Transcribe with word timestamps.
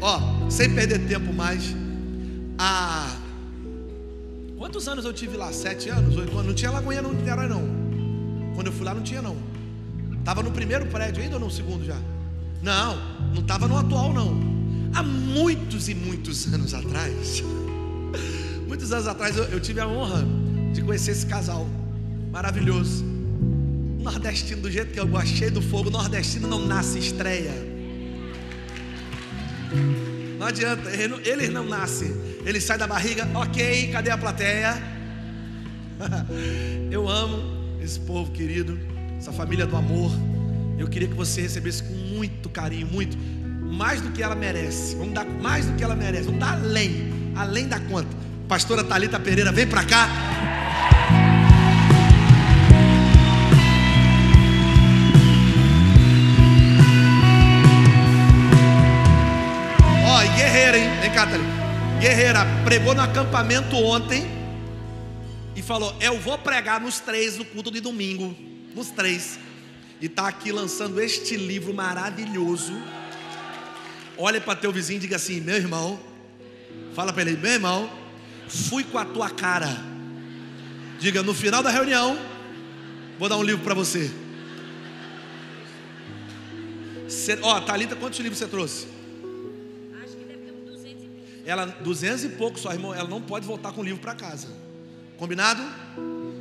Ó, 0.00 0.48
sem 0.48 0.72
perder 0.72 1.06
tempo 1.08 1.32
mais. 1.32 1.74
Há 2.56 3.16
quantos 4.56 4.86
anos 4.86 5.04
eu 5.04 5.12
tive 5.12 5.36
lá? 5.36 5.52
Sete 5.52 5.88
anos? 5.88 6.16
Oito 6.16 6.32
anos? 6.32 6.46
Não 6.46 6.54
tinha 6.54 6.70
Lagoinha 6.70 7.02
no 7.02 7.12
Niterói, 7.12 7.48
não. 7.48 7.62
Quando 8.54 8.68
eu 8.68 8.72
fui 8.72 8.84
lá, 8.84 8.94
não 8.94 9.02
tinha, 9.02 9.20
não. 9.20 9.36
Tava 10.24 10.42
no 10.42 10.52
primeiro 10.52 10.86
prédio 10.86 11.22
ainda 11.22 11.34
ou 11.34 11.40
no 11.40 11.50
segundo 11.50 11.84
já? 11.84 11.98
Não, 12.62 12.96
não 13.34 13.42
tava 13.42 13.66
no 13.66 13.76
atual, 13.76 14.12
não. 14.12 14.40
Há 14.94 15.02
muitos 15.02 15.88
e 15.88 15.94
muitos 15.94 16.52
anos 16.52 16.72
atrás, 16.72 17.42
muitos 18.66 18.92
anos 18.92 19.06
atrás, 19.06 19.36
eu, 19.36 19.44
eu 19.44 19.60
tive 19.60 19.80
a 19.80 19.86
honra 19.86 20.24
de 20.72 20.80
conhecer 20.80 21.10
esse 21.10 21.26
casal 21.26 21.66
maravilhoso. 22.30 23.04
Nordestino, 23.98 24.62
do 24.62 24.70
jeito 24.70 24.92
que 24.92 25.00
eu 25.00 25.06
gosto, 25.06 25.28
cheio 25.28 25.50
do 25.50 25.60
fogo, 25.60 25.90
nordestino 25.90 26.48
não 26.48 26.64
nasce 26.64 26.98
estreia. 26.98 27.75
Não 30.38 30.46
adianta, 30.46 30.90
ele 30.90 31.08
não, 31.08 31.20
ele 31.20 31.48
não 31.48 31.64
nasce. 31.64 32.14
Ele 32.44 32.60
sai 32.60 32.78
da 32.78 32.86
barriga, 32.86 33.28
ok, 33.34 33.90
cadê 33.90 34.10
a 34.10 34.18
plateia? 34.18 34.80
Eu 36.90 37.08
amo 37.08 37.80
esse 37.82 37.98
povo 38.00 38.30
querido, 38.30 38.78
essa 39.18 39.32
família 39.32 39.66
do 39.66 39.76
amor. 39.76 40.12
Eu 40.78 40.88
queria 40.88 41.08
que 41.08 41.14
você 41.14 41.40
recebesse 41.40 41.82
com 41.82 41.94
muito 41.94 42.48
carinho, 42.48 42.86
muito, 42.86 43.16
mais 43.72 44.00
do 44.00 44.10
que 44.10 44.22
ela 44.22 44.34
merece. 44.34 44.94
Vamos 44.96 45.14
dar 45.14 45.24
mais 45.24 45.66
do 45.66 45.74
que 45.74 45.82
ela 45.82 45.96
merece, 45.96 46.24
vamos 46.24 46.40
dar 46.40 46.52
além, 46.52 47.32
além 47.34 47.66
da 47.66 47.80
conta. 47.80 48.08
Pastora 48.46 48.84
Talita 48.84 49.18
Pereira, 49.18 49.50
vem 49.50 49.66
pra 49.66 49.84
cá. 49.84 50.08
Guerreira, 61.98 62.40
pregou 62.64 62.94
no 62.94 63.00
acampamento 63.00 63.74
ontem 63.76 64.26
e 65.54 65.62
falou: 65.62 65.96
Eu 66.00 66.18
vou 66.18 66.36
pregar 66.36 66.80
nos 66.80 67.00
três 67.00 67.38
no 67.38 67.44
culto 67.44 67.70
de 67.70 67.80
domingo. 67.80 68.36
Nos 68.74 68.90
três. 68.90 69.38
E 70.00 70.06
está 70.06 70.28
aqui 70.28 70.52
lançando 70.52 71.00
este 71.00 71.36
livro 71.36 71.72
maravilhoso. 71.72 72.74
Olha 74.18 74.40
para 74.40 74.56
teu 74.56 74.70
vizinho 74.70 74.98
e 74.98 75.00
diga 75.00 75.16
assim: 75.16 75.40
Meu 75.40 75.56
irmão, 75.56 75.98
fala 76.94 77.12
para 77.12 77.22
ele, 77.22 77.36
meu 77.38 77.52
irmão, 77.52 77.90
fui 78.48 78.84
com 78.84 78.98
a 78.98 79.04
tua 79.04 79.30
cara. 79.30 79.74
Diga, 80.98 81.22
no 81.22 81.32
final 81.32 81.62
da 81.62 81.70
reunião, 81.70 82.18
vou 83.18 83.28
dar 83.28 83.36
um 83.38 83.42
livro 83.42 83.62
para 83.64 83.74
você. 83.74 84.10
Cê, 87.08 87.38
ó, 87.42 87.60
Thalita, 87.60 87.94
quantos 87.96 88.18
livros 88.18 88.38
você 88.38 88.46
trouxe? 88.46 88.95
Ela, 91.46 91.66
duzentos 91.66 92.24
e 92.24 92.28
pouco 92.30 92.58
só, 92.58 92.72
irmão. 92.72 92.92
Ela 92.92 93.08
não 93.08 93.22
pode 93.22 93.46
voltar 93.46 93.72
com 93.72 93.80
o 93.80 93.84
livro 93.84 94.00
para 94.00 94.14
casa. 94.14 94.48
Combinado? 95.16 95.62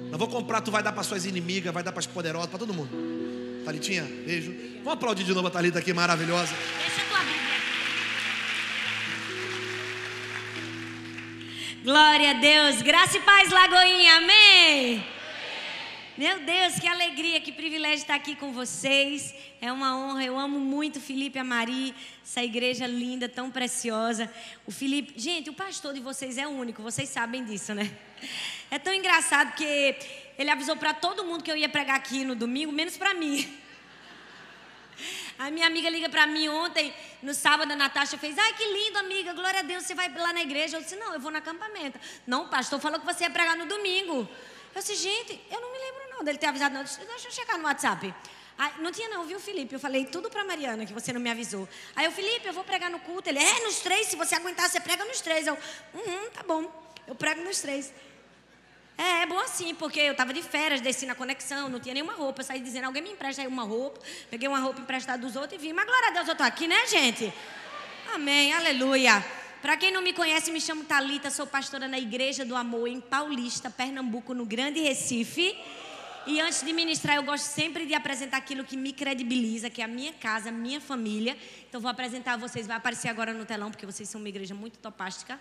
Não 0.09 0.17
vou 0.17 0.28
comprar, 0.28 0.62
tu 0.62 0.72
vai 0.72 0.81
dar 0.81 0.92
para 0.92 1.03
suas 1.03 1.25
inimigas, 1.25 1.73
vai 1.73 1.84
dar 1.84 1.92
para 1.92 2.00
as 2.00 2.08
poderosas, 2.08 2.50
para 2.50 2.59
todo 2.59 2.73
mundo. 2.73 2.89
Thalitinha, 3.64 4.03
beijo. 4.25 4.53
Vamos 4.78 4.94
aplaudir 4.94 5.23
de 5.23 5.34
novo 5.34 5.47
a 5.47 5.52
Thalita 5.52 5.80
aqui, 5.80 5.94
maravilhosa. 5.94 6.53
Deixa 6.80 7.02
a 7.02 7.06
tua 7.06 7.20
Bíblia. 7.20 7.45
Glória 11.84 12.31
a 12.31 12.34
Deus. 12.34 12.81
Graça 12.81 13.17
e 13.17 13.22
paz, 13.22 13.52
Lagoinha. 13.52 14.17
Amém. 14.17 15.15
Meu 16.18 16.40
Deus, 16.40 16.80
que 16.80 16.88
alegria, 16.88 17.42
que 17.42 17.52
privilégio 17.52 17.98
estar 17.98 18.16
aqui 18.16 18.38
com 18.38 18.54
vocês. 18.54 19.36
É 19.60 19.70
uma 19.70 19.98
honra. 19.98 20.24
Eu 20.24 20.40
amo 20.40 20.58
muito 20.58 20.98
Felipe 21.02 21.38
e 21.38 21.42
a 21.42 21.44
Mari, 21.44 21.94
essa 22.24 22.42
igreja 22.42 22.88
linda, 22.88 23.28
tão 23.28 23.52
preciosa. 23.52 24.32
O 24.66 24.72
Felipe, 24.72 25.14
gente, 25.18 25.50
o 25.50 25.54
pastor 25.54 25.94
de 25.94 26.00
vocês 26.00 26.38
é 26.38 26.48
único, 26.48 26.82
vocês 26.82 27.10
sabem 27.10 27.44
disso, 27.44 27.74
né? 27.74 27.92
É 28.72 28.80
tão 28.80 28.94
engraçado 28.94 29.56
que 29.56 29.66
ele 30.38 30.50
avisou 30.50 30.78
para 30.78 30.94
todo 30.94 31.25
mundo 31.25 31.44
que 31.44 31.52
eu 31.52 31.58
ia 31.58 31.68
pregar 31.68 31.98
aqui 31.98 32.24
no 32.24 32.34
domingo, 32.34 32.72
menos 32.72 32.96
para 32.96 33.14
mim. 33.14 33.54
A 35.38 35.52
minha 35.52 35.68
amiga 35.68 35.90
liga 35.90 36.08
para 36.08 36.25
mim 36.25 36.48
ontem, 36.48 36.94
no 37.22 37.34
sábado, 37.34 37.74
a 37.74 37.75
Natasha 37.75 38.18
fez: 38.18 38.38
Ai, 38.38 38.54
que 38.54 38.66
lindo, 38.66 39.00
amiga, 39.00 39.34
glória 39.34 39.59
a 39.59 39.64
Deus, 39.64 39.84
você 39.84 39.94
vai 39.94 40.09
lá 40.14 40.31
na 40.31 40.42
igreja. 40.42 40.78
Eu 40.78 40.81
disse: 40.81 40.96
Não, 40.96 41.14
eu 41.14 41.20
vou 41.20 41.30
no 41.30 41.38
acampamento. 41.40 42.00
Não, 42.25 42.46
o 42.46 42.48
pastor 42.48 42.80
falou 42.80 43.02
que 43.02 43.06
você 43.06 43.25
ia 43.25 43.30
pregar 43.30 43.58
no 43.58 43.66
domingo. 43.66 44.25
Eu 44.75 44.81
disse: 44.81 44.96
Gente, 44.96 45.41
eu 45.50 45.62
não 45.62 45.72
me 45.72 45.80
lembro 45.80 46.06
não 46.16 46.24
dele 46.24 46.38
ter 46.38 46.47
avisado, 46.47 46.75
não. 46.75 46.84
Disse, 46.84 47.00
Deixa 47.00 47.28
eu 47.28 47.31
checar 47.31 47.58
no 47.58 47.63
WhatsApp. 47.63 48.13
Aí, 48.58 48.72
não 48.80 48.91
tinha 48.91 49.09
não, 49.09 49.25
viu, 49.25 49.40
Felipe? 49.40 49.74
Eu 49.74 49.80
falei 49.80 50.06
tudo 50.06 50.30
para 50.30 50.44
Mariana, 50.44 50.86
que 50.86 50.94
você 50.94 51.12
não 51.12 51.19
me 51.19 51.30
avisou. 51.30 51.68
Aí 51.96 52.06
eu, 52.06 52.12
Felipe, 52.12 52.47
eu 52.47 52.53
vou 52.53 52.63
pregar 52.63 52.90
no 52.90 53.00
culto. 53.00 53.30
Ele, 53.30 53.40
é, 53.40 53.59
nos 53.62 53.80
três, 53.80 54.08
se 54.08 54.16
você 54.16 54.36
aguentar, 54.36 54.69
você 54.69 54.80
prega 54.80 55.03
nos 55.06 55.19
três. 55.19 55.46
Eu, 55.47 55.58
uhum, 55.94 56.30
tá 56.31 56.44
bom, 56.44 56.72
eu 57.08 57.16
prego 57.16 57.44
nos 57.44 57.59
três. 57.59 57.94
É, 58.97 59.24
é 59.24 59.25
bom 59.25 59.38
assim, 59.40 59.75
porque 59.75 60.00
eu 60.00 60.13
estava 60.13 60.34
de 60.34 60.41
férias, 60.41 60.80
desci 60.80 61.06
na 61.06 61.16
conexão, 61.16 61.68
não 61.68 61.81
tinha 61.81 61.94
nenhuma 61.94 62.13
roupa. 62.13 62.44
Saí 62.44 62.62
dizendo, 62.62 62.86
alguém 62.86 63.02
me 63.02 63.12
empresta 63.12 63.42
aí 63.42 63.47
uma 63.47 63.63
roupa. 63.63 64.00
Peguei 64.30 64.47
uma 64.47 64.59
roupa 64.59 64.80
emprestada 64.80 65.22
dos 65.22 65.36
outros 65.36 65.53
e 65.53 65.57
vim. 65.57 65.74
Mas 65.74 65.86
glória 65.86 66.07
a 66.09 66.12
Deus, 66.12 66.28
eu 66.28 66.31
estou 66.31 66.47
aqui, 66.47 66.66
né, 66.66 66.88
gente? 66.88 67.34
Amém, 68.13 68.53
aleluia. 68.53 69.44
Para 69.66 69.78
quem 69.78 69.92
não 69.92 70.00
me 70.00 70.14
conhece, 70.14 70.52
me 70.52 70.62
chamo 70.62 70.84
Talita, 70.84 71.31
sou 71.31 71.48
pastora 71.48 71.88
na 71.88 71.98
Igreja 71.98 72.46
do 72.46 72.56
Amor 72.56 72.88
em 72.88 73.02
Paulista, 73.02 73.68
Pernambuco, 73.68 74.31
no 74.31 74.46
Grande 74.46 74.80
Recife. 74.80 75.58
E 76.28 76.40
antes 76.40 76.62
de 76.62 76.72
ministrar, 76.72 77.16
eu 77.16 77.24
gosto 77.24 77.46
sempre 77.46 77.84
de 77.88 77.96
apresentar 77.96 78.38
aquilo 78.38 78.64
que 78.64 78.78
me 78.78 78.94
credibiliza, 78.94 79.68
que 79.68 79.81
é 79.81 79.86
a 79.86 79.88
minha 79.88 80.14
casa, 80.14 80.50
a 80.50 80.52
minha 80.52 80.80
família. 80.80 81.36
Então 81.68 81.81
vou 81.81 81.90
apresentar 81.90 82.34
a 82.34 82.38
vocês, 82.38 82.68
vai 82.68 82.78
aparecer 82.78 83.08
agora 83.08 83.34
no 83.34 83.44
telão, 83.44 83.72
porque 83.72 83.88
vocês 83.88 84.08
são 84.08 84.22
uma 84.22 84.30
igreja 84.30 84.54
muito 84.54 84.78
topástica. 84.78 85.40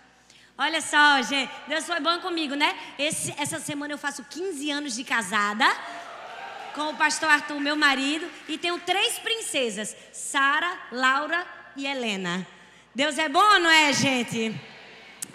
Olha 0.57 0.81
só, 0.81 1.21
gente, 1.21 1.51
Deus 1.67 1.85
foi 1.85 1.99
bom 1.99 2.17
comigo, 2.19 2.55
né? 2.55 2.75
Esse- 2.97 3.35
essa 3.37 3.59
semana 3.59 3.93
eu 3.93 3.97
faço 3.99 4.23
15 4.23 4.71
anos 4.71 4.95
de 4.95 5.03
casada 5.03 5.67
com 6.73 6.89
o 6.89 6.95
pastor 6.95 7.29
Arthur, 7.29 7.59
meu 7.59 7.75
marido, 7.75 8.27
e 8.47 8.57
tenho 8.57 8.79
três 8.79 9.19
princesas: 9.19 9.95
Sara, 10.11 10.79
Laura 10.91 11.45
e 11.75 11.85
Helena. 11.85 12.54
Deus 12.95 13.17
é 13.17 13.27
bom, 13.27 13.59
não 13.59 13.69
é, 13.69 13.91
gente? 13.91 14.55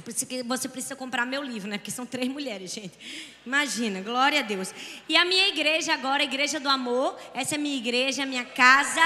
Por 0.03 0.11
isso 0.11 0.25
que 0.25 0.43
você 0.43 0.67
precisa 0.67 0.97
comprar 0.97 1.27
meu 1.27 1.43
livro, 1.43 1.69
né? 1.69 1.77
Porque 1.77 1.91
são 1.91 2.07
três 2.07 2.27
mulheres, 2.27 2.73
gente. 2.73 2.95
Imagina, 3.45 4.01
glória 4.01 4.41
a 4.41 4.43
Deus. 4.43 4.73
E 5.07 5.15
a 5.15 5.27
minha 5.27 5.47
igreja 5.49 5.93
agora, 5.93 6.23
a 6.23 6.25
Igreja 6.25 6.59
do 6.59 6.71
Amor, 6.71 7.21
essa 7.35 7.57
é 7.57 7.59
minha 7.59 7.77
igreja, 7.77 8.25
minha 8.25 8.47
casa. 8.47 9.03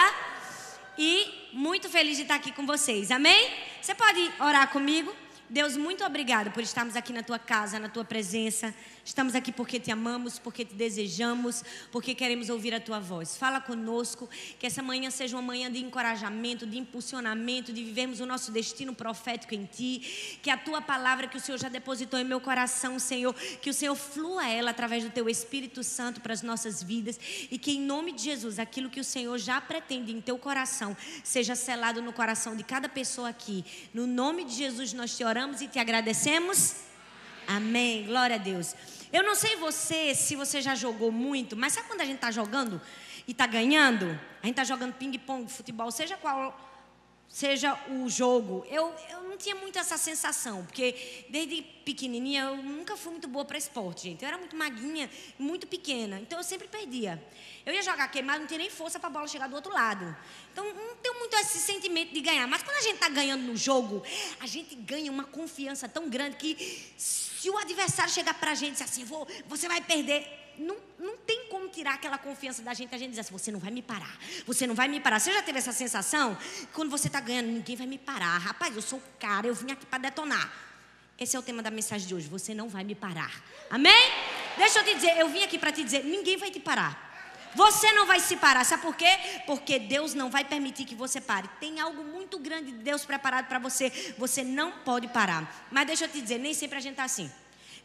E 0.97 1.51
muito 1.53 1.89
feliz 1.89 2.17
de 2.17 2.23
estar 2.23 2.37
aqui 2.37 2.53
com 2.53 2.65
vocês, 2.65 3.11
amém? 3.11 3.51
Você 3.83 3.93
pode 3.93 4.31
orar 4.39 4.69
comigo? 4.71 5.13
Deus, 5.51 5.77
muito 5.77 6.05
obrigado 6.05 6.53
por 6.53 6.63
estarmos 6.63 6.95
aqui 6.95 7.13
na 7.13 7.25
tua 7.25 7.41
casa, 7.41 7.81
na 7.81 7.89
tua 7.89 8.05
presença. 8.05 8.73
Estamos 9.05 9.35
aqui 9.35 9.53
porque 9.53 9.79
te 9.79 9.91
amamos, 9.91 10.39
porque 10.39 10.65
te 10.65 10.75
desejamos, 10.75 11.63
porque 11.93 12.15
queremos 12.15 12.49
ouvir 12.49 12.75
a 12.75 12.81
tua 12.81 12.99
voz. 12.99 13.37
Fala 13.37 13.61
conosco, 13.61 14.29
que 14.59 14.67
essa 14.67 14.83
manhã 14.83 15.11
seja 15.11 15.37
uma 15.37 15.43
manhã 15.43 15.71
de 15.71 15.79
encorajamento, 15.79 16.67
de 16.67 16.79
impulsionamento, 16.79 17.71
de 17.71 17.85
vivermos 17.85 18.21
o 18.21 18.27
nosso 18.27 18.51
destino 18.51 18.95
profético 18.95 19.55
em 19.55 19.67
ti. 19.67 20.39
Que 20.43 20.49
a 20.49 20.57
tua 20.57 20.81
palavra 20.81 21.29
que 21.29 21.37
o 21.37 21.41
Senhor 21.41 21.59
já 21.59 21.69
depositou 21.69 22.19
em 22.19 22.25
meu 22.25 22.41
coração, 22.41 22.99
Senhor, 22.99 23.35
que 23.35 23.69
o 23.69 23.75
Senhor 23.75 23.95
flua 23.95 24.49
ela 24.49 24.71
através 24.71 25.05
do 25.05 25.11
teu 25.11 25.29
Espírito 25.29 25.83
Santo 25.83 26.23
para 26.23 26.33
as 26.33 26.43
nossas 26.43 26.83
vidas 26.83 27.21
e 27.51 27.59
que 27.59 27.73
em 27.73 27.81
nome 27.81 28.13
de 28.13 28.23
Jesus, 28.23 28.59
aquilo 28.59 28.89
que 28.89 29.01
o 29.01 29.05
Senhor 29.05 29.37
já 29.39 29.61
pretende 29.61 30.13
em 30.13 30.21
teu 30.21 30.39
coração, 30.39 30.97
seja 31.23 31.55
selado 31.55 32.01
no 32.01 32.13
coração 32.13 32.57
de 32.57 32.65
cada 32.65 32.89
pessoa 32.89 33.29
aqui. 33.29 33.65
No 33.93 34.07
nome 34.07 34.45
de 34.45 34.55
Jesus 34.55 34.95
nós 34.95 35.15
te 35.15 35.25
oramos 35.25 35.61
e 35.61 35.69
te 35.69 35.79
agradecemos. 35.79 36.77
Amém. 37.47 38.07
Glória 38.07 38.37
a 38.37 38.39
Deus. 38.39 38.75
Eu 39.15 39.23
não 39.23 39.37
sei 39.37 39.55
você, 39.55 40.13
se 40.13 40.35
você 40.35 40.61
já 40.61 40.75
jogou 40.75 41.13
muito, 41.13 41.57
mas 41.57 41.73
sabe 41.73 41.87
quando 41.87 42.01
a 42.01 42.05
gente 42.05 42.17
está 42.17 42.33
jogando 42.33 42.83
e 43.29 43.31
está 43.31 43.47
ganhando? 43.47 44.07
A 44.43 44.47
gente 44.47 44.55
está 44.55 44.65
jogando 44.65 44.93
ping-pong, 44.95 45.49
futebol, 45.49 45.89
seja 45.93 46.17
qual 46.17 46.61
seja 47.29 47.79
o 47.91 48.09
jogo. 48.09 48.67
Eu, 48.69 48.93
eu 49.11 49.23
não 49.23 49.37
tinha 49.37 49.55
muito 49.55 49.79
essa 49.79 49.97
sensação, 49.97 50.65
porque 50.65 51.27
desde 51.29 51.63
pequenininha 51.85 52.43
eu 52.43 52.57
nunca 52.57 52.97
fui 52.97 53.13
muito 53.13 53.29
boa 53.29 53.45
para 53.45 53.57
esporte, 53.57 54.03
gente. 54.03 54.23
Eu 54.23 54.29
era 54.29 54.37
muito 54.37 54.57
maguinha, 54.57 55.09
muito 55.39 55.65
pequena, 55.69 56.19
então 56.19 56.37
eu 56.37 56.43
sempre 56.43 56.67
perdia. 56.67 57.25
Eu 57.65 57.73
ia 57.73 57.83
jogar 57.83 58.09
queimado, 58.09 58.41
não 58.41 58.47
tinha 58.49 58.59
nem 58.59 58.69
força 58.69 58.99
para 58.99 59.11
a 59.11 59.13
bola 59.13 59.29
chegar 59.29 59.49
do 59.49 59.55
outro 59.55 59.73
lado. 59.73 60.17
Então 60.53 60.65
não 60.75 60.97
tenho 60.97 61.21
muito 61.21 61.37
esse 61.37 61.59
sentimento 61.59 62.13
de 62.13 62.21
ganhar. 62.21 62.49
Mas 62.49 62.65
quando 62.65 62.79
a 62.79 62.83
gente 62.83 62.95
está 62.95 63.09
ganhando 63.09 63.43
no 63.43 63.57
jogo, 63.57 64.03
a 64.41 64.47
gente 64.47 64.75
ganha 64.75 65.13
uma 65.13 65.25
confiança 65.25 65.89
tão 65.89 66.11
grande 66.11 66.37
que 66.37 66.93
se 67.45 67.51
o 67.51 67.59
adversário 67.59 68.11
chegar 68.11 68.33
para 68.33 68.53
a 68.53 68.55
gente 68.55 68.71
e 68.71 68.73
dizer 68.73 68.85
assim, 68.85 69.05
Vou, 69.05 69.29
você 69.47 69.69
vai 69.69 69.79
perder, 69.79 70.27
não, 70.59 70.79
não 70.99 71.15
tem 71.19 71.47
como 71.51 71.69
tirar 71.69 71.93
aquela 71.93 72.17
confiança 72.17 72.63
da 72.63 72.73
gente. 72.73 72.95
A 72.95 72.97
gente 72.97 73.11
diz 73.11 73.19
assim: 73.19 73.33
você 73.33 73.51
não 73.53 73.61
vai 73.61 73.71
me 73.71 73.83
parar, 73.83 74.19
você 74.47 74.67
não 74.67 74.75
vai 74.75 74.89
me 74.89 74.99
parar. 74.99 75.21
Você 75.21 75.31
já 75.31 75.43
teve 75.43 75.59
essa 75.59 75.73
sensação? 75.73 76.39
Quando 76.73 76.91
você 76.91 77.09
está 77.09 77.21
ganhando, 77.21 77.49
ninguém 77.49 77.77
vai 77.77 77.87
me 77.87 77.99
parar. 77.99 78.39
Rapaz, 78.39 78.75
eu 78.75 78.81
sou 78.81 78.99
o 78.99 79.03
cara, 79.21 79.47
eu 79.47 79.55
vim 79.55 79.71
aqui 79.73 79.85
para 79.85 79.99
detonar. 79.99 80.51
Esse 81.19 81.37
é 81.37 81.39
o 81.39 81.43
tema 81.43 81.63
da 81.63 81.71
mensagem 81.71 82.09
de 82.09 82.15
hoje. 82.15 82.29
Você 82.29 82.55
não 82.55 82.71
vai 82.71 82.83
me 82.83 82.95
parar. 82.95 83.31
Amém? 83.69 84.11
Deixa 84.57 84.79
eu 84.79 84.85
te 84.85 84.95
dizer, 84.95 85.19
eu 85.19 85.29
vim 85.29 85.43
aqui 85.43 85.59
para 85.59 85.71
te 85.71 85.85
dizer: 85.85 86.03
ninguém 86.03 86.39
vai 86.39 86.51
te 86.51 86.61
parar. 86.61 87.14
Você 87.55 87.93
não 87.93 88.07
vai 88.07 88.21
se 88.21 88.37
parar. 88.37 88.65
Sabe 88.65 88.83
por 88.83 88.97
quê? 88.97 89.19
Porque 89.47 89.79
Deus 89.79 90.15
não 90.15 90.31
vai 90.31 90.45
permitir 90.45 90.85
que 90.85 90.95
você 90.95 91.21
pare. 91.21 91.49
Tem 91.61 91.81
algo 91.81 92.03
muito 92.05 92.39
grande 92.39 92.73
de 92.73 92.79
Deus 92.79 93.05
preparado 93.05 93.47
para 93.47 93.59
você. 93.59 94.15
Você 94.19 94.43
não 94.43 94.73
pode 94.81 95.09
parar. 95.09 95.67
Mas 95.71 95.87
deixa 95.87 96.05
eu 96.05 96.09
te 96.09 96.21
dizer, 96.21 96.39
nem 96.39 96.55
sempre 96.55 96.79
a 96.79 96.81
gente 96.81 96.93
está 96.93 97.05
assim. 97.05 97.31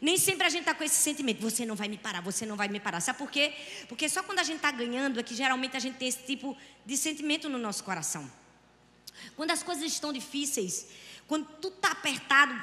Nem 0.00 0.16
sempre 0.16 0.46
a 0.46 0.48
gente 0.48 0.60
está 0.60 0.74
com 0.74 0.82
esse 0.82 0.96
sentimento. 0.96 1.40
Você 1.42 1.66
não 1.66 1.76
vai 1.76 1.88
me 1.88 1.98
parar, 1.98 2.20
você 2.22 2.46
não 2.46 2.56
vai 2.56 2.68
me 2.68 2.80
parar. 2.80 3.00
Sabe 3.00 3.18
por 3.18 3.30
quê? 3.30 3.54
Porque 3.88 4.08
só 4.08 4.22
quando 4.22 4.38
a 4.38 4.42
gente 4.42 4.56
está 4.56 4.70
ganhando 4.70 5.20
é 5.20 5.22
que 5.22 5.34
geralmente 5.34 5.76
a 5.76 5.80
gente 5.80 5.96
tem 5.96 6.08
esse 6.08 6.24
tipo 6.24 6.56
de 6.86 6.96
sentimento 6.96 7.48
no 7.48 7.58
nosso 7.58 7.84
coração. 7.84 8.30
Quando 9.36 9.50
as 9.50 9.62
coisas 9.62 9.84
estão 9.84 10.12
difíceis, 10.12 10.88
quando 11.28 11.46
tudo 11.60 11.76
está 11.76 11.90
apertado 11.90 12.60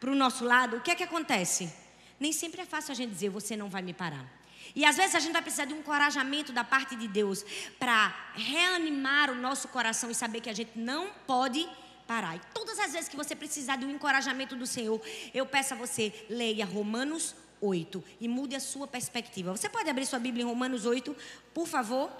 para 0.00 0.10
o 0.10 0.14
nosso 0.14 0.44
lado, 0.44 0.76
o 0.76 0.80
que 0.80 0.90
é 0.90 0.94
que 0.94 1.02
acontece? 1.02 1.70
Nem 2.18 2.32
sempre 2.32 2.62
é 2.62 2.64
fácil 2.64 2.92
a 2.92 2.94
gente 2.94 3.12
dizer, 3.12 3.28
você 3.28 3.56
não 3.56 3.68
vai 3.68 3.82
me 3.82 3.92
parar. 3.92 4.37
E 4.74 4.84
às 4.84 4.96
vezes 4.96 5.14
a 5.14 5.20
gente 5.20 5.32
vai 5.32 5.42
precisar 5.42 5.64
de 5.64 5.74
um 5.74 5.78
encorajamento 5.78 6.52
da 6.52 6.64
parte 6.64 6.96
de 6.96 7.08
Deus 7.08 7.44
para 7.78 8.14
reanimar 8.34 9.30
o 9.30 9.34
nosso 9.34 9.68
coração 9.68 10.10
e 10.10 10.14
saber 10.14 10.40
que 10.40 10.50
a 10.50 10.54
gente 10.54 10.78
não 10.78 11.10
pode 11.26 11.68
parar. 12.06 12.36
E 12.36 12.40
todas 12.54 12.78
as 12.78 12.92
vezes 12.92 13.08
que 13.08 13.16
você 13.16 13.36
precisar 13.36 13.76
de 13.76 13.84
um 13.84 13.90
encorajamento 13.90 14.56
do 14.56 14.66
Senhor, 14.66 15.00
eu 15.34 15.44
peço 15.44 15.74
a 15.74 15.76
você, 15.76 16.12
leia 16.30 16.64
Romanos 16.64 17.34
8 17.60 18.02
e 18.20 18.28
mude 18.28 18.54
a 18.54 18.60
sua 18.60 18.86
perspectiva. 18.86 19.54
Você 19.56 19.68
pode 19.68 19.90
abrir 19.90 20.06
sua 20.06 20.18
Bíblia 20.18 20.44
em 20.44 20.46
Romanos 20.46 20.86
8, 20.86 21.14
por 21.52 21.66
favor? 21.66 22.10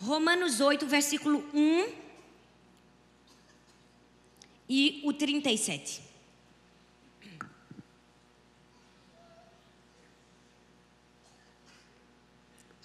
Romanos 0.00 0.60
8, 0.60 0.84
versículo 0.86 1.48
1 1.54 2.01
e 4.74 5.02
o 5.04 5.12
37. 5.12 6.00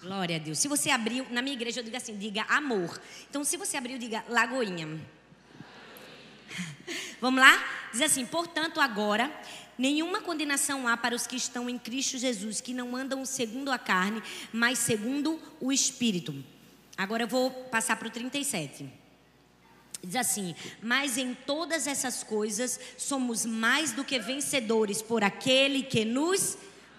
Glória 0.01 0.35
a 0.35 0.39
Deus. 0.39 0.59
Se 0.59 0.67
você 0.67 0.89
abriu, 0.89 1.25
na 1.29 1.41
minha 1.41 1.55
igreja 1.55 1.79
eu 1.79 1.85
digo 1.85 1.95
assim, 1.95 2.17
diga 2.17 2.43
amor. 2.49 3.01
Então, 3.29 3.41
se 3.45 3.55
você 3.55 3.77
abriu, 3.77 3.97
diga 3.97 4.25
Lagoinha. 4.27 4.99
Vamos 7.21 7.39
lá? 7.39 7.53
Diz 7.93 8.01
assim: 8.01 8.25
portanto, 8.25 8.81
agora, 8.81 9.31
nenhuma 9.77 10.19
condenação 10.19 10.89
há 10.89 10.97
para 10.97 11.15
os 11.15 11.25
que 11.25 11.37
estão 11.37 11.69
em 11.69 11.77
Cristo 11.77 12.17
Jesus, 12.17 12.59
que 12.59 12.73
não 12.73 12.97
andam 12.97 13.23
segundo 13.23 13.71
a 13.71 13.79
carne, 13.79 14.21
mas 14.51 14.79
segundo 14.79 15.41
o 15.57 15.71
Espírito. 15.71 16.35
Agora 16.97 17.23
eu 17.23 17.27
vou 17.29 17.49
passar 17.49 17.95
para 17.95 18.09
o 18.09 18.11
37. 18.11 19.06
Diz 20.03 20.15
assim: 20.15 20.55
Mas 20.81 21.17
em 21.17 21.33
todas 21.33 21.87
essas 21.87 22.23
coisas 22.23 22.79
somos 22.97 23.45
mais 23.45 23.91
do 23.91 24.03
que 24.03 24.19
vencedores 24.19 25.01
por 25.01 25.23
aquele 25.23 25.83
que 25.83 26.05
nos 26.05 26.57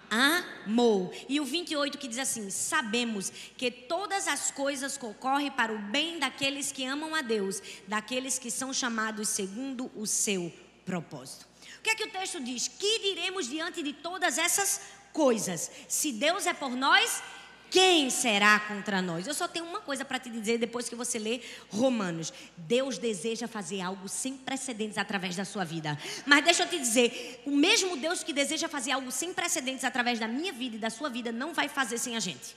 amou. 0.09 1.13
E 1.27 1.39
o 1.39 1.45
28 1.45 1.97
que 1.97 2.07
diz 2.07 2.19
assim: 2.19 2.49
Sabemos 2.49 3.31
que 3.57 3.69
todas 3.69 4.27
as 4.27 4.51
coisas 4.51 4.97
concorrem 4.97 5.51
para 5.51 5.73
o 5.73 5.79
bem 5.79 6.19
daqueles 6.19 6.71
que 6.71 6.85
amam 6.85 7.15
a 7.15 7.21
Deus, 7.21 7.61
daqueles 7.87 8.37
que 8.37 8.51
são 8.51 8.73
chamados 8.73 9.29
segundo 9.29 9.91
o 9.95 10.05
seu 10.05 10.51
propósito. 10.85 11.47
O 11.79 11.81
que 11.81 11.91
é 11.91 11.95
que 11.95 12.03
o 12.03 12.11
texto 12.11 12.41
diz? 12.41 12.67
Que 12.67 12.99
diremos 12.99 13.47
diante 13.47 13.81
de 13.81 13.93
todas 13.93 14.37
essas 14.37 14.81
coisas? 15.13 15.71
Se 15.87 16.11
Deus 16.11 16.45
é 16.45 16.53
por 16.53 16.71
nós, 16.71 17.23
quem 17.69 18.09
será 18.09 18.59
contra 18.59 19.01
nós? 19.01 19.27
Eu 19.27 19.33
só 19.33 19.47
tenho 19.47 19.65
uma 19.65 19.81
coisa 19.81 20.03
para 20.03 20.19
te 20.19 20.29
dizer 20.29 20.57
depois 20.57 20.89
que 20.89 20.95
você 20.95 21.19
lê 21.19 21.41
Romanos. 21.69 22.33
Deus 22.57 22.97
deseja 22.97 23.47
fazer 23.47 23.81
algo 23.81 24.07
sem 24.07 24.35
precedentes 24.35 24.97
através 24.97 25.35
da 25.35 25.45
sua 25.45 25.63
vida. 25.63 25.97
Mas 26.25 26.43
deixa 26.43 26.63
eu 26.63 26.67
te 26.67 26.77
dizer, 26.77 27.41
o 27.45 27.51
mesmo 27.51 27.97
Deus 27.97 28.23
que 28.23 28.33
deseja 28.33 28.67
fazer 28.67 28.91
algo 28.91 29.11
sem 29.11 29.33
precedentes 29.33 29.83
através 29.83 30.19
da 30.19 30.27
minha 30.27 30.51
vida 30.51 30.75
e 30.75 30.79
da 30.79 30.89
sua 30.89 31.09
vida 31.09 31.31
não 31.31 31.53
vai 31.53 31.67
fazer 31.67 31.97
sem 31.97 32.15
a 32.15 32.19
gente. 32.19 32.55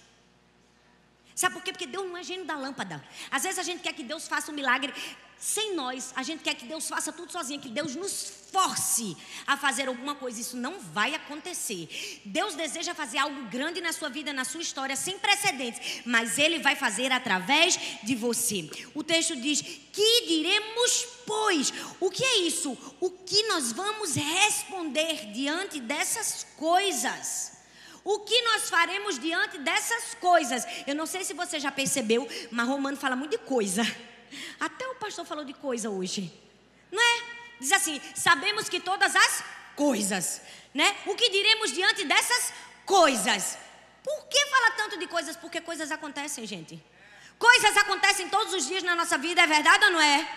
Sabe 1.42 1.56
por 1.56 1.64
quê? 1.64 1.72
Porque 1.72 1.86
Deus 1.86 2.06
não 2.06 2.16
é 2.16 2.22
gênio 2.22 2.44
da 2.44 2.54
lâmpada. 2.54 3.02
Às 3.28 3.42
vezes 3.42 3.58
a 3.58 3.64
gente 3.64 3.82
quer 3.82 3.92
que 3.92 4.04
Deus 4.04 4.28
faça 4.28 4.52
um 4.52 4.54
milagre 4.54 4.94
sem 5.36 5.74
nós. 5.74 6.12
A 6.14 6.22
gente 6.22 6.40
quer 6.40 6.54
que 6.54 6.66
Deus 6.66 6.88
faça 6.88 7.12
tudo 7.12 7.32
sozinho, 7.32 7.60
que 7.60 7.68
Deus 7.68 7.96
nos 7.96 8.32
force 8.52 9.16
a 9.44 9.56
fazer 9.56 9.88
alguma 9.88 10.14
coisa. 10.14 10.40
Isso 10.40 10.56
não 10.56 10.78
vai 10.78 11.16
acontecer. 11.16 12.20
Deus 12.24 12.54
deseja 12.54 12.94
fazer 12.94 13.18
algo 13.18 13.46
grande 13.46 13.80
na 13.80 13.92
sua 13.92 14.08
vida, 14.08 14.32
na 14.32 14.44
sua 14.44 14.60
história, 14.62 14.94
sem 14.94 15.18
precedentes, 15.18 16.02
mas 16.06 16.38
Ele 16.38 16.60
vai 16.60 16.76
fazer 16.76 17.10
através 17.10 17.76
de 18.04 18.14
você. 18.14 18.70
O 18.94 19.02
texto 19.02 19.34
diz: 19.34 19.60
Que 19.60 20.26
diremos, 20.28 21.08
pois? 21.26 21.72
O 21.98 22.08
que 22.08 22.24
é 22.24 22.38
isso? 22.38 22.78
O 23.00 23.10
que 23.10 23.48
nós 23.48 23.72
vamos 23.72 24.14
responder 24.14 25.32
diante 25.32 25.80
dessas 25.80 26.46
coisas? 26.56 27.51
O 28.04 28.20
que 28.20 28.42
nós 28.42 28.68
faremos 28.68 29.18
diante 29.18 29.58
dessas 29.58 30.14
coisas? 30.14 30.66
Eu 30.86 30.94
não 30.94 31.06
sei 31.06 31.24
se 31.24 31.34
você 31.34 31.60
já 31.60 31.70
percebeu, 31.70 32.28
mas 32.50 32.66
Romano 32.66 32.96
fala 32.96 33.14
muito 33.14 33.32
de 33.32 33.38
coisa. 33.38 33.82
Até 34.58 34.86
o 34.88 34.94
pastor 34.96 35.24
falou 35.24 35.44
de 35.44 35.52
coisa 35.52 35.88
hoje. 35.88 36.32
Não 36.90 37.00
é? 37.00 37.22
Diz 37.60 37.70
assim: 37.72 38.00
sabemos 38.14 38.68
que 38.68 38.80
todas 38.80 39.14
as 39.14 39.44
coisas, 39.76 40.42
né? 40.74 40.96
O 41.06 41.14
que 41.14 41.30
diremos 41.30 41.72
diante 41.72 42.04
dessas 42.04 42.52
coisas? 42.84 43.56
Por 44.02 44.26
que 44.26 44.46
fala 44.46 44.70
tanto 44.72 44.98
de 44.98 45.06
coisas? 45.06 45.36
Porque 45.36 45.60
coisas 45.60 45.92
acontecem, 45.92 46.44
gente. 46.44 46.82
Coisas 47.38 47.76
acontecem 47.76 48.28
todos 48.28 48.52
os 48.52 48.66
dias 48.66 48.82
na 48.82 48.96
nossa 48.96 49.16
vida, 49.16 49.42
é 49.42 49.46
verdade 49.46 49.84
ou 49.84 49.92
não 49.92 50.00
é? 50.00 50.28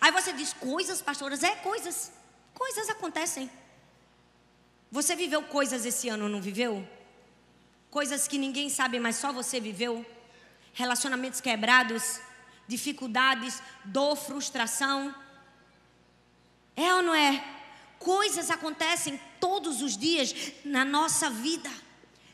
Aí 0.00 0.10
você 0.10 0.32
diz: 0.32 0.52
coisas, 0.52 1.00
pastoras, 1.00 1.44
é 1.44 1.54
coisas. 1.56 2.10
Coisas 2.54 2.88
acontecem. 2.88 3.48
Você 4.90 5.14
viveu 5.14 5.42
coisas 5.42 5.84
esse 5.84 6.08
ano, 6.08 6.28
não 6.28 6.40
viveu? 6.40 6.86
Coisas 7.90 8.26
que 8.26 8.38
ninguém 8.38 8.68
sabe, 8.68 8.98
mas 8.98 9.16
só 9.16 9.32
você 9.32 9.60
viveu? 9.60 10.04
Relacionamentos 10.72 11.40
quebrados, 11.40 12.20
dificuldades, 12.66 13.62
dor, 13.84 14.16
frustração. 14.16 15.14
É 16.76 16.94
ou 16.94 17.02
não 17.02 17.14
é? 17.14 17.44
Coisas 17.98 18.50
acontecem 18.50 19.20
todos 19.40 19.82
os 19.82 19.96
dias 19.96 20.34
na 20.64 20.84
nossa 20.84 21.28
vida. 21.28 21.70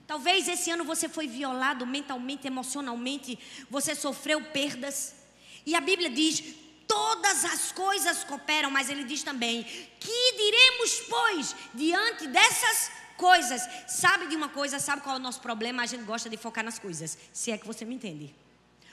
Talvez 0.07 0.47
esse 0.49 0.71
ano 0.71 0.85
você 0.85 1.09
foi 1.09 1.27
violado 1.27 1.87
mentalmente, 1.87 2.47
emocionalmente, 2.47 3.39
você 3.71 3.95
sofreu 3.95 4.41
perdas. 4.43 5.15
E 5.65 5.75
a 5.75 5.81
Bíblia 5.81 6.11
diz: 6.11 6.55
todas 6.95 7.45
as 7.45 7.73
coisas 7.73 8.23
cooperam, 8.23 8.71
mas 8.71 8.89
ele 8.89 9.05
diz 9.05 9.23
também: 9.23 9.65
que 9.99 10.21
diremos, 10.43 10.91
pois, 11.09 11.57
diante 11.75 12.29
dessas 12.29 12.91
coisas? 13.17 13.61
Sabe 13.89 14.29
de 14.29 14.37
uma 14.37 14.49
coisa, 14.49 14.79
sabe 14.79 15.03
qual 15.03 15.17
é 15.17 15.19
o 15.19 15.23
nosso 15.23 15.41
problema? 15.41 15.83
A 15.83 15.87
gente 15.87 16.05
gosta 16.05 16.31
de 16.31 16.37
focar 16.37 16.65
nas 16.65 16.79
coisas, 16.79 17.19
se 17.33 17.51
é 17.51 17.59
que 17.59 17.67
você 17.67 17.85
me 17.85 17.95
entende. 17.97 18.35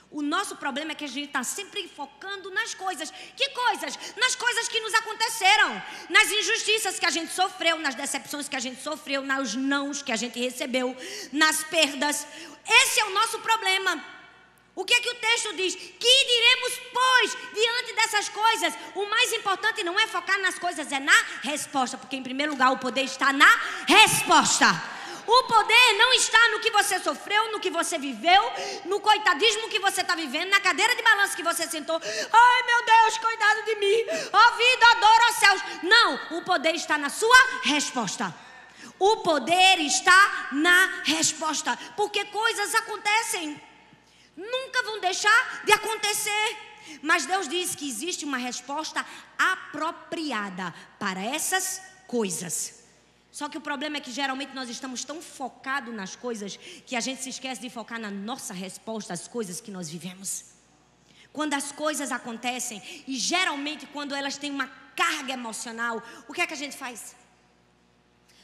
O 0.09 0.21
nosso 0.21 0.57
problema 0.57 0.91
é 0.91 0.95
que 0.95 1.05
a 1.05 1.07
gente 1.07 1.27
está 1.27 1.41
sempre 1.41 1.87
focando 1.87 2.51
nas 2.51 2.73
coisas. 2.73 3.09
Que 3.37 3.47
coisas? 3.51 3.97
Nas 4.17 4.35
coisas 4.35 4.67
que 4.67 4.81
nos 4.81 4.93
aconteceram, 4.93 5.81
nas 6.09 6.29
injustiças 6.29 6.99
que 6.99 7.05
a 7.05 7.09
gente 7.09 7.31
sofreu, 7.31 7.79
nas 7.79 7.95
decepções 7.95 8.49
que 8.49 8.57
a 8.57 8.59
gente 8.59 8.81
sofreu, 8.81 9.21
nos 9.21 9.55
nãos 9.55 10.01
que 10.01 10.11
a 10.11 10.17
gente 10.17 10.37
recebeu, 10.37 10.97
nas 11.31 11.63
perdas. 11.63 12.27
Esse 12.81 12.99
é 12.99 13.05
o 13.05 13.13
nosso 13.13 13.39
problema. 13.39 14.03
O 14.73 14.85
que 14.85 14.93
é 14.93 15.01
que 15.01 15.09
o 15.09 15.15
texto 15.15 15.53
diz? 15.53 15.75
Que 15.75 16.25
diremos, 16.25 16.81
pois, 16.93 17.37
diante 17.53 17.93
dessas 17.93 18.29
coisas? 18.29 18.73
O 18.95 19.05
mais 19.05 19.33
importante 19.33 19.83
não 19.83 19.99
é 19.99 20.07
focar 20.07 20.39
nas 20.39 20.57
coisas, 20.57 20.89
é 20.91 20.99
na 20.99 21.25
resposta, 21.41 21.97
porque 21.97 22.15
em 22.15 22.23
primeiro 22.23 22.53
lugar 22.53 22.71
o 22.71 22.77
poder 22.77 23.03
está 23.03 23.33
na 23.33 23.49
resposta. 23.85 24.67
O 25.27 25.43
poder 25.43 25.93
não 25.97 26.13
está 26.13 26.49
no 26.49 26.59
que 26.59 26.71
você 26.71 26.99
sofreu, 26.99 27.51
no 27.51 27.59
que 27.59 27.69
você 27.69 27.97
viveu, 27.97 28.43
no 28.85 28.99
coitadismo 28.99 29.69
que 29.69 29.79
você 29.79 30.01
está 30.01 30.15
vivendo, 30.15 30.49
na 30.49 30.59
cadeira 30.59 30.95
de 30.95 31.01
balanço 31.01 31.35
que 31.35 31.43
você 31.43 31.67
sentou. 31.67 32.01
Ai 32.01 32.63
meu 32.63 32.85
Deus, 32.85 33.17
cuidado 33.17 33.65
de 33.65 33.75
mim. 33.75 34.05
Ó 34.31 34.51
vida, 34.57 34.85
a 34.89 34.95
dor, 34.95 35.33
céus. 35.33 35.61
Não, 35.83 36.37
o 36.37 36.41
poder 36.43 36.75
está 36.75 36.97
na 36.97 37.09
sua 37.09 37.37
resposta. 37.63 38.33
O 38.97 39.17
poder 39.17 39.79
está 39.79 40.49
na 40.53 41.01
resposta, 41.03 41.77
porque 41.95 42.25
coisas 42.25 42.73
acontecem 42.75 43.61
nunca 44.35 44.83
vão 44.83 44.99
deixar 44.99 45.63
de 45.65 45.71
acontecer. 45.73 46.57
Mas 47.01 47.25
Deus 47.25 47.47
diz 47.47 47.75
que 47.75 47.87
existe 47.87 48.25
uma 48.25 48.37
resposta 48.37 49.05
apropriada 49.37 50.73
para 50.99 51.21
essas 51.21 51.81
coisas. 52.07 52.81
Só 53.31 53.47
que 53.47 53.57
o 53.57 53.61
problema 53.61 53.97
é 53.97 54.01
que 54.01 54.11
geralmente 54.11 54.53
nós 54.53 54.69
estamos 54.69 55.05
tão 55.05 55.21
focados 55.21 55.93
nas 55.93 56.15
coisas 56.15 56.57
que 56.85 56.95
a 56.95 56.99
gente 56.99 57.23
se 57.23 57.29
esquece 57.29 57.61
de 57.61 57.69
focar 57.69 57.99
na 57.99 58.11
nossa 58.11 58.53
resposta 58.53 59.13
às 59.13 59.27
coisas 59.27 59.61
que 59.61 59.71
nós 59.71 59.89
vivemos. 59.89 60.45
Quando 61.31 61.53
as 61.53 61.71
coisas 61.71 62.11
acontecem, 62.11 62.81
e 63.07 63.15
geralmente 63.15 63.85
quando 63.87 64.13
elas 64.13 64.37
têm 64.37 64.51
uma 64.51 64.67
carga 64.95 65.31
emocional, 65.31 66.03
o 66.27 66.33
que 66.33 66.41
é 66.41 66.47
que 66.47 66.53
a 66.53 66.57
gente 66.57 66.75
faz? 66.75 67.15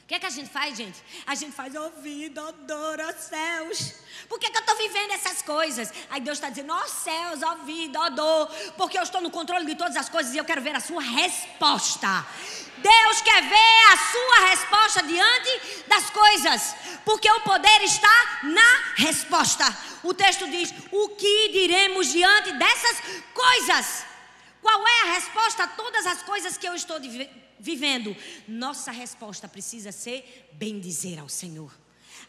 O 0.08 0.10
que 0.10 0.14
é 0.14 0.18
que 0.18 0.24
a 0.24 0.30
gente 0.30 0.48
faz, 0.48 0.74
gente? 0.74 0.98
A 1.26 1.34
gente 1.34 1.52
faz 1.52 1.74
ouvido, 1.74 2.40
adora 2.40 3.12
céus. 3.12 3.92
Por 4.26 4.38
que, 4.38 4.48
que 4.48 4.56
eu 4.56 4.62
estou 4.62 4.74
vivendo 4.74 5.10
essas 5.10 5.42
coisas? 5.42 5.92
Aí 6.08 6.18
Deus 6.18 6.38
está 6.38 6.48
dizendo, 6.48 6.72
ó 6.72 6.86
céus, 6.86 7.42
ó 7.42 7.56
vida, 7.56 8.00
ó 8.00 8.08
dor, 8.08 8.46
porque 8.78 8.96
eu 8.96 9.02
estou 9.02 9.20
no 9.20 9.30
controle 9.30 9.66
de 9.66 9.74
todas 9.74 9.96
as 9.96 10.08
coisas 10.08 10.32
e 10.32 10.38
eu 10.38 10.46
quero 10.46 10.62
ver 10.62 10.74
a 10.74 10.80
sua 10.80 11.02
resposta. 11.02 12.26
Deus 12.78 13.20
quer 13.20 13.42
ver 13.50 13.80
a 13.92 13.96
sua 14.12 14.48
resposta 14.48 15.02
diante 15.02 15.84
das 15.86 16.08
coisas, 16.08 16.74
porque 17.04 17.30
o 17.30 17.40
poder 17.40 17.82
está 17.82 18.40
na 18.44 18.94
resposta. 18.96 19.66
O 20.02 20.14
texto 20.14 20.48
diz: 20.50 20.72
O 20.90 21.10
que 21.10 21.50
diremos 21.50 22.06
diante 22.06 22.52
dessas 22.52 23.02
coisas? 23.34 24.06
Qual 24.62 24.88
é 24.88 25.00
a 25.02 25.12
resposta 25.16 25.64
a 25.64 25.68
todas 25.68 26.06
as 26.06 26.22
coisas 26.22 26.56
que 26.56 26.66
eu 26.66 26.74
estou 26.74 26.98
vivendo? 27.58 28.16
Nossa 28.46 28.90
resposta 28.90 29.48
precisa 29.48 29.92
ser 29.92 30.48
bendizer 30.52 31.18
ao 31.18 31.28
Senhor 31.28 31.72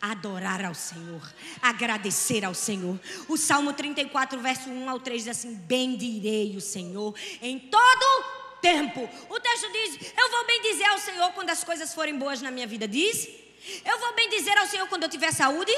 adorar 0.02 0.64
ao 0.64 0.74
Senhor, 0.74 1.22
agradecer 1.62 2.46
ao 2.46 2.54
Senhor. 2.54 2.98
O 3.28 3.36
Salmo 3.36 3.74
34, 3.74 4.40
verso 4.40 4.70
1 4.70 4.90
ao 4.90 5.00
3 5.00 5.24
diz 5.24 5.38
assim: 5.38 5.56
Bendirei 5.56 6.56
o 6.56 6.62
Senhor 6.62 7.14
em 7.42 7.60
todo 7.60 8.60
tempo. 8.62 9.10
O 9.30 9.40
texto 9.40 9.72
diz: 9.72 10.14
Eu 10.18 10.32
vou 10.32 10.48
bendizer 10.48 10.90
ao 10.90 11.00
Senhor 11.00 11.32
quando 11.34 11.50
as 11.50 11.64
coisas 11.64 11.94
forem 11.94 12.18
boas 12.18 12.42
na 12.42 12.52
minha 12.52 12.68
vida. 12.68 12.88
Diz 12.88 13.28
eu 13.86 14.00
vou 14.00 14.14
bem 14.14 14.30
dizer 14.30 14.58
ao 14.58 14.68
Senhor 14.68 14.88
quando 14.88 15.04
eu 15.04 15.10
tiver 15.10 15.32
saúde. 15.34 15.72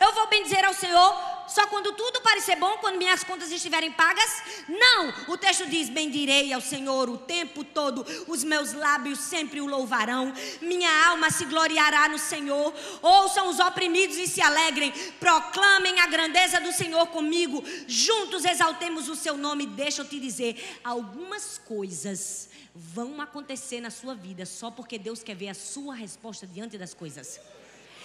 Eu 0.00 0.12
vou 0.12 0.26
bem 0.28 0.42
dizer 0.42 0.64
ao 0.64 0.72
Senhor 0.72 1.36
só 1.48 1.66
quando 1.66 1.92
tudo 1.92 2.20
parecer 2.20 2.56
bom, 2.56 2.78
quando 2.78 2.98
minhas 2.98 3.22
contas 3.24 3.50
estiverem 3.50 3.92
pagas. 3.92 4.42
Não, 4.68 5.12
o 5.28 5.36
texto 5.36 5.66
diz: 5.66 5.88
Bendirei 5.88 6.52
ao 6.52 6.60
Senhor 6.60 7.08
o 7.08 7.18
tempo 7.18 7.64
todo, 7.64 8.04
os 8.26 8.44
meus 8.44 8.72
lábios 8.72 9.18
sempre 9.18 9.60
o 9.60 9.66
louvarão, 9.66 10.32
minha 10.60 10.90
alma 11.08 11.30
se 11.30 11.44
gloriará 11.44 12.08
no 12.08 12.18
Senhor. 12.18 12.72
Ouçam 13.02 13.48
os 13.48 13.58
oprimidos 13.58 14.16
e 14.16 14.26
se 14.26 14.40
alegrem, 14.40 14.92
proclamem 15.20 16.00
a 16.00 16.06
grandeza 16.06 16.60
do 16.60 16.72
Senhor 16.72 17.06
comigo, 17.08 17.62
juntos 17.86 18.44
exaltemos 18.44 19.08
o 19.08 19.16
seu 19.16 19.36
nome. 19.36 19.66
Deixa 19.66 20.02
eu 20.02 20.08
te 20.08 20.18
dizer, 20.18 20.78
algumas 20.82 21.58
coisas 21.58 22.48
vão 22.76 23.20
acontecer 23.22 23.80
na 23.80 23.90
sua 23.90 24.14
vida 24.14 24.44
só 24.44 24.70
porque 24.70 24.98
Deus 24.98 25.22
quer 25.22 25.34
ver 25.34 25.48
a 25.48 25.54
sua 25.54 25.94
resposta 25.94 26.46
diante 26.46 26.76
das 26.76 26.92
coisas. 26.92 27.40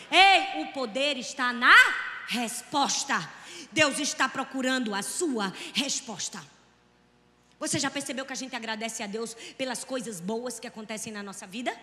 Ei, 0.10 0.64
o 0.64 0.68
poder 0.74 1.18
está 1.18 1.52
na 1.52 1.76
resposta. 2.28 3.30
Deus 3.72 4.00
está 4.00 4.30
procurando 4.30 4.96
a 4.96 5.02
sua 5.02 5.54
resposta. 5.74 6.42
Você 7.60 7.78
já 7.78 7.92
percebeu 7.92 8.26
que 8.26 8.34
a 8.34 8.36
gente 8.36 8.56
agradece 8.56 9.04
a 9.04 9.08
Deus 9.08 9.36
pelas 9.58 9.84
coisas 9.84 10.22
boas 10.22 10.60
que 10.60 10.68
acontecem 10.68 11.12
na 11.12 11.22
nossa 11.22 11.46
vida? 11.46 11.78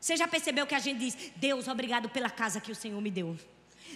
Você 0.00 0.16
já 0.16 0.26
percebeu 0.26 0.66
que 0.66 0.74
a 0.74 0.78
gente 0.78 0.98
diz: 0.98 1.16
Deus, 1.36 1.68
obrigado 1.68 2.08
pela 2.08 2.28
casa 2.28 2.60
que 2.60 2.72
o 2.72 2.74
Senhor 2.74 3.00
me 3.00 3.10
deu. 3.10 3.38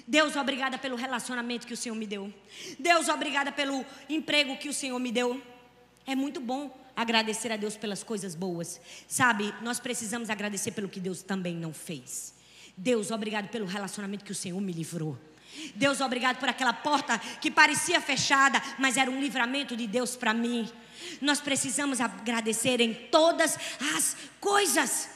Deus, 0.07 0.37
obrigada 0.37 0.79
pelo 0.79 0.97
relacionamento 0.97 1.67
que 1.67 1.75
o 1.75 1.77
Senhor 1.77 1.97
me 1.97 2.07
deu. 2.07 2.33
Deus, 2.79 3.09
obrigada 3.09 3.51
pelo 3.51 3.85
emprego 4.09 4.57
que 4.57 4.69
o 4.69 4.73
Senhor 4.73 4.99
me 4.99 5.11
deu. 5.11 5.43
É 6.07 6.15
muito 6.15 6.41
bom 6.41 6.71
agradecer 6.99 7.53
a 7.53 7.57
Deus 7.57 7.77
pelas 7.77 8.03
coisas 8.03 8.35
boas. 8.35 8.81
Sabe, 9.07 9.55
nós 9.63 9.79
precisamos 9.79 10.29
agradecer 10.29 10.73
pelo 10.73 10.89
que 10.89 10.99
Deus 10.99 11.23
também 11.23 11.55
não 11.55 11.73
fez. 11.73 12.35
Deus, 12.77 13.13
obrigado 13.13 13.49
pelo 13.51 13.67
relacionamento 13.67 14.25
que 14.25 14.33
o 14.33 14.35
Senhor 14.35 14.61
me 14.61 14.73
livrou. 14.73 15.17
Deus, 15.77 16.01
obrigado 16.01 16.39
por 16.41 16.49
aquela 16.49 16.73
porta 16.73 17.17
que 17.41 17.53
parecia 17.53 18.01
fechada, 18.01 18.61
mas 18.81 18.97
era 18.97 19.09
um 19.09 19.21
livramento 19.21 19.77
de 19.77 19.87
Deus 19.87 20.17
para 20.17 20.35
mim. 20.35 20.69
Nós 21.21 21.41
precisamos 21.41 22.01
agradecer 22.01 22.81
em 22.81 22.93
todas 22.93 23.57
as 23.95 24.17
coisas. 24.41 25.09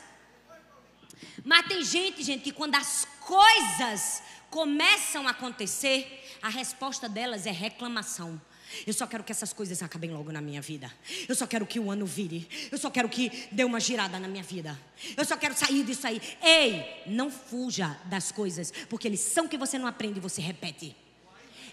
Mas 1.44 1.66
tem 1.66 1.82
gente, 1.82 2.22
gente, 2.22 2.44
que 2.44 2.52
quando 2.52 2.76
as 2.76 3.08
coisas 3.20 4.22
começam 4.50 5.26
a 5.26 5.32
acontecer, 5.32 6.38
a 6.40 6.48
resposta 6.48 7.08
delas 7.08 7.44
é 7.44 7.50
reclamação. 7.50 8.40
Eu 8.86 8.92
só 8.92 9.06
quero 9.06 9.22
que 9.24 9.32
essas 9.32 9.52
coisas 9.52 9.82
acabem 9.82 10.10
logo 10.10 10.32
na 10.32 10.40
minha 10.40 10.60
vida. 10.60 10.92
Eu 11.28 11.34
só 11.34 11.46
quero 11.46 11.66
que 11.66 11.78
o 11.78 11.90
ano 11.90 12.06
vire. 12.06 12.48
Eu 12.70 12.78
só 12.78 12.90
quero 12.90 13.08
que 13.08 13.48
dê 13.50 13.64
uma 13.64 13.80
girada 13.80 14.18
na 14.18 14.28
minha 14.28 14.42
vida. 14.42 14.78
Eu 15.16 15.24
só 15.24 15.36
quero 15.36 15.56
sair 15.56 15.84
disso 15.84 16.06
aí. 16.06 16.20
Ei, 16.42 17.02
não 17.06 17.30
fuja 17.30 17.98
das 18.06 18.32
coisas, 18.32 18.72
porque 18.88 19.08
lição 19.08 19.48
que 19.48 19.56
você 19.56 19.78
não 19.78 19.86
aprende, 19.86 20.20
você 20.20 20.40
repete. 20.40 20.96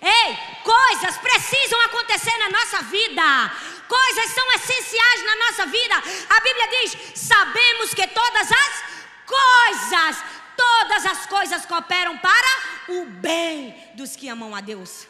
Ei, 0.01 0.38
coisas 0.63 1.18
precisam 1.18 1.82
acontecer 1.82 2.36
na 2.38 2.50
nossa 2.50 2.84
vida. 2.84 3.51
Coisas 3.88 4.32
são 4.32 4.51
essenciais 4.53 5.25
na 5.25 5.36
nossa 5.36 5.65
vida. 5.65 5.96
A 6.29 6.41
Bíblia 6.41 6.68
diz: 6.70 7.20
sabemos 7.20 7.94
que 7.94 8.08
todas 8.08 8.50
as 8.50 8.84
coisas, 9.25 10.24
todas 10.56 11.06
as 11.06 11.25
coisas 11.25 11.65
cooperam 11.65 12.18
para 12.18 12.94
o 12.94 13.06
bem 13.06 13.75
dos 13.96 14.15
que 14.15 14.29
amam 14.29 14.56
a 14.56 14.62
Deus. 14.62 15.09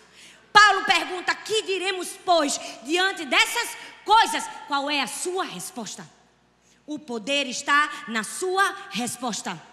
Paulo 0.52 0.86
pergunta: 0.86 1.34
Que 1.36 1.62
diremos, 1.64 2.10
pois, 2.26 2.60
diante 2.84 3.26
dessas 3.26 3.78
coisas? 4.06 4.44
Qual 4.68 4.90
é 4.90 5.02
a 5.02 5.08
sua 5.08 5.44
resposta? 5.44 6.08
O 6.86 6.98
poder 6.98 7.46
está 7.48 8.06
na 8.08 8.24
sua 8.24 8.64
resposta. 8.90 9.70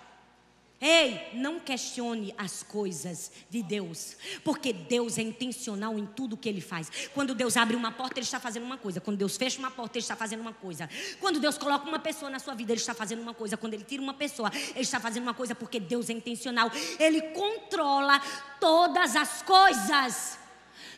Ei, 0.78 1.30
não 1.32 1.58
questione 1.58 2.34
as 2.36 2.62
coisas 2.62 3.32
de 3.48 3.62
Deus, 3.62 4.14
porque 4.44 4.74
Deus 4.74 5.16
é 5.16 5.22
intencional 5.22 5.98
em 5.98 6.04
tudo 6.04 6.36
que 6.36 6.46
Ele 6.46 6.60
faz. 6.60 7.08
Quando 7.14 7.34
Deus 7.34 7.56
abre 7.56 7.74
uma 7.74 7.90
porta, 7.90 8.18
Ele 8.18 8.26
está 8.26 8.38
fazendo 8.38 8.64
uma 8.64 8.76
coisa. 8.76 9.00
Quando 9.00 9.16
Deus 9.16 9.38
fecha 9.38 9.58
uma 9.58 9.70
porta, 9.70 9.96
Ele 9.96 10.04
está 10.04 10.14
fazendo 10.14 10.40
uma 10.40 10.52
coisa. 10.52 10.86
Quando 11.18 11.40
Deus 11.40 11.56
coloca 11.56 11.88
uma 11.88 11.98
pessoa 11.98 12.30
na 12.30 12.38
sua 12.38 12.54
vida, 12.54 12.72
Ele 12.72 12.80
está 12.80 12.92
fazendo 12.92 13.22
uma 13.22 13.32
coisa. 13.32 13.56
Quando 13.56 13.72
Ele 13.72 13.84
tira 13.84 14.02
uma 14.02 14.12
pessoa, 14.12 14.52
Ele 14.54 14.80
está 14.80 15.00
fazendo 15.00 15.22
uma 15.22 15.34
coisa, 15.34 15.54
porque 15.54 15.80
Deus 15.80 16.10
é 16.10 16.12
intencional. 16.12 16.70
Ele 16.98 17.22
controla 17.22 18.20
todas 18.60 19.16
as 19.16 19.40
coisas. 19.40 20.38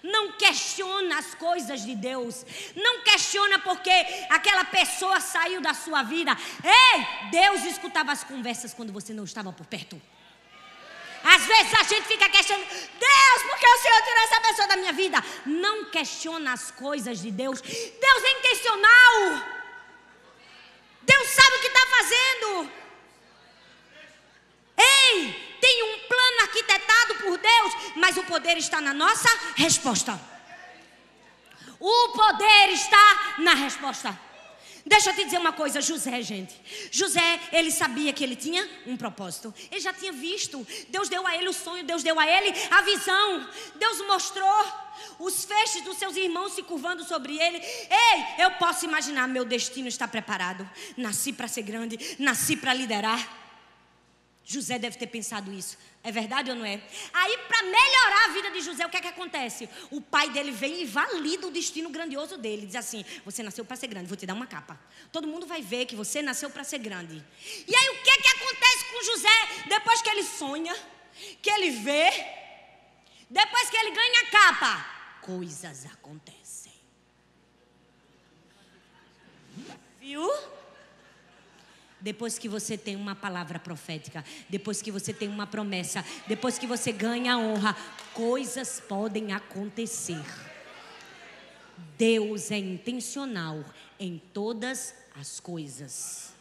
Não 0.03 0.33
questiona 0.33 1.19
as 1.19 1.35
coisas 1.35 1.83
de 1.83 1.95
Deus. 1.95 2.45
Não 2.77 3.03
questiona 3.03 3.59
porque 3.59 3.91
aquela 4.31 4.65
pessoa 4.65 5.21
saiu 5.21 5.61
da 5.61 5.75
sua 5.75 6.03
vida. 6.03 6.37
Ei, 6.63 7.31
Deus 7.31 7.65
escutava 7.65 8.13
as 8.13 8.25
conversas 8.25 8.73
quando 8.73 8.93
você 8.93 9.13
não 9.13 9.25
estava 9.25 9.53
por 9.53 9.67
perto. 9.67 10.01
Às 11.25 11.45
vezes 11.45 11.75
a 11.75 11.83
gente 11.83 12.07
fica 12.07 12.29
questionando, 12.31 12.69
Deus, 12.69 13.43
por 13.43 13.59
que 13.59 13.67
o 13.67 13.79
Senhor 13.79 14.03
tirou 14.03 14.25
essa 14.25 14.41
pessoa 14.41 14.69
da 14.69 14.77
minha 14.77 14.93
vida? 14.93 15.25
Não 15.45 15.87
questiona 15.87 16.53
as 16.53 16.71
coisas 16.71 17.21
de 17.21 17.31
Deus. 17.31 17.61
Deus 17.61 18.25
é 18.25 18.31
intencional. 18.39 19.59
Deus 21.03 21.29
sabe 21.29 21.57
o 21.57 21.61
que 21.61 21.67
está 21.67 21.87
fazendo. 21.87 22.71
Ei, 24.77 25.57
tem 25.61 25.83
um 25.83 25.98
plano 26.29 26.43
arquitetado 26.43 27.15
por 27.17 27.39
Deus, 27.39 27.95
mas 27.97 28.17
o 28.17 28.25
poder 28.25 28.57
está 28.59 28.81
na 28.81 28.93
nossa 28.93 29.29
resposta. 29.57 30.21
O 31.81 32.09
poder 32.09 32.71
está 32.73 33.35
na 33.39 33.55
resposta. 33.55 34.19
Deixa 34.85 35.11
eu 35.11 35.15
te 35.15 35.25
dizer 35.25 35.39
uma 35.39 35.53
coisa, 35.53 35.81
José, 35.83 36.23
gente. 36.23 36.55
José, 36.91 37.41
ele 37.53 37.71
sabia 37.71 38.13
que 38.13 38.25
ele 38.25 38.35
tinha 38.35 38.67
um 38.87 38.97
propósito. 38.97 39.55
Ele 39.71 39.81
já 39.81 39.93
tinha 39.93 40.13
visto. 40.13 40.67
Deus 40.89 41.09
deu 41.09 41.27
a 41.27 41.37
ele 41.37 41.49
o 41.49 41.53
sonho, 41.53 41.85
Deus 41.85 42.03
deu 42.03 42.19
a 42.19 42.27
ele 42.27 42.55
a 42.71 42.81
visão. 42.83 43.49
Deus 43.75 44.01
mostrou 44.07 44.65
os 45.19 45.45
feixes 45.45 45.83
dos 45.85 45.99
seus 45.99 46.17
irmãos 46.17 46.53
se 46.53 46.63
curvando 46.63 47.05
sobre 47.05 47.39
ele. 47.39 47.59
Ei, 47.59 48.45
eu 48.45 48.53
posso 48.53 48.87
imaginar, 48.87 49.29
meu 49.29 49.45
destino 49.45 49.89
está 49.89 50.09
preparado. 50.09 50.69
Nasci 50.97 51.35
para 51.35 51.49
ser 51.49 51.63
grande, 51.63 52.17
nasci 52.19 52.57
para 52.57 52.73
liderar. 52.73 53.38
José 54.51 54.79
deve 54.79 54.97
ter 54.97 55.09
pensado 55.09 55.53
isso. 55.53 55.77
É 56.03 56.11
verdade 56.11 56.49
ou 56.49 56.57
não 56.57 56.65
é? 56.65 56.81
Aí, 57.13 57.37
para 57.47 57.63
melhorar 57.65 58.25
a 58.25 58.29
vida 58.33 58.51
de 58.51 58.63
José, 58.63 58.87
o 58.87 58.89
que 58.89 58.97
é 58.97 59.01
que 59.03 59.09
acontece? 59.09 59.69
O 59.91 60.01
pai 60.01 60.31
dele 60.31 60.51
vem 60.51 60.81
e 60.81 60.87
valida 60.87 61.47
o 61.47 61.51
destino 61.51 61.91
grandioso 61.91 62.39
dele. 62.39 62.65
Diz 62.65 62.77
assim: 62.77 63.05
Você 63.27 63.43
nasceu 63.43 63.63
para 63.63 63.77
ser 63.77 63.89
grande, 63.89 64.07
vou 64.09 64.17
te 64.17 64.25
dar 64.25 64.33
uma 64.33 64.47
capa. 64.47 64.81
Todo 65.13 65.29
mundo 65.29 65.47
vai 65.47 65.61
ver 65.61 65.85
que 65.85 65.95
você 65.95 66.23
nasceu 66.23 66.49
para 66.49 66.65
ser 66.65 66.79
grande. 66.79 67.23
E 67.67 67.77
aí, 67.77 67.89
o 67.91 68.03
que 68.03 68.09
é 68.09 68.17
que 68.17 68.29
acontece 68.29 68.85
com 68.91 69.05
José 69.05 69.69
depois 69.69 70.01
que 70.01 70.09
ele 70.09 70.23
sonha, 70.23 70.75
que 71.43 71.51
ele 71.51 71.71
vê, 71.83 72.11
depois 73.29 73.69
que 73.69 73.77
ele 73.77 73.91
ganha 73.91 74.23
a 74.23 74.27
capa? 74.31 74.87
Coisas 75.21 75.85
acontecem. 75.85 76.73
Viu? 80.01 80.27
Depois 82.01 82.39
que 82.39 82.49
você 82.49 82.79
tem 82.79 82.95
uma 82.95 83.15
palavra 83.15 83.59
profética, 83.59 84.25
depois 84.49 84.81
que 84.81 84.91
você 84.91 85.13
tem 85.13 85.29
uma 85.29 85.47
promessa, 85.47 86.05
depois 86.27 86.59
que 86.59 86.67
você 86.67 86.93
ganha 86.93 87.35
a 87.35 87.39
honra, 87.39 87.77
coisas 88.15 88.81
podem 88.81 89.33
acontecer. 89.33 90.25
Deus 91.97 92.51
é 92.51 92.59
intencional 92.59 93.65
em 93.99 94.23
todas 94.33 94.95
as 95.21 95.41
coisas. 95.41 96.33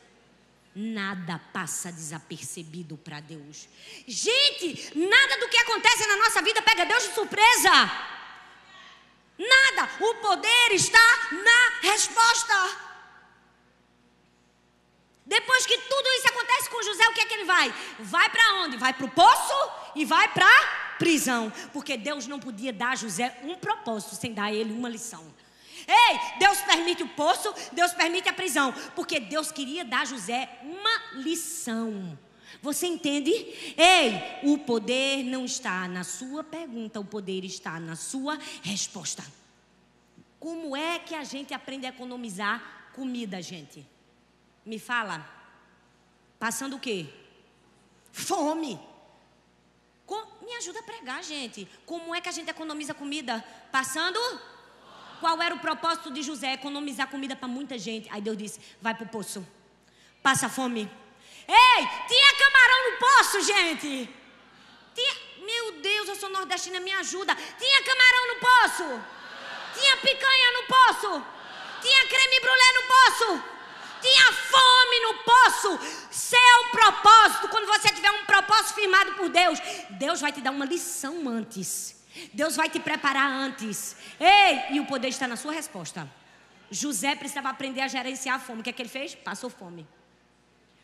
Nada 0.76 1.40
passa 1.52 1.92
desapercebido 1.92 2.98
para 2.98 3.20
Deus. 3.20 3.68
Gente, 4.08 4.96
nada 4.96 5.40
do 5.40 5.50
que 5.50 5.58
acontece 5.58 6.06
na 6.06 6.18
nossa 6.18 6.40
vida 6.44 6.62
pega 6.62 6.86
Deus 6.86 7.04
de 7.04 7.16
surpresa. 7.16 7.72
Nada. 9.40 9.90
O 10.00 10.16
poder 10.16 10.72
está 10.74 11.00
na 11.32 11.90
resposta. 11.92 12.87
Depois 15.28 15.66
que 15.66 15.78
tudo 15.78 16.08
isso 16.18 16.28
acontece 16.30 16.70
com 16.70 16.82
José, 16.82 17.06
o 17.10 17.14
que 17.14 17.20
é 17.20 17.26
que 17.26 17.34
ele 17.34 17.44
vai? 17.44 17.74
Vai 18.00 18.30
para 18.30 18.64
onde? 18.64 18.78
Vai 18.78 18.94
para 18.94 19.06
o 19.06 19.12
poço 19.12 19.72
e 19.94 20.06
vai 20.06 20.30
para 20.30 20.96
prisão. 20.98 21.52
Porque 21.74 21.98
Deus 21.98 22.28
não 22.28 22.40
podia 22.40 22.72
dar 22.72 22.92
a 22.92 22.96
José 22.96 23.38
um 23.44 23.56
propósito 23.56 24.16
sem 24.16 24.34
dar 24.34 24.46
a 24.46 24.54
ele 24.54 24.72
uma 24.72 24.88
lição. 24.88 25.26
Ei, 25.86 26.40
Deus 26.40 26.60
permite 26.62 27.04
o 27.04 27.10
poço, 27.10 27.54
Deus 27.74 27.94
permite 27.94 28.28
a 28.30 28.34
prisão, 28.34 28.74
porque 28.96 29.20
Deus 29.20 29.52
queria 29.52 29.84
dar 29.84 30.02
a 30.02 30.06
José 30.06 30.50
uma 30.64 31.22
lição. 31.22 32.18
Você 32.62 32.88
entende? 32.88 33.32
Ei, 33.78 34.22
o 34.44 34.58
poder 34.58 35.24
não 35.24 35.44
está 35.44 35.88
na 35.90 36.06
sua 36.06 36.44
pergunta, 36.44 37.00
o 37.00 37.06
poder 37.06 37.44
está 37.44 37.80
na 37.80 37.98
sua 37.98 38.38
resposta. 38.64 39.26
Como 40.40 40.76
é 40.76 41.00
que 41.00 41.14
a 41.14 41.24
gente 41.26 41.54
aprende 41.54 41.86
a 41.86 41.90
economizar 41.90 42.92
comida, 42.94 43.42
gente? 43.42 43.86
Me 44.72 44.78
fala. 44.78 45.26
Passando 46.38 46.76
o 46.76 46.80
quê? 46.80 47.08
Fome. 48.12 48.78
Com, 50.06 50.22
me 50.46 50.54
ajuda 50.56 50.80
a 50.82 50.84
pregar, 50.84 51.24
gente. 51.24 51.66
Como 51.86 52.14
é 52.14 52.20
que 52.20 52.28
a 52.28 52.34
gente 52.34 52.50
economiza 52.50 52.94
comida? 52.94 53.34
Passando? 53.72 54.20
Qual 55.22 55.42
era 55.42 55.56
o 55.56 55.60
propósito 55.60 56.12
de 56.12 56.22
José? 56.22 56.52
Economizar 56.52 57.08
comida 57.08 57.34
para 57.34 57.48
muita 57.48 57.80
gente. 57.80 58.10
Aí 58.12 58.22
Deus 58.22 58.38
disse: 58.38 58.60
vai 58.82 58.94
para 58.94 59.06
o 59.06 59.10
poço. 59.10 59.48
Passa 60.22 60.50
fome. 60.50 60.82
Ei, 61.48 61.82
tinha 62.12 62.32
camarão 62.44 62.92
no 62.92 62.98
poço, 63.08 63.42
gente. 63.44 64.10
Tinha, 64.94 65.14
meu 65.46 65.82
Deus, 65.82 66.10
eu 66.10 66.16
sou 66.18 66.30
nordestina, 66.30 66.82
me 66.82 66.92
ajuda. 66.92 67.34
Tinha 67.36 67.84
camarão 67.84 68.24
no 68.34 68.40
poço. 68.48 68.88
Tinha 69.80 69.96
picanha 69.96 70.52
no 70.58 70.64
poço. 70.76 71.26
Tinha 71.82 72.06
creme 72.06 72.40
brulee 72.42 72.74
no 72.74 72.84
poço. 72.96 73.57
Tinha 74.02 74.34
fome 74.34 75.00
no 75.02 75.14
poço. 75.24 75.80
Seu 76.12 76.70
propósito, 76.72 77.48
quando 77.50 77.68
você 77.68 77.90
tiver 77.90 78.12
um 78.12 78.26
propósito 78.26 78.76
firmado 78.76 79.14
por 79.14 79.30
Deus, 79.30 79.60
Deus 79.92 80.22
vai 80.22 80.32
te 80.32 80.42
dar 80.42 80.52
uma 80.52 80.66
lição 80.66 81.28
antes. 81.28 81.96
Deus 82.34 82.56
vai 82.56 82.70
te 82.70 82.80
preparar 82.80 83.30
antes. 83.30 83.96
Ei, 84.20 84.76
e 84.76 84.80
o 84.80 84.86
poder 84.86 85.10
está 85.10 85.28
na 85.28 85.36
sua 85.36 85.52
resposta. 85.52 86.10
José 86.70 87.16
precisava 87.16 87.50
aprender 87.50 87.82
a 87.82 87.88
gerenciar 87.88 88.36
a 88.36 88.40
fome. 88.40 88.62
O 88.62 88.64
que 88.64 88.70
é 88.70 88.74
que 88.74 88.82
ele 88.82 88.90
fez? 88.90 89.16
Passou 89.16 89.50
fome. 89.50 89.88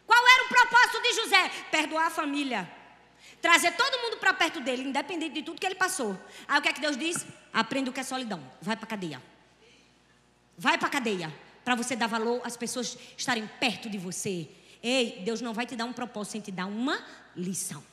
Qual 0.05 0.27
era 0.27 0.43
o 0.45 0.47
propósito 0.47 1.01
de 1.01 1.13
José? 1.13 1.49
Perdoar 1.71 2.07
a 2.07 2.09
família. 2.09 2.69
Trazer 3.41 3.71
todo 3.73 3.99
mundo 3.99 4.17
para 4.17 4.33
perto 4.33 4.61
dele, 4.61 4.83
independente 4.83 5.33
de 5.33 5.43
tudo 5.43 5.59
que 5.59 5.65
ele 5.65 5.75
passou. 5.75 6.17
Aí 6.47 6.59
o 6.59 6.61
que 6.61 6.69
é 6.69 6.73
que 6.73 6.79
Deus 6.79 6.95
diz? 6.95 7.25
Aprenda 7.51 7.89
o 7.89 7.93
que 7.93 7.99
é 7.99 8.03
solidão. 8.03 8.41
Vai 8.61 8.77
para 8.77 8.87
cadeia. 8.87 9.21
Vai 10.57 10.77
para 10.77 10.89
cadeia. 10.89 11.33
Para 11.63 11.75
você 11.75 11.95
dar 11.95 12.07
valor 12.07 12.41
às 12.43 12.57
pessoas 12.57 12.97
estarem 13.17 13.47
perto 13.59 13.89
de 13.89 13.97
você. 13.97 14.49
Ei, 14.81 15.21
Deus 15.23 15.39
não 15.39 15.53
vai 15.53 15.65
te 15.65 15.75
dar 15.75 15.85
um 15.85 15.93
propósito 15.93 16.33
sem 16.33 16.41
te 16.41 16.51
dar 16.51 16.65
uma 16.65 17.03
lição. 17.35 17.83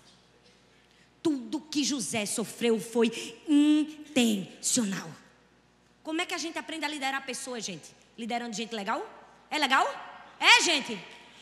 Tudo 1.23 1.61
que 1.61 1.85
José 1.85 2.27
sofreu 2.27 2.81
foi 2.81 3.11
intencional. 3.49 5.11
Como 6.03 6.21
é 6.21 6.27
que 6.27 6.35
a 6.35 6.39
gente 6.39 6.59
aprende 6.59 6.85
a 6.85 6.89
liderar 6.89 7.25
pessoas, 7.25 7.65
gente? 7.65 7.95
Liderando 8.19 8.57
gente 8.57 8.75
legal? 8.75 9.01
É 9.51 9.59
legal? 9.59 9.87
É, 10.41 10.63
gente? 10.63 10.99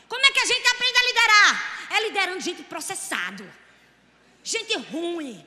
Como 0.07 0.25
é 0.25 0.31
que 0.31 0.39
a 0.39 0.45
gente 0.45 0.67
aprende 0.67 0.97
a 0.97 1.03
liderar? 1.03 1.87
É 1.91 2.03
liderando 2.07 2.39
gente 2.41 2.63
processado. 2.63 3.49
Gente 4.43 4.77
ruim. 4.77 5.45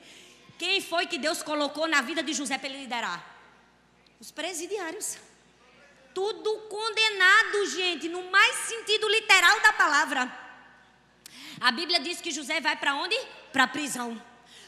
Quem 0.57 0.81
foi 0.81 1.05
que 1.05 1.17
Deus 1.17 1.43
colocou 1.43 1.87
na 1.87 2.01
vida 2.01 2.23
de 2.23 2.33
José 2.33 2.57
para 2.57 2.69
ele 2.69 2.79
liderar? 2.79 3.23
Os 4.19 4.31
presidiários. 4.31 5.17
Tudo 6.13 6.59
condenado, 6.69 7.65
gente, 7.67 8.07
no 8.09 8.29
mais 8.29 8.55
sentido 8.67 9.07
literal 9.09 9.59
da 9.61 9.73
palavra. 9.73 10.39
A 11.59 11.71
Bíblia 11.71 11.99
diz 11.99 12.21
que 12.21 12.31
José 12.31 12.59
vai 12.59 12.75
para 12.75 12.95
onde? 12.95 13.15
Para 13.51 13.63
a 13.63 13.67
prisão. 13.67 14.21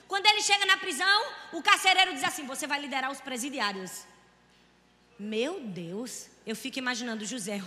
Quando 0.08 0.26
ele 0.28 0.42
chega 0.42 0.66
na 0.66 0.78
prisão, 0.78 1.34
o 1.52 1.62
carcereiro 1.62 2.14
diz 2.14 2.24
assim: 2.24 2.46
Você 2.46 2.68
vai 2.68 2.80
liderar 2.80 3.12
os 3.12 3.20
presidiários. 3.20 4.06
Meu 5.18 5.62
Deus, 5.62 6.28
eu 6.46 6.56
fico 6.56 6.80
imaginando 6.80 7.26
José. 7.26 7.62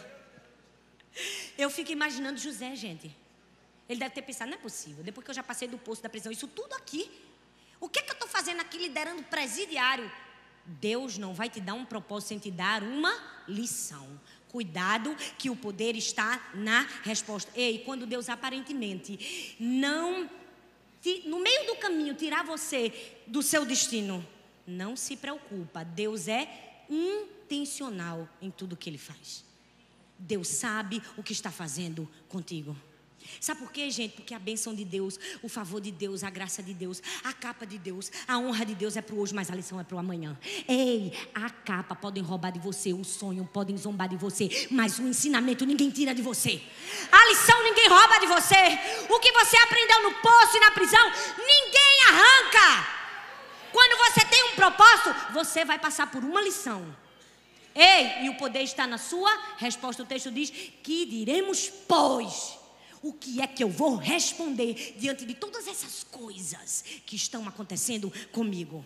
Eu 1.57 1.71
fico 1.71 1.91
imaginando 1.91 2.39
José, 2.39 2.75
gente. 2.77 3.15
Ele 3.89 3.99
deve 3.99 4.15
ter 4.15 4.23
pensado, 4.23 4.51
não 4.51 4.59
é 4.59 4.61
possível. 4.61 5.03
Depois 5.03 5.25
que 5.25 5.31
eu 5.31 5.35
já 5.35 5.43
passei 5.43 5.67
do 5.67 5.79
posto 5.79 6.03
da 6.03 6.09
prisão, 6.09 6.31
isso 6.31 6.47
tudo 6.47 6.75
aqui. 6.75 7.11
O 7.81 7.89
que, 7.89 8.01
é 8.01 8.03
que 8.03 8.11
eu 8.11 8.15
estou 8.15 8.29
fazendo 8.29 8.61
aqui 8.61 8.77
liderando 8.77 9.23
presidiário? 9.25 10.11
Deus 10.81 11.17
não 11.17 11.33
vai 11.35 11.49
te 11.49 11.61
dar 11.61 11.75
um 11.75 11.85
propósito 11.85 12.29
sem 12.29 12.39
te 12.39 12.51
dar 12.51 12.83
uma 12.83 13.13
lição. 13.49 14.07
Cuidado 14.49 15.15
que 15.39 15.51
o 15.51 15.57
poder 15.57 15.97
está 15.97 16.51
na 16.55 16.87
resposta. 17.03 17.51
Ei, 17.55 17.79
quando 17.79 18.07
Deus 18.07 18.29
aparentemente 18.29 19.57
não 19.59 20.29
no 21.27 21.41
meio 21.41 21.67
do 21.67 21.77
caminho 21.77 22.15
tirar 22.15 22.45
você 22.45 22.93
do 23.27 23.43
seu 23.43 23.65
destino, 23.65 24.27
não 24.67 24.97
se 24.97 25.17
preocupa. 25.17 25.85
Deus 25.85 26.29
é 26.29 26.85
intencional 26.91 28.29
em 28.43 28.51
tudo 28.51 28.77
que 28.77 28.91
ele 28.91 28.99
faz. 28.99 29.45
Deus 30.19 30.49
sabe 30.49 31.03
o 31.17 31.23
que 31.23 31.33
está 31.33 31.51
fazendo 31.51 32.09
contigo. 32.29 32.77
Sabe 33.41 33.61
por 33.61 33.71
quê, 33.71 33.91
gente? 33.91 34.15
Porque 34.15 34.35
a 34.35 34.39
bênção 34.39 34.75
de 34.75 34.85
Deus, 34.85 35.19
o 35.43 35.49
favor 35.49 35.81
de 35.81 35.91
Deus, 35.91 36.25
a 36.25 36.31
graça 36.31 36.63
de 36.63 36.75
Deus, 36.75 37.03
a 37.23 37.33
capa 37.33 37.67
de 37.67 37.79
Deus, 37.79 38.11
a 38.27 38.39
honra 38.39 38.65
de 38.65 38.75
Deus 38.75 38.97
é 38.97 39.03
para 39.03 39.15
hoje, 39.15 39.35
mas 39.35 39.51
a 39.51 39.55
lição 39.55 39.79
é 39.79 39.85
para 39.85 39.97
o 39.97 39.99
amanhã. 39.99 40.39
Ei, 40.67 41.13
a 41.35 41.49
capa 41.51 41.95
podem 41.95 42.23
roubar 42.23 42.51
de 42.51 42.59
você, 42.59 42.93
o 42.93 43.05
sonho 43.05 43.49
podem 43.53 43.77
zombar 43.77 44.09
de 44.09 44.17
você, 44.17 44.69
mas 44.71 44.99
o 44.99 45.03
ensinamento 45.03 45.65
ninguém 45.65 45.91
tira 45.91 46.15
de 46.15 46.23
você. 46.23 46.61
A 47.11 47.29
lição 47.29 47.63
ninguém 47.63 47.89
rouba 47.89 48.19
de 48.19 48.27
você. 48.27 48.79
O 49.09 49.21
que 49.21 49.33
você 49.33 49.57
aprendeu 49.59 50.03
no 50.03 50.15
poço 50.17 50.57
e 50.57 50.61
na 50.61 50.71
prisão, 50.71 51.11
ninguém 51.39 51.99
arranca. 52.09 52.99
Quando 53.73 53.99
você 53.99 54.25
tem 54.25 54.45
um 54.45 54.57
propósito, 54.57 55.15
você 55.33 55.65
vai 55.65 55.79
passar 55.79 56.11
por 56.11 56.25
uma 56.25 56.41
lição. 56.41 56.97
Ei, 57.75 58.25
e 58.25 58.29
o 58.29 58.35
poder 58.35 58.63
está 58.63 58.87
na 58.87 58.99
sua 58.99 59.31
resposta. 59.57 60.03
O 60.03 60.07
texto 60.07 60.33
diz: 60.33 60.51
Que 60.83 61.07
diremos, 61.07 61.71
pois? 61.87 62.58
O 63.03 63.13
que 63.13 63.41
é 63.41 63.47
que 63.47 63.63
eu 63.63 63.69
vou 63.69 63.97
responder 63.97 64.97
diante 64.99 65.25
de 65.25 65.35
todas 65.35 65.67
essas 65.67 66.05
coisas 66.05 66.85
que 67.07 67.17
estão 67.17 67.47
acontecendo 67.47 68.13
comigo? 68.33 68.85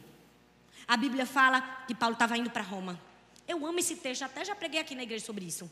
A 0.87 0.97
Bíblia 0.97 1.25
fala 1.25 1.61
que 1.87 1.95
Paulo 1.95 2.15
estava 2.15 2.37
indo 2.37 2.51
para 2.51 2.63
Roma. 2.63 3.01
Eu 3.47 3.67
amo 3.67 3.79
esse 3.79 3.97
texto, 3.97 4.23
até 4.23 4.45
já 4.45 4.55
preguei 4.55 4.81
aqui 4.81 4.95
na 4.95 5.03
igreja 5.03 5.25
sobre 5.25 5.45
isso. 5.45 5.71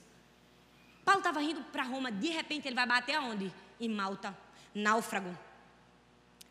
Paulo 1.05 1.21
estava 1.21 1.43
indo 1.43 1.63
para 1.65 1.83
Roma, 1.83 2.11
de 2.11 2.29
repente 2.29 2.67
ele 2.67 2.75
vai 2.75 2.87
bater 2.87 3.15
aonde? 3.15 3.53
Em 3.79 3.89
Malta, 3.89 4.37
náufrago. 4.75 5.37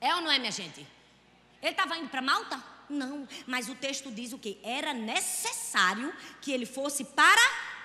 É 0.02 0.14
ou 0.16 0.22
não 0.22 0.32
é, 0.32 0.40
minha 0.40 0.52
gente? 0.52 0.86
Ele 1.62 1.72
estava 1.72 1.98
indo 1.98 2.10
para 2.10 2.22
Malta? 2.22 2.64
Não, 2.90 3.28
mas 3.46 3.70
o 3.70 3.76
texto 3.76 4.12
diz 4.12 4.34
o 4.34 4.40
que? 4.40 4.60
Era 4.64 4.94
necessário 4.94 6.14
que 6.42 6.52
ele 6.52 6.66
fosse 6.66 7.04
para 7.04 7.42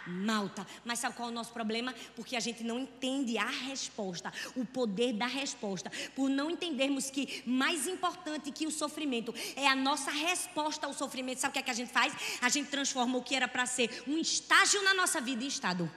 Malta. 0.07 0.67
Mas 0.85 0.99
sabe 0.99 1.15
qual 1.17 1.29
é 1.29 1.33
o 1.33 1.35
nosso 1.35 1.53
problema? 1.53 1.95
Porque 2.15 2.37
a 2.37 2.41
gente 2.41 2.63
não 2.63 2.81
entende 2.81 3.39
a 3.39 3.47
resposta, 3.47 4.33
o 4.57 4.65
poder 4.65 5.13
da 5.13 5.27
resposta. 5.27 5.91
Por 6.15 6.29
não 6.29 6.51
entendermos 6.51 7.11
que 7.11 7.43
mais 7.47 7.87
importante 7.87 8.53
que 8.53 8.67
o 8.67 8.71
sofrimento 8.71 9.35
é 9.57 9.67
a 9.67 9.75
nossa 9.75 10.11
resposta 10.11 10.87
ao 10.87 10.93
sofrimento. 10.93 11.41
Sabe 11.41 11.51
o 11.51 11.53
que, 11.55 11.59
é 11.59 11.63
que 11.63 11.71
a 11.71 11.75
gente 11.75 11.93
faz? 11.93 12.15
A 12.41 12.49
gente 12.49 12.71
transforma 12.71 13.19
o 13.19 13.23
que 13.23 13.35
era 13.35 13.49
para 13.49 13.67
ser 13.67 14.05
um 14.07 14.19
estágio 14.19 14.83
na 14.83 14.95
nossa 14.95 15.21
vida 15.21 15.45
em 15.45 15.49
estado. 15.49 15.91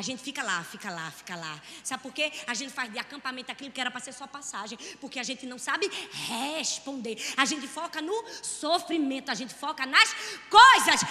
A 0.00 0.02
gente 0.02 0.22
fica 0.22 0.42
lá, 0.42 0.64
fica 0.64 0.90
lá, 0.90 1.10
fica 1.10 1.36
lá. 1.36 1.60
Sabe 1.84 2.02
por 2.02 2.10
quê? 2.10 2.32
A 2.46 2.54
gente 2.54 2.72
faz 2.72 2.90
de 2.90 2.98
acampamento 2.98 3.52
aquilo 3.52 3.70
que 3.70 3.78
era 3.78 3.90
para 3.90 4.00
ser 4.00 4.14
só 4.14 4.26
passagem. 4.26 4.78
Porque 4.98 5.20
a 5.20 5.22
gente 5.22 5.44
não 5.44 5.58
sabe 5.58 5.90
responder. 6.26 7.18
A 7.36 7.44
gente 7.44 7.68
foca 7.68 8.00
no 8.00 8.24
sofrimento, 8.42 9.30
a 9.30 9.34
gente 9.34 9.52
foca 9.52 9.84
nas 9.84 10.16
coisas. 10.48 11.02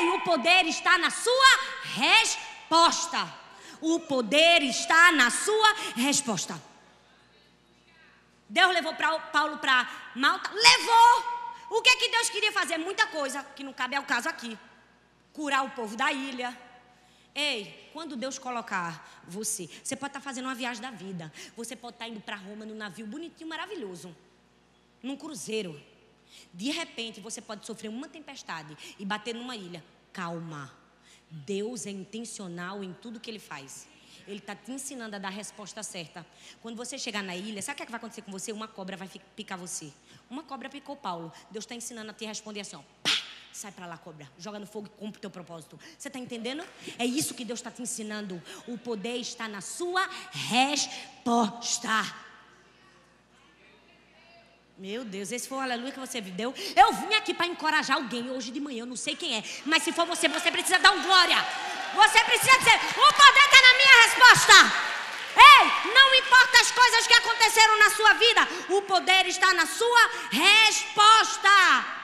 Ei, 0.00 0.08
o 0.08 0.22
poder 0.22 0.66
está 0.66 0.98
na 0.98 1.08
sua 1.08 1.50
resposta. 1.94 3.32
O 3.80 4.00
poder 4.00 4.60
está 4.64 5.12
na 5.12 5.30
sua 5.30 5.76
resposta. 5.94 6.60
Deus 8.48 8.74
levou 8.74 8.92
pra, 8.94 9.20
Paulo 9.20 9.58
para 9.58 9.88
Malta? 10.16 10.50
Levou! 10.52 11.42
O 11.70 11.80
que 11.80 11.90
é 11.90 11.96
que 11.96 12.08
Deus 12.08 12.28
queria 12.28 12.50
fazer? 12.50 12.76
Muita 12.76 13.06
coisa, 13.06 13.44
que 13.54 13.62
não 13.62 13.72
cabe 13.72 13.94
ao 13.94 14.02
caso 14.02 14.28
aqui. 14.28 14.58
Curar 15.32 15.64
o 15.64 15.70
povo 15.70 15.96
da 15.96 16.10
ilha 16.10 16.61
Ei, 17.34 17.90
quando 17.92 18.16
Deus 18.16 18.38
colocar 18.38 19.22
você, 19.26 19.68
você 19.82 19.96
pode 19.96 20.10
estar 20.10 20.20
fazendo 20.20 20.44
uma 20.44 20.54
viagem 20.54 20.82
da 20.82 20.90
vida. 20.90 21.32
Você 21.56 21.74
pode 21.74 21.94
estar 21.94 22.08
indo 22.08 22.20
para 22.20 22.36
Roma 22.36 22.66
num 22.66 22.74
navio 22.74 23.06
bonitinho, 23.06 23.48
maravilhoso, 23.48 24.14
num 25.02 25.16
cruzeiro. 25.16 25.80
De 26.52 26.70
repente, 26.70 27.20
você 27.20 27.40
pode 27.40 27.66
sofrer 27.66 27.88
uma 27.88 28.08
tempestade 28.08 28.76
e 28.98 29.04
bater 29.04 29.34
numa 29.34 29.56
ilha. 29.56 29.82
Calma. 30.12 30.72
Deus 31.30 31.86
é 31.86 31.90
intencional 31.90 32.84
em 32.84 32.92
tudo 32.92 33.18
que 33.18 33.30
ele 33.30 33.38
faz. 33.38 33.88
Ele 34.26 34.38
está 34.38 34.54
te 34.54 34.70
ensinando 34.70 35.16
a 35.16 35.18
dar 35.18 35.28
a 35.28 35.30
resposta 35.30 35.82
certa. 35.82 36.24
Quando 36.60 36.76
você 36.76 36.98
chegar 36.98 37.22
na 37.22 37.34
ilha, 37.34 37.62
sabe 37.62 37.74
o 37.74 37.76
que, 37.78 37.82
é 37.82 37.86
que 37.86 37.92
vai 37.92 37.98
acontecer 37.98 38.22
com 38.22 38.30
você? 38.30 38.52
Uma 38.52 38.68
cobra 38.68 38.96
vai 38.96 39.08
picar 39.34 39.58
você. 39.58 39.90
Uma 40.30 40.42
cobra 40.42 40.68
picou 40.68 40.96
Paulo. 40.96 41.32
Deus 41.50 41.64
está 41.64 41.74
ensinando 41.74 42.10
a 42.10 42.14
te 42.14 42.24
responder 42.24 42.60
assim: 42.60 42.76
ó, 42.76 42.82
pá, 43.02 43.10
Sai 43.52 43.70
para 43.70 43.86
lá, 43.86 43.98
cobra. 43.98 44.26
Joga 44.38 44.58
no 44.58 44.66
fogo 44.66 44.86
e 44.86 44.98
cumpre 44.98 45.18
o 45.18 45.20
teu 45.20 45.30
propósito. 45.30 45.78
Você 45.98 46.08
está 46.08 46.18
entendendo? 46.18 46.64
É 46.98 47.04
isso 47.04 47.34
que 47.34 47.44
Deus 47.44 47.58
está 47.58 47.70
te 47.70 47.82
ensinando. 47.82 48.42
O 48.66 48.78
poder 48.78 49.16
está 49.16 49.46
na 49.46 49.60
sua 49.60 50.08
resposta. 50.50 51.90
Meu 54.78 55.04
Deus, 55.04 55.30
esse 55.30 55.46
foi 55.46 55.58
o 55.58 55.60
aleluia 55.60 55.92
que 55.92 56.00
você 56.00 56.20
deu. 56.20 56.54
Eu 56.74 56.92
vim 56.94 57.14
aqui 57.14 57.34
para 57.34 57.46
encorajar 57.46 57.98
alguém 57.98 58.30
hoje 58.30 58.50
de 58.50 58.58
manhã, 58.58 58.80
eu 58.80 58.86
não 58.86 58.96
sei 58.96 59.14
quem 59.14 59.36
é. 59.36 59.44
Mas 59.66 59.82
se 59.82 59.92
for 59.92 60.06
você, 60.06 60.28
você 60.28 60.50
precisa 60.50 60.78
dar 60.78 60.90
um 60.92 61.02
glória. 61.02 61.36
Você 61.94 62.24
precisa 62.24 62.58
dizer: 62.58 62.74
o 62.74 63.12
poder 63.14 63.44
está 63.44 63.62
na 63.62 63.74
minha 63.76 64.02
resposta. 64.02 64.52
Ei, 65.36 65.92
não 65.92 66.14
importa 66.14 66.60
as 66.60 66.70
coisas 66.70 67.06
que 67.06 67.14
aconteceram 67.14 67.78
na 67.78 67.90
sua 67.90 68.14
vida, 68.14 68.48
o 68.70 68.82
poder 68.82 69.26
está 69.26 69.52
na 69.52 69.66
sua 69.66 70.10
resposta. 70.30 72.01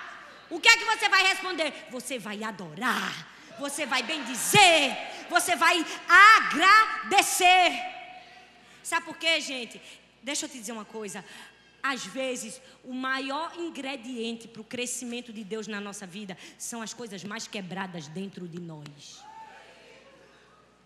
O 0.51 0.61
que 0.61 0.69
é 0.69 0.77
que 0.77 0.85
você 0.85 1.09
vai 1.09 1.23
responder? 1.27 1.73
Você 1.91 2.19
vai 2.19 2.43
adorar, 2.43 3.29
você 3.59 3.85
vai 3.87 4.03
bendizer, 4.03 4.97
você 5.29 5.55
vai 5.57 5.85
agradecer. 6.09 7.73
Sabe 8.83 9.07
por 9.07 9.17
quê, 9.17 9.41
gente? 9.41 9.81
Deixa 10.23 10.47
eu 10.47 10.49
te 10.49 10.59
dizer 10.59 10.73
uma 10.73 10.85
coisa. 10.85 11.25
Às 11.83 12.05
vezes, 12.05 12.61
o 12.83 12.93
maior 12.93 13.53
ingrediente 13.57 14.49
para 14.49 14.61
o 14.61 14.65
crescimento 14.65 15.33
de 15.33 15.45
Deus 15.45 15.67
na 15.69 15.81
nossa 15.81 16.07
vida 16.07 16.37
são 16.59 16.83
as 16.83 16.93
coisas 16.93 17.23
mais 17.23 17.47
quebradas 17.47 18.09
dentro 18.09 18.49
de 18.49 18.61
nós. 18.61 19.28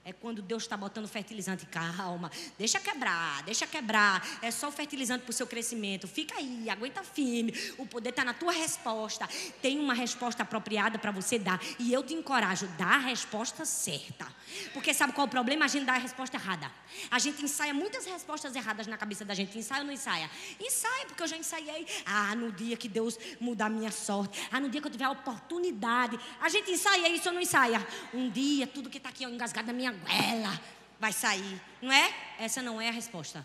É 0.05 0.13
quando 0.13 0.43
Deus 0.43 0.65
está 0.65 0.77
botando 0.77 1.07
fertilizante. 1.07 1.65
Calma, 1.67 2.29
deixa 2.59 2.81
quebrar, 2.81 3.41
deixa 3.45 3.69
quebrar. 3.69 4.27
É 4.43 4.51
só 4.51 4.69
o 4.69 4.73
fertilizante 4.73 5.23
para 5.23 5.31
o 5.31 5.33
seu 5.33 5.47
crescimento. 5.47 6.09
Fica 6.09 6.37
aí, 6.37 6.69
aguenta 6.69 7.05
firme. 7.05 7.55
O 7.79 7.87
poder 7.87 8.11
está 8.11 8.25
na 8.25 8.35
tua 8.35 8.51
resposta. 8.51 9.29
Tem 9.61 9.79
uma 9.79 9.95
resposta 9.95 10.43
apropriada 10.43 10.99
para 10.99 11.13
você 11.13 11.39
dar. 11.39 11.61
E 11.79 11.93
eu 11.93 12.03
te 12.03 12.15
encorajo, 12.15 12.67
dá 12.77 12.97
a 12.97 12.99
resposta 12.99 13.65
certa. 13.65 14.27
Porque 14.75 14.93
sabe 14.93 15.13
qual 15.13 15.27
é 15.27 15.29
o 15.29 15.31
problema? 15.31 15.67
A 15.67 15.69
gente 15.69 15.85
dá 15.85 15.95
a 15.95 15.99
resposta 15.99 16.37
errada. 16.37 16.69
A 17.09 17.21
gente 17.21 17.45
ensaia 17.45 17.73
muitas 17.73 18.05
respostas 18.05 18.57
erradas 18.57 18.89
na 18.89 18.99
cabeça 18.99 19.25
da 19.25 19.35
gente. 19.35 19.57
Ensaia 19.57 19.83
ou 19.83 19.87
não 19.87 19.95
ensaia? 19.95 20.29
Ensaia, 20.61 21.07
porque 21.07 21.23
eu 21.23 21.29
já 21.29 21.37
ensaiei. 21.37 21.87
Ah, 22.05 22.35
no 22.35 22.51
dia 22.51 22.77
que 22.77 22.89
Deus 22.89 23.17
mudar 23.39 23.67
a 23.67 23.71
minha 23.71 23.93
sorte. 23.93 24.37
Ah, 24.51 24.59
no 24.59 24.69
dia 24.69 24.81
que 24.81 24.87
eu 24.89 24.93
tiver 24.93 25.05
a 25.05 25.13
oportunidade. 25.13 26.19
A 26.41 26.49
gente 26.49 26.73
ensaia 26.73 27.09
isso 27.09 27.29
ou 27.29 27.35
não 27.35 27.41
ensaia? 27.41 27.87
Um 28.13 28.29
dia, 28.29 28.67
tudo 28.67 28.91
que 28.91 28.97
está 28.97 29.09
aqui 29.09 29.25
engasgado 29.25 29.69
na 29.69 29.73
minha 29.73 29.92
ela 30.09 30.61
vai 30.99 31.13
sair. 31.13 31.61
Não 31.81 31.93
é? 31.93 32.15
Essa 32.39 32.63
não 32.63 32.81
é 32.81 32.89
a 32.89 32.93
resposta. 32.93 33.45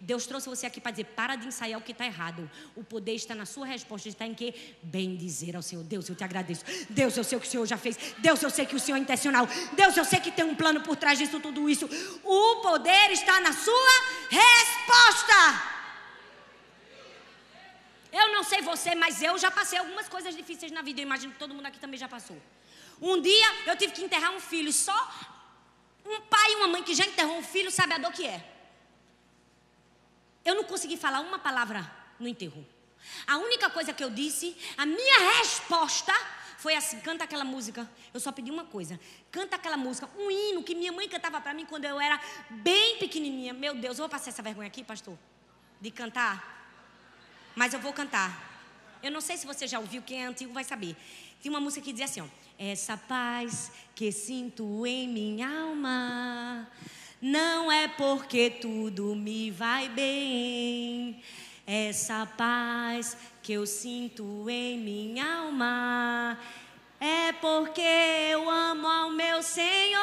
Deus 0.00 0.26
trouxe 0.26 0.48
você 0.48 0.66
aqui 0.66 0.80
para 0.80 0.92
dizer: 0.92 1.04
para 1.04 1.36
de 1.36 1.46
ensaiar 1.46 1.78
o 1.78 1.82
que 1.82 1.92
está 1.92 2.06
errado. 2.06 2.50
O 2.74 2.82
poder 2.82 3.14
está 3.14 3.34
na 3.34 3.44
sua 3.44 3.66
resposta. 3.66 4.08
Está 4.08 4.26
em 4.26 4.34
quê? 4.34 4.54
Bem 4.82 5.14
dizer 5.14 5.54
ao 5.54 5.62
Senhor: 5.62 5.84
Deus, 5.84 6.08
eu 6.08 6.14
te 6.16 6.24
agradeço. 6.24 6.64
Deus, 6.88 7.16
eu 7.16 7.22
sei 7.22 7.36
o 7.36 7.40
que 7.40 7.46
o 7.46 7.50
Senhor 7.50 7.66
já 7.66 7.76
fez. 7.76 7.98
Deus, 8.18 8.42
eu 8.42 8.48
sei 8.48 8.64
que 8.64 8.74
o 8.74 8.80
Senhor 8.80 8.96
é 8.96 9.00
intencional. 9.00 9.46
Deus, 9.74 9.96
eu 9.96 10.04
sei 10.04 10.18
que 10.18 10.30
tem 10.30 10.44
um 10.44 10.54
plano 10.54 10.80
por 10.80 10.96
trás 10.96 11.18
disso 11.18 11.38
tudo 11.38 11.68
isso. 11.68 11.86
O 12.24 12.56
poder 12.62 13.10
está 13.10 13.40
na 13.40 13.52
sua 13.52 13.90
resposta. 14.30 15.70
Eu 18.12 18.32
não 18.32 18.42
sei 18.42 18.62
você, 18.62 18.94
mas 18.94 19.22
eu 19.22 19.38
já 19.38 19.50
passei 19.50 19.78
algumas 19.78 20.08
coisas 20.08 20.34
difíceis 20.34 20.72
na 20.72 20.82
vida. 20.82 21.00
Eu 21.00 21.04
imagino 21.04 21.32
que 21.32 21.38
todo 21.38 21.54
mundo 21.54 21.66
aqui 21.66 21.78
também 21.78 21.98
já 21.98 22.08
passou. 22.08 22.40
Um 23.00 23.20
dia 23.20 23.46
eu 23.66 23.76
tive 23.76 23.92
que 23.92 24.02
enterrar 24.02 24.32
um 24.32 24.40
filho. 24.40 24.72
Só 24.72 24.94
um 26.04 26.20
pai 26.22 26.52
e 26.52 26.56
uma 26.56 26.68
mãe 26.68 26.82
que 26.82 26.94
já 26.94 27.06
enterrou 27.06 27.38
um 27.38 27.42
filho 27.42 27.70
sabe 27.70 27.94
a 27.94 27.98
dor 27.98 28.12
que 28.12 28.26
é. 28.26 28.44
Eu 30.44 30.54
não 30.54 30.64
consegui 30.64 30.96
falar 30.96 31.20
uma 31.20 31.38
palavra 31.38 31.90
no 32.18 32.28
enterro. 32.28 32.66
A 33.26 33.38
única 33.38 33.70
coisa 33.70 33.92
que 33.92 34.02
eu 34.02 34.10
disse, 34.10 34.56
a 34.76 34.84
minha 34.84 35.38
resposta 35.38 36.12
foi 36.58 36.74
assim: 36.74 37.00
canta 37.00 37.24
aquela 37.24 37.44
música. 37.44 37.90
Eu 38.12 38.20
só 38.20 38.30
pedi 38.32 38.50
uma 38.50 38.64
coisa: 38.64 39.00
canta 39.30 39.56
aquela 39.56 39.76
música, 39.76 40.08
um 40.18 40.30
hino 40.30 40.62
que 40.62 40.74
minha 40.74 40.92
mãe 40.92 41.08
cantava 41.08 41.40
para 41.40 41.54
mim 41.54 41.64
quando 41.64 41.84
eu 41.84 41.98
era 42.00 42.20
bem 42.50 42.98
pequenininha. 42.98 43.52
Meu 43.52 43.74
Deus, 43.74 43.98
eu 43.98 44.02
vou 44.04 44.08
passar 44.08 44.30
essa 44.30 44.42
vergonha 44.42 44.68
aqui, 44.68 44.84
pastor, 44.84 45.16
de 45.80 45.90
cantar. 45.90 46.58
Mas 47.54 47.72
eu 47.72 47.80
vou 47.80 47.92
cantar. 47.92 48.49
Eu 49.02 49.10
não 49.10 49.20
sei 49.20 49.36
se 49.36 49.46
você 49.46 49.66
já 49.66 49.78
ouviu, 49.78 50.02
quem 50.02 50.22
é 50.22 50.26
antigo 50.26 50.52
vai 50.52 50.64
saber. 50.64 50.94
Tem 51.42 51.50
uma 51.50 51.60
música 51.60 51.84
que 51.84 51.92
diz 51.92 52.02
assim: 52.02 52.20
ó, 52.20 52.26
Essa 52.58 52.96
paz 52.96 53.72
que 53.94 54.12
sinto 54.12 54.86
em 54.86 55.08
minha 55.08 55.48
alma 55.48 56.68
não 57.20 57.70
é 57.70 57.88
porque 57.88 58.50
tudo 58.50 59.14
me 59.14 59.50
vai 59.50 59.88
bem. 59.88 61.22
Essa 61.66 62.26
paz 62.26 63.16
que 63.42 63.52
eu 63.52 63.66
sinto 63.66 64.48
em 64.50 64.78
minha 64.78 65.24
alma 65.38 66.38
é 67.00 67.32
porque 67.32 67.80
eu 67.80 68.50
amo 68.50 68.86
ao 68.86 69.10
meu 69.10 69.42
Senhor. 69.42 70.00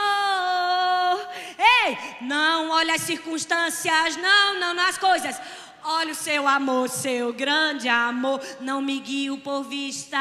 Ei, 1.59 1.97
não 2.21 2.71
olha 2.71 2.95
as 2.95 3.01
circunstâncias, 3.01 4.17
não, 4.17 4.59
não 4.59 4.73
nas 4.73 4.97
coisas. 4.97 5.39
Olha 5.89 6.11
o 6.11 6.15
seu 6.15 6.45
amor, 6.45 6.89
seu 6.89 7.31
grande 7.31 7.87
amor. 7.87 8.41
Não 8.59 8.81
me 8.81 8.99
guio 8.99 9.37
por 9.37 9.63
vista 9.63 10.17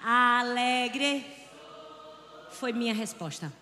alegre. 0.00 1.26
Foi 2.52 2.72
minha 2.72 2.94
resposta. 2.94 3.52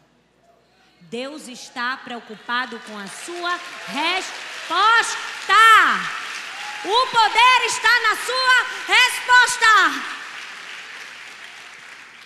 Deus 1.01 1.49
está 1.49 1.97
preocupado 1.97 2.79
com 2.81 2.99
a 2.99 3.07
sua 3.07 3.59
resposta. 3.87 5.55
O 6.85 7.07
poder 7.07 7.65
está 7.65 8.01
na 8.03 8.17
sua 8.27 8.67
resposta. 8.95 9.67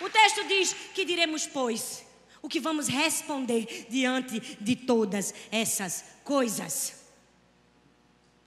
O 0.01 0.09
texto 0.09 0.45
diz: 0.49 0.75
Que 0.93 1.05
diremos, 1.05 1.47
pois? 1.47 2.05
O 2.41 2.49
que 2.49 2.59
vamos 2.59 2.89
responder 2.89 3.87
diante 3.89 4.41
de 4.59 4.75
todas 4.75 5.33
essas 5.49 6.03
coisas? 6.25 7.02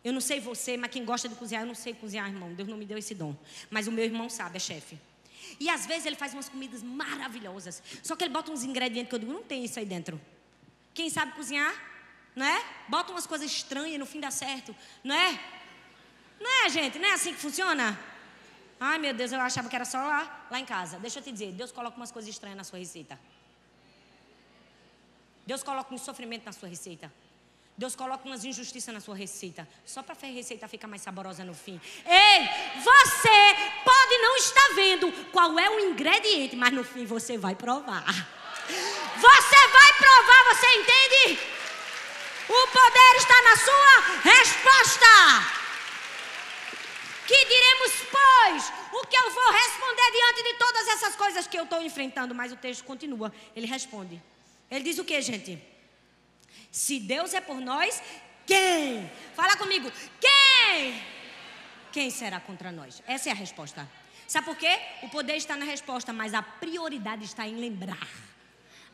Eu 0.06 0.12
não 0.12 0.20
sei 0.20 0.38
você, 0.38 0.76
mas 0.76 0.88
quem 0.92 1.04
gosta 1.04 1.28
de 1.28 1.34
cozinhar, 1.34 1.64
eu 1.64 1.66
não 1.66 1.74
sei 1.74 1.92
cozinhar, 1.92 2.28
irmão. 2.28 2.54
Deus 2.54 2.68
não 2.68 2.76
me 2.76 2.86
deu 2.86 2.96
esse 2.96 3.12
dom. 3.12 3.34
Mas 3.68 3.88
o 3.88 3.90
meu 3.90 4.04
irmão 4.04 4.30
sabe, 4.30 4.56
é 4.56 4.60
chefe. 4.60 4.96
E 5.58 5.68
às 5.68 5.84
vezes 5.84 6.06
ele 6.06 6.14
faz 6.14 6.32
umas 6.32 6.48
comidas 6.48 6.80
maravilhosas. 6.80 7.82
Só 8.04 8.14
que 8.14 8.22
ele 8.22 8.32
bota 8.32 8.52
uns 8.52 8.62
ingredientes 8.62 9.08
que 9.08 9.14
eu 9.16 9.18
digo, 9.18 9.32
não 9.32 9.42
tem 9.42 9.64
isso 9.64 9.80
aí 9.80 9.84
dentro. 9.84 10.20
Quem 10.94 11.10
sabe 11.10 11.32
cozinhar, 11.32 11.74
não 12.36 12.46
é? 12.46 12.64
Bota 12.88 13.10
umas 13.10 13.26
coisas 13.26 13.50
estranhas 13.50 13.98
no 13.98 14.06
fim 14.06 14.20
dá 14.20 14.30
certo, 14.30 14.76
não 15.02 15.12
é? 15.12 15.40
Não 16.38 16.64
é, 16.64 16.68
gente? 16.68 17.00
Não 17.00 17.08
é 17.08 17.14
assim 17.14 17.32
que 17.34 17.40
funciona? 17.40 17.98
Ai, 18.78 19.00
meu 19.00 19.12
Deus, 19.12 19.32
eu 19.32 19.40
achava 19.40 19.68
que 19.68 19.74
era 19.74 19.84
só 19.84 19.98
lá, 19.98 20.46
lá 20.52 20.60
em 20.60 20.64
casa. 20.64 21.00
Deixa 21.00 21.18
eu 21.18 21.22
te 21.24 21.32
dizer, 21.32 21.50
Deus 21.50 21.72
coloca 21.72 21.96
umas 21.96 22.12
coisas 22.12 22.30
estranhas 22.30 22.56
na 22.56 22.62
sua 22.62 22.78
receita. 22.78 23.18
Deus 25.44 25.64
coloca 25.64 25.92
um 25.92 25.98
sofrimento 25.98 26.44
na 26.44 26.52
sua 26.52 26.68
receita. 26.68 27.12
Deus 27.76 27.94
coloca 27.94 28.26
umas 28.26 28.42
injustiças 28.42 28.92
na 28.94 29.00
sua 29.00 29.14
receita, 29.14 29.68
só 29.84 30.02
para 30.02 30.16
a 30.22 30.26
receita 30.26 30.66
ficar 30.66 30.88
mais 30.88 31.02
saborosa 31.02 31.44
no 31.44 31.52
fim. 31.52 31.78
Ei, 32.06 32.48
você 32.80 33.38
pode 33.84 34.18
não 34.18 34.36
estar 34.36 34.74
vendo 34.74 35.12
qual 35.30 35.58
é 35.58 35.68
o 35.68 35.80
ingrediente, 35.80 36.56
mas 36.56 36.72
no 36.72 36.82
fim 36.82 37.04
você 37.04 37.36
vai 37.36 37.54
provar. 37.54 38.04
Você 38.66 39.68
vai 39.68 39.92
provar, 39.98 40.54
você 40.54 40.66
entende? 40.74 41.38
O 42.48 42.66
poder 42.68 43.16
está 43.18 43.42
na 43.42 43.56
sua 43.56 44.32
resposta. 44.32 45.56
Que 47.26 47.44
diremos, 47.44 47.92
pois, 48.10 48.72
o 48.92 49.06
que 49.06 49.16
eu 49.16 49.30
vou 49.32 49.52
responder 49.52 50.12
diante 50.12 50.42
de 50.44 50.54
todas 50.54 50.88
essas 50.88 51.16
coisas 51.16 51.46
que 51.46 51.58
eu 51.58 51.64
estou 51.64 51.82
enfrentando? 51.82 52.34
Mas 52.34 52.52
o 52.52 52.56
texto 52.56 52.84
continua. 52.84 53.32
Ele 53.54 53.66
responde. 53.66 54.22
Ele 54.70 54.84
diz 54.84 54.98
o 54.98 55.04
que, 55.04 55.20
gente? 55.20 55.75
Se 56.70 57.00
Deus 57.00 57.34
é 57.34 57.40
por 57.40 57.60
nós, 57.60 58.02
quem? 58.46 59.10
Fala 59.34 59.56
comigo, 59.56 59.90
quem? 60.20 61.02
Quem 61.92 62.10
será 62.10 62.38
contra 62.38 62.70
nós? 62.70 63.02
Essa 63.06 63.30
é 63.30 63.32
a 63.32 63.34
resposta. 63.34 63.88
Sabe 64.26 64.46
por 64.46 64.56
quê? 64.56 64.78
O 65.02 65.08
poder 65.08 65.36
está 65.36 65.56
na 65.56 65.64
resposta, 65.64 66.12
mas 66.12 66.34
a 66.34 66.42
prioridade 66.42 67.24
está 67.24 67.46
em 67.46 67.56
lembrar. 67.56 68.08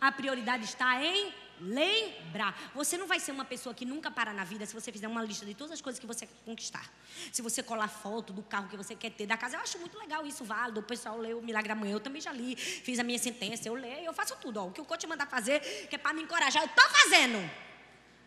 A 0.00 0.12
prioridade 0.12 0.64
está 0.64 1.02
em 1.02 1.32
lembrar. 1.60 2.72
Você 2.74 2.96
não 2.96 3.06
vai 3.06 3.20
ser 3.20 3.32
uma 3.32 3.44
pessoa 3.44 3.74
que 3.74 3.84
nunca 3.84 4.10
para 4.10 4.32
na 4.32 4.44
vida 4.44 4.66
se 4.66 4.74
você 4.74 4.90
fizer 4.90 5.08
uma 5.08 5.22
lista 5.22 5.46
de 5.46 5.54
todas 5.54 5.72
as 5.72 5.80
coisas 5.80 5.98
que 5.98 6.06
você 6.06 6.26
quer 6.26 6.34
conquistar. 6.44 6.90
Se 7.32 7.42
você 7.42 7.62
colar 7.62 7.88
foto 7.88 8.32
do 8.32 8.42
carro 8.42 8.68
que 8.68 8.76
você 8.76 8.94
quer 8.94 9.10
ter, 9.10 9.26
da 9.26 9.36
casa, 9.36 9.56
eu 9.56 9.60
acho 9.60 9.78
muito 9.78 9.98
legal 9.98 10.26
isso, 10.26 10.44
válido. 10.44 10.80
O 10.80 10.82
pessoal 10.82 11.18
lê 11.18 11.34
o 11.34 11.42
Milagre 11.42 11.72
Amanhã, 11.72 11.92
eu 11.92 12.00
também 12.00 12.20
já 12.20 12.32
li, 12.32 12.56
fiz 12.56 12.98
a 12.98 13.04
minha 13.04 13.18
sentença, 13.18 13.68
eu 13.68 13.74
leio, 13.74 14.06
eu 14.06 14.12
faço 14.12 14.36
tudo. 14.36 14.58
Ó. 14.58 14.66
O 14.66 14.72
que 14.72 14.80
o 14.80 14.84
coach 14.84 15.06
mandar 15.06 15.26
fazer, 15.26 15.60
que 15.88 15.94
é 15.94 15.98
para 15.98 16.12
me 16.12 16.22
encorajar, 16.22 16.62
eu 16.62 16.66
estou 16.66 16.88
fazendo. 16.88 17.50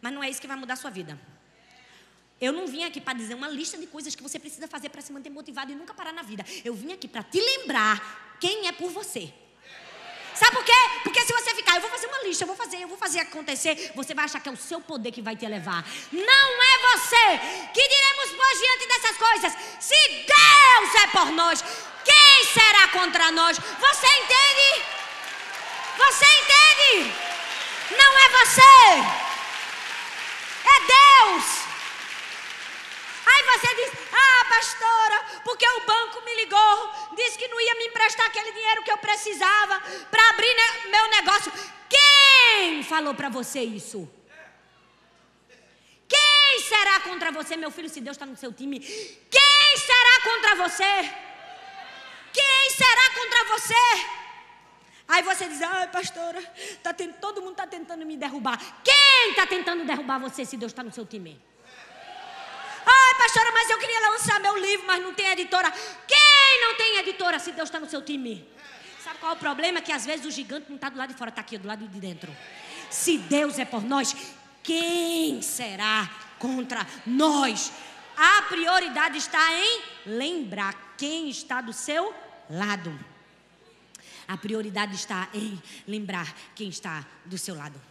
Mas 0.01 0.13
não 0.13 0.23
é 0.23 0.29
isso 0.29 0.41
que 0.41 0.47
vai 0.47 0.57
mudar 0.57 0.73
a 0.73 0.77
sua 0.77 0.91
vida. 0.91 1.19
Eu 2.39 2.51
não 2.51 2.67
vim 2.67 2.83
aqui 2.83 2.99
para 2.99 3.13
dizer 3.17 3.33
uma 3.33 3.47
lista 3.47 3.77
de 3.77 3.87
coisas 3.87 4.13
que 4.13 4.21
você 4.21 4.37
precisa 4.37 4.67
fazer 4.67 4.89
para 4.89 5.01
se 5.01 5.11
manter 5.13 5.29
motivado 5.29 5.71
e 5.71 5.75
nunca 5.75 5.93
parar 5.93 6.11
na 6.11 6.21
vida. 6.21 6.45
Eu 6.63 6.73
vim 6.73 6.91
aqui 6.91 7.07
para 7.07 7.23
te 7.23 7.39
lembrar 7.39 8.37
quem 8.39 8.67
é 8.67 8.71
por 8.71 8.91
você. 8.91 9.33
Sabe 10.35 10.51
por 10.51 10.63
quê? 10.65 10.73
Porque 11.03 11.21
se 11.21 11.33
você 11.33 11.55
ficar, 11.55 11.75
eu 11.75 11.81
vou 11.81 11.89
fazer 11.89 12.07
uma 12.07 12.19
lista, 12.23 12.43
eu 12.43 12.47
vou 12.47 12.55
fazer, 12.55 12.77
eu 12.81 12.87
vou 12.87 12.97
fazer 12.97 13.19
acontecer, 13.19 13.91
você 13.95 14.13
vai 14.13 14.25
achar 14.25 14.39
que 14.41 14.49
é 14.49 14.51
o 14.51 14.57
seu 14.57 14.81
poder 14.81 15.11
que 15.11 15.21
vai 15.21 15.35
te 15.35 15.47
levar. 15.47 15.85
Não 16.11 16.63
é 16.63 16.97
você. 16.97 17.39
Que 17.73 17.87
diremos, 17.87 18.31
pois, 18.35 18.59
diante 18.59 18.87
dessas 18.87 19.17
coisas? 19.17 19.53
Se 19.79 19.95
Deus 20.09 21.03
é 21.03 21.07
por 21.07 21.31
nós, 21.31 21.63
Quem 22.05 22.45
será 22.45 22.87
contra 22.89 23.31
nós? 23.31 23.57
Você 23.57 24.07
entende? 24.07 24.85
Você 25.97 26.25
entende? 26.25 27.13
Não 27.97 28.17
é 28.19 28.29
você. 28.29 28.75
É 30.65 30.79
Deus. 30.95 31.64
Aí 33.25 33.43
você 33.43 33.75
diz: 33.75 33.91
Ah, 34.11 34.45
pastora, 34.49 35.41
porque 35.43 35.67
o 35.67 35.81
banco 35.81 36.21
me 36.23 36.35
ligou, 36.35 36.91
disse 37.15 37.37
que 37.37 37.47
não 37.47 37.59
ia 37.59 37.75
me 37.75 37.87
emprestar 37.87 38.25
aquele 38.27 38.51
dinheiro 38.51 38.83
que 38.83 38.91
eu 38.91 38.97
precisava 38.97 39.79
para 40.11 40.29
abrir 40.29 40.55
meu 40.89 41.07
negócio. 41.09 41.51
Quem 41.89 42.83
falou 42.83 43.13
para 43.13 43.29
você 43.29 43.61
isso? 43.61 44.09
Quem 46.07 46.59
será 46.61 46.99
contra 46.99 47.31
você, 47.31 47.57
meu 47.57 47.71
filho, 47.71 47.89
se 47.89 47.99
Deus 47.99 48.15
está 48.15 48.25
no 48.25 48.37
seu 48.37 48.53
time? 48.53 48.79
Quem 48.79 49.77
será 49.77 50.21
contra 50.23 50.55
você? 50.55 51.13
Quem 52.31 52.69
será 52.69 53.09
contra 53.15 53.43
você? 53.45 54.05
Aí 55.07 55.21
você 55.23 55.47
diz, 55.47 55.61
ai 55.61 55.87
pastora, 55.87 56.41
tá 56.81 56.93
tendo, 56.93 57.13
todo 57.19 57.41
mundo 57.41 57.51
está 57.51 57.67
tentando 57.67 58.05
me 58.05 58.17
derrubar. 58.17 58.59
Quem 58.83 59.29
está 59.29 59.45
tentando 59.45 59.85
derrubar 59.85 60.19
você 60.19 60.43
se 60.45 60.57
Deus 60.57 60.71
está 60.71 60.83
no 60.83 60.91
seu 60.91 61.05
time? 61.05 61.39
Pastora, 63.35 63.51
mas 63.51 63.69
eu 63.69 63.77
queria 63.77 63.99
lançar 63.99 64.39
meu 64.39 64.57
livro, 64.57 64.87
mas 64.87 65.03
não 65.03 65.13
tem 65.13 65.27
editora. 65.31 65.69
Quem 66.07 66.61
não 66.61 66.77
tem 66.77 66.99
editora 66.99 67.37
se 67.37 67.51
Deus 67.51 67.67
está 67.67 67.81
no 67.81 67.89
seu 67.89 68.01
time? 68.01 68.47
Sabe 69.03 69.19
qual 69.19 69.33
é 69.33 69.35
o 69.35 69.37
problema? 69.37 69.81
Que 69.81 69.91
às 69.91 70.05
vezes 70.05 70.25
o 70.25 70.31
gigante 70.31 70.67
não 70.69 70.77
está 70.77 70.87
do 70.87 70.97
lado 70.97 71.11
de 71.11 71.17
fora, 71.17 71.27
está 71.27 71.41
aqui 71.41 71.57
do 71.57 71.67
lado 71.67 71.85
de 71.85 71.99
dentro. 71.99 72.33
Se 72.89 73.17
Deus 73.17 73.59
é 73.59 73.65
por 73.65 73.83
nós, 73.83 74.15
quem 74.63 75.41
será 75.41 76.09
contra 76.39 76.87
nós? 77.05 77.73
A 78.15 78.43
prioridade 78.43 79.17
está 79.17 79.53
em 79.53 79.81
lembrar 80.05 80.95
quem 80.97 81.29
está 81.29 81.59
do 81.59 81.73
seu 81.73 82.15
lado. 82.49 82.97
A 84.29 84.37
prioridade 84.37 84.95
está 84.95 85.27
em 85.33 85.61
lembrar 85.85 86.33
quem 86.55 86.69
está 86.69 87.05
do 87.25 87.37
seu 87.37 87.53
lado. 87.53 87.81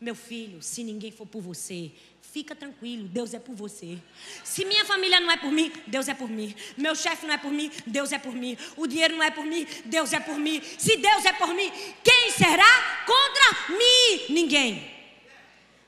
Meu 0.00 0.16
filho, 0.16 0.60
se 0.60 0.82
ninguém 0.82 1.12
for 1.12 1.28
por 1.28 1.40
você, 1.40 1.92
fica 2.32 2.56
tranquilo, 2.56 3.06
Deus 3.08 3.34
é 3.34 3.38
por 3.38 3.54
você. 3.54 3.98
Se 4.42 4.64
minha 4.64 4.86
família 4.86 5.20
não 5.20 5.30
é 5.30 5.36
por 5.36 5.52
mim, 5.52 5.70
Deus 5.86 6.08
é 6.08 6.14
por 6.14 6.30
mim. 6.30 6.54
Meu 6.78 6.96
chefe 6.96 7.26
não 7.26 7.34
é 7.34 7.38
por 7.38 7.52
mim, 7.52 7.70
Deus 7.86 8.10
é 8.10 8.18
por 8.18 8.34
mim. 8.34 8.56
O 8.74 8.86
dinheiro 8.86 9.14
não 9.16 9.22
é 9.22 9.30
por 9.30 9.44
mim, 9.44 9.66
Deus 9.84 10.14
é 10.14 10.18
por 10.18 10.38
mim. 10.38 10.62
Se 10.78 10.96
Deus 10.96 11.24
é 11.26 11.32
por 11.34 11.48
mim, 11.52 11.70
quem 12.02 12.30
será 12.30 13.04
contra 13.04 13.76
mim? 13.76 14.32
Ninguém. 14.32 14.90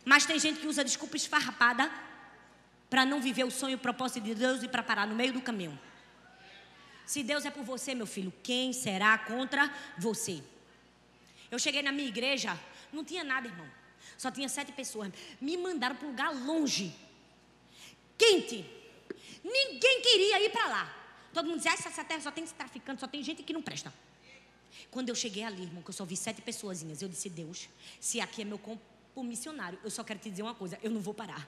Mas 0.05 0.27
tem 0.27 0.39
gente 0.39 0.61
que 0.61 0.67
usa 0.67 0.85
desculpa 0.85 1.17
esfarrapada 1.17 1.91
para 2.91 3.07
não 3.07 3.23
viver 3.23 3.45
o 3.45 3.51
sonho 3.51 3.73
e 3.73 3.77
o 3.77 3.79
propósito 3.79 4.23
de 4.23 4.35
Deus 4.35 4.63
e 4.63 4.69
para 4.69 4.83
parar 4.83 5.07
no 5.07 5.15
meio 5.15 5.33
do 5.33 5.41
caminho. 5.41 5.81
Se 7.07 7.23
Deus 7.23 7.47
é 7.47 7.51
por 7.51 7.65
você, 7.65 7.95
meu 7.95 8.07
filho, 8.07 8.33
quem 8.43 8.75
será 8.75 9.17
contra 9.17 9.73
você? 9.97 10.43
Eu 11.51 11.59
cheguei 11.59 11.81
na 11.81 11.91
minha 11.91 12.09
igreja, 12.09 12.59
não 12.93 13.03
tinha 13.03 13.25
nada, 13.25 13.49
irmão. 13.49 13.84
Só 14.17 14.31
tinha 14.31 14.49
sete 14.49 14.73
pessoas. 14.73 15.13
Me 15.41 15.57
mandaram 15.57 15.97
para 15.97 16.07
um 16.07 16.11
lugar 16.11 16.35
longe, 16.35 16.95
quente. 18.17 18.65
Ninguém 19.43 20.01
queria 20.01 20.43
ir 20.43 20.51
para 20.51 20.69
lá. 20.69 21.05
Todo 21.33 21.47
mundo 21.47 21.57
dizia: 21.57 21.73
essa 21.73 22.05
terra 22.05 22.21
só 22.21 22.31
tem 22.31 22.45
traficante, 22.47 23.01
só 23.01 23.07
tem 23.07 23.23
gente 23.23 23.43
que 23.43 23.53
não 23.53 23.63
presta. 23.63 23.93
Quando 24.91 25.09
eu 25.09 25.15
cheguei 25.15 25.43
ali, 25.43 25.65
irmão, 25.65 25.83
que 25.83 25.91
eu 25.91 25.95
só 25.95 26.05
vi 26.05 26.17
sete 26.17 26.41
pessoas, 26.41 26.83
eu 27.03 27.09
disse: 27.09 27.29
Deus, 27.29 27.69
se 28.01 28.21
aqui 28.21 28.43
é 28.43 28.45
meu 28.45 28.61
missionário, 29.17 29.79
eu 29.85 29.91
só 29.91 30.03
quero 30.03 30.19
te 30.21 30.31
dizer 30.31 30.43
uma 30.43 30.55
coisa: 30.55 30.79
eu 30.83 30.91
não 30.91 31.01
vou 31.01 31.13
parar. 31.13 31.47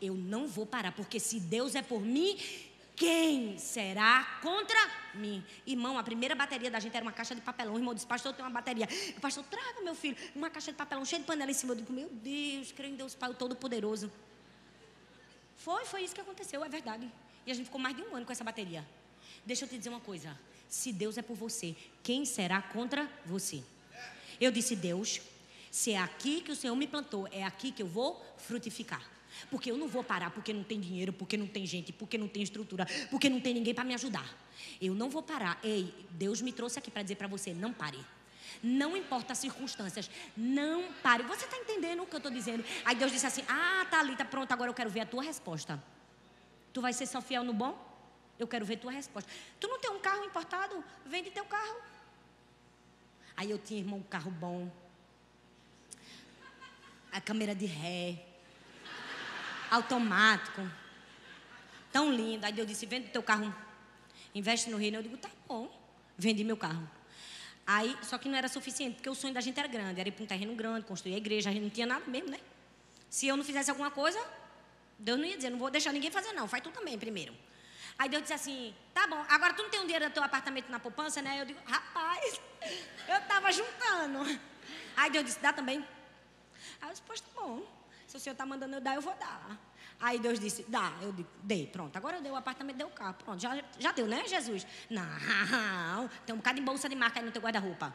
Eu 0.00 0.14
não 0.14 0.46
vou 0.46 0.66
parar, 0.66 0.92
porque 0.92 1.18
se 1.20 1.40
Deus 1.40 1.74
é 1.74 1.82
por 1.82 2.00
mim, 2.00 2.38
quem 2.96 3.58
será 3.58 4.38
contra 4.40 4.78
mim? 5.14 5.44
Irmão, 5.66 5.98
a 5.98 6.02
primeira 6.02 6.34
bateria 6.34 6.70
da 6.70 6.78
gente 6.78 6.94
era 6.96 7.04
uma 7.04 7.12
caixa 7.12 7.34
de 7.34 7.40
papelão. 7.40 7.76
Irmão 7.76 7.92
disse, 7.92 8.06
pastor, 8.06 8.30
eu 8.30 8.36
tenho 8.36 8.46
uma 8.48 8.54
bateria. 8.54 8.88
O 9.16 9.20
pastor, 9.20 9.44
traga, 9.44 9.80
meu 9.82 9.94
filho, 9.94 10.16
uma 10.34 10.48
caixa 10.48 10.70
de 10.70 10.78
papelão 10.78 11.04
cheia 11.04 11.20
de 11.20 11.26
panela 11.26 11.50
em 11.50 11.54
cima. 11.54 11.72
Eu 11.72 11.76
digo, 11.76 11.92
meu 11.92 12.08
Deus, 12.08 12.70
creio 12.72 12.92
em 12.92 12.96
Deus 12.96 13.14
Pai, 13.14 13.34
Todo-Poderoso. 13.34 14.12
Foi, 15.56 15.84
foi 15.84 16.02
isso 16.02 16.14
que 16.14 16.20
aconteceu, 16.20 16.64
é 16.64 16.68
verdade. 16.68 17.10
E 17.44 17.50
a 17.50 17.54
gente 17.54 17.66
ficou 17.66 17.80
mais 17.80 17.96
de 17.96 18.02
um 18.02 18.14
ano 18.14 18.24
com 18.24 18.32
essa 18.32 18.44
bateria. 18.44 18.86
Deixa 19.44 19.64
eu 19.64 19.68
te 19.68 19.76
dizer 19.76 19.90
uma 19.90 20.00
coisa. 20.00 20.38
Se 20.68 20.92
Deus 20.92 21.18
é 21.18 21.22
por 21.22 21.36
você, 21.36 21.76
quem 22.02 22.24
será 22.24 22.62
contra 22.62 23.10
você? 23.26 23.62
Eu 24.40 24.50
disse, 24.52 24.76
Deus, 24.76 25.20
se 25.70 25.92
é 25.92 25.98
aqui 25.98 26.40
que 26.40 26.52
o 26.52 26.56
Senhor 26.56 26.76
me 26.76 26.86
plantou, 26.86 27.28
é 27.32 27.42
aqui 27.42 27.72
que 27.72 27.82
eu 27.82 27.86
vou 27.86 28.24
frutificar. 28.38 29.13
Porque 29.50 29.70
eu 29.70 29.76
não 29.76 29.88
vou 29.88 30.02
parar 30.02 30.30
porque 30.30 30.52
não 30.52 30.62
tem 30.62 30.80
dinheiro, 30.80 31.12
porque 31.12 31.36
não 31.36 31.46
tem 31.46 31.66
gente, 31.66 31.92
porque 31.92 32.16
não 32.16 32.28
tem 32.28 32.42
estrutura, 32.42 32.86
porque 33.10 33.28
não 33.28 33.40
tem 33.40 33.54
ninguém 33.54 33.74
para 33.74 33.84
me 33.84 33.94
ajudar. 33.94 34.26
Eu 34.80 34.94
não 34.94 35.10
vou 35.10 35.22
parar. 35.22 35.58
Ei, 35.62 35.92
Deus 36.10 36.40
me 36.40 36.52
trouxe 36.52 36.78
aqui 36.78 36.90
para 36.90 37.02
dizer 37.02 37.16
para 37.16 37.28
você: 37.28 37.52
não 37.52 37.72
pare. 37.72 37.98
Não 38.62 38.96
importa 38.96 39.32
as 39.32 39.38
circunstâncias, 39.38 40.10
não 40.36 40.92
pare. 41.02 41.22
Você 41.24 41.44
está 41.44 41.56
entendendo 41.56 42.02
o 42.02 42.06
que 42.06 42.14
eu 42.14 42.18
estou 42.18 42.32
dizendo? 42.32 42.64
Aí 42.84 42.94
Deus 42.94 43.12
disse 43.12 43.26
assim: 43.26 43.42
Ah, 43.48 43.86
Thalita, 43.90 44.24
pronto, 44.24 44.50
agora 44.52 44.70
eu 44.70 44.74
quero 44.74 44.90
ver 44.90 45.00
a 45.00 45.06
tua 45.06 45.22
resposta. 45.22 45.82
Tu 46.72 46.80
vai 46.80 46.92
ser 46.92 47.06
só 47.06 47.20
fiel 47.20 47.44
no 47.44 47.52
bom? 47.52 47.92
Eu 48.38 48.48
quero 48.48 48.64
ver 48.64 48.78
tua 48.78 48.90
resposta. 48.90 49.30
Tu 49.60 49.68
não 49.68 49.78
tem 49.78 49.90
um 49.90 50.00
carro 50.00 50.24
importado? 50.24 50.82
Vende 51.06 51.30
teu 51.30 51.44
carro. 51.44 51.76
Aí 53.36 53.50
eu 53.50 53.58
tinha, 53.58 53.80
irmão, 53.80 53.98
um 53.98 54.02
carro 54.02 54.30
bom, 54.30 54.70
a 57.10 57.20
câmera 57.20 57.54
de 57.54 57.66
ré, 57.66 58.24
automático, 59.70 60.68
tão 61.92 62.12
lindo. 62.12 62.44
Aí 62.44 62.52
Deus 62.52 62.66
disse: 62.66 62.86
vende 62.86 63.08
teu 63.08 63.22
carro, 63.22 63.54
investe 64.34 64.70
no 64.70 64.76
reino. 64.76 64.98
Eu 64.98 65.02
digo: 65.02 65.16
tá 65.16 65.30
bom, 65.46 65.70
vendi 66.16 66.44
meu 66.44 66.56
carro. 66.56 66.88
Aí, 67.66 67.96
só 68.02 68.18
que 68.18 68.28
não 68.28 68.36
era 68.36 68.48
suficiente, 68.48 68.96
porque 68.96 69.08
o 69.08 69.14
sonho 69.14 69.32
da 69.32 69.40
gente 69.40 69.58
era 69.58 69.66
grande, 69.66 69.98
era 69.98 70.08
ir 70.08 70.12
para 70.12 70.24
um 70.24 70.26
terreno 70.26 70.54
grande, 70.54 70.84
construir 70.84 71.14
a 71.14 71.16
igreja, 71.16 71.48
a 71.48 71.52
gente 71.52 71.62
não 71.62 71.70
tinha 71.70 71.86
nada 71.86 72.04
mesmo, 72.06 72.30
né? 72.30 72.38
Se 73.08 73.26
eu 73.26 73.36
não 73.36 73.44
fizesse 73.44 73.70
alguma 73.70 73.90
coisa, 73.90 74.20
Deus 74.98 75.18
não 75.18 75.24
ia 75.24 75.36
dizer, 75.36 75.48
não 75.48 75.58
vou 75.58 75.70
deixar 75.70 75.92
ninguém 75.92 76.10
fazer, 76.10 76.32
não, 76.32 76.46
faz 76.46 76.62
tu 76.62 76.70
também 76.70 76.98
primeiro. 76.98 77.34
Aí 77.98 78.08
Deus 78.08 78.22
disse 78.22 78.34
assim: 78.34 78.74
tá 78.92 79.06
bom, 79.06 79.24
agora 79.28 79.54
tu 79.54 79.62
não 79.62 79.70
tem 79.70 79.80
um 79.80 79.84
dinheiro 79.84 80.08
do 80.08 80.12
teu 80.12 80.22
apartamento 80.22 80.68
na 80.68 80.78
poupança, 80.78 81.22
né? 81.22 81.40
Eu 81.40 81.46
digo: 81.46 81.60
rapaz, 81.64 82.40
eu 83.08 83.16
estava 83.16 83.52
juntando. 83.52 84.40
Aí 84.96 85.10
Deus 85.10 85.24
disse: 85.24 85.40
dá 85.40 85.52
também. 85.52 85.78
Aí 86.80 86.88
eu 86.88 86.92
disse, 86.92 87.02
pois 87.06 87.20
tá 87.20 87.28
bom. 87.34 87.62
Se 88.14 88.18
o 88.18 88.20
senhor 88.20 88.34
está 88.34 88.46
mandando 88.46 88.76
eu 88.76 88.80
dar, 88.80 88.94
eu 88.94 89.00
vou 89.00 89.12
dar. 89.16 89.58
Aí 89.98 90.20
Deus 90.20 90.38
disse, 90.38 90.64
dá. 90.68 90.92
Eu 91.02 91.12
dei, 91.42 91.66
pronto. 91.66 91.96
Agora 91.96 92.18
eu 92.18 92.22
dei 92.22 92.30
o 92.30 92.36
apartamento, 92.36 92.76
dei 92.76 92.86
o 92.86 92.90
carro. 92.90 93.14
Pronto, 93.14 93.42
já, 93.42 93.60
já 93.76 93.90
deu, 93.90 94.06
né, 94.06 94.24
Jesus? 94.28 94.64
Não, 94.88 96.08
tem 96.24 96.32
um 96.32 96.38
bocado 96.38 96.60
de 96.60 96.64
bolsa 96.64 96.88
de 96.88 96.94
marca 96.94 97.18
aí 97.18 97.26
no 97.26 97.32
teu 97.32 97.42
guarda-roupa. 97.42 97.92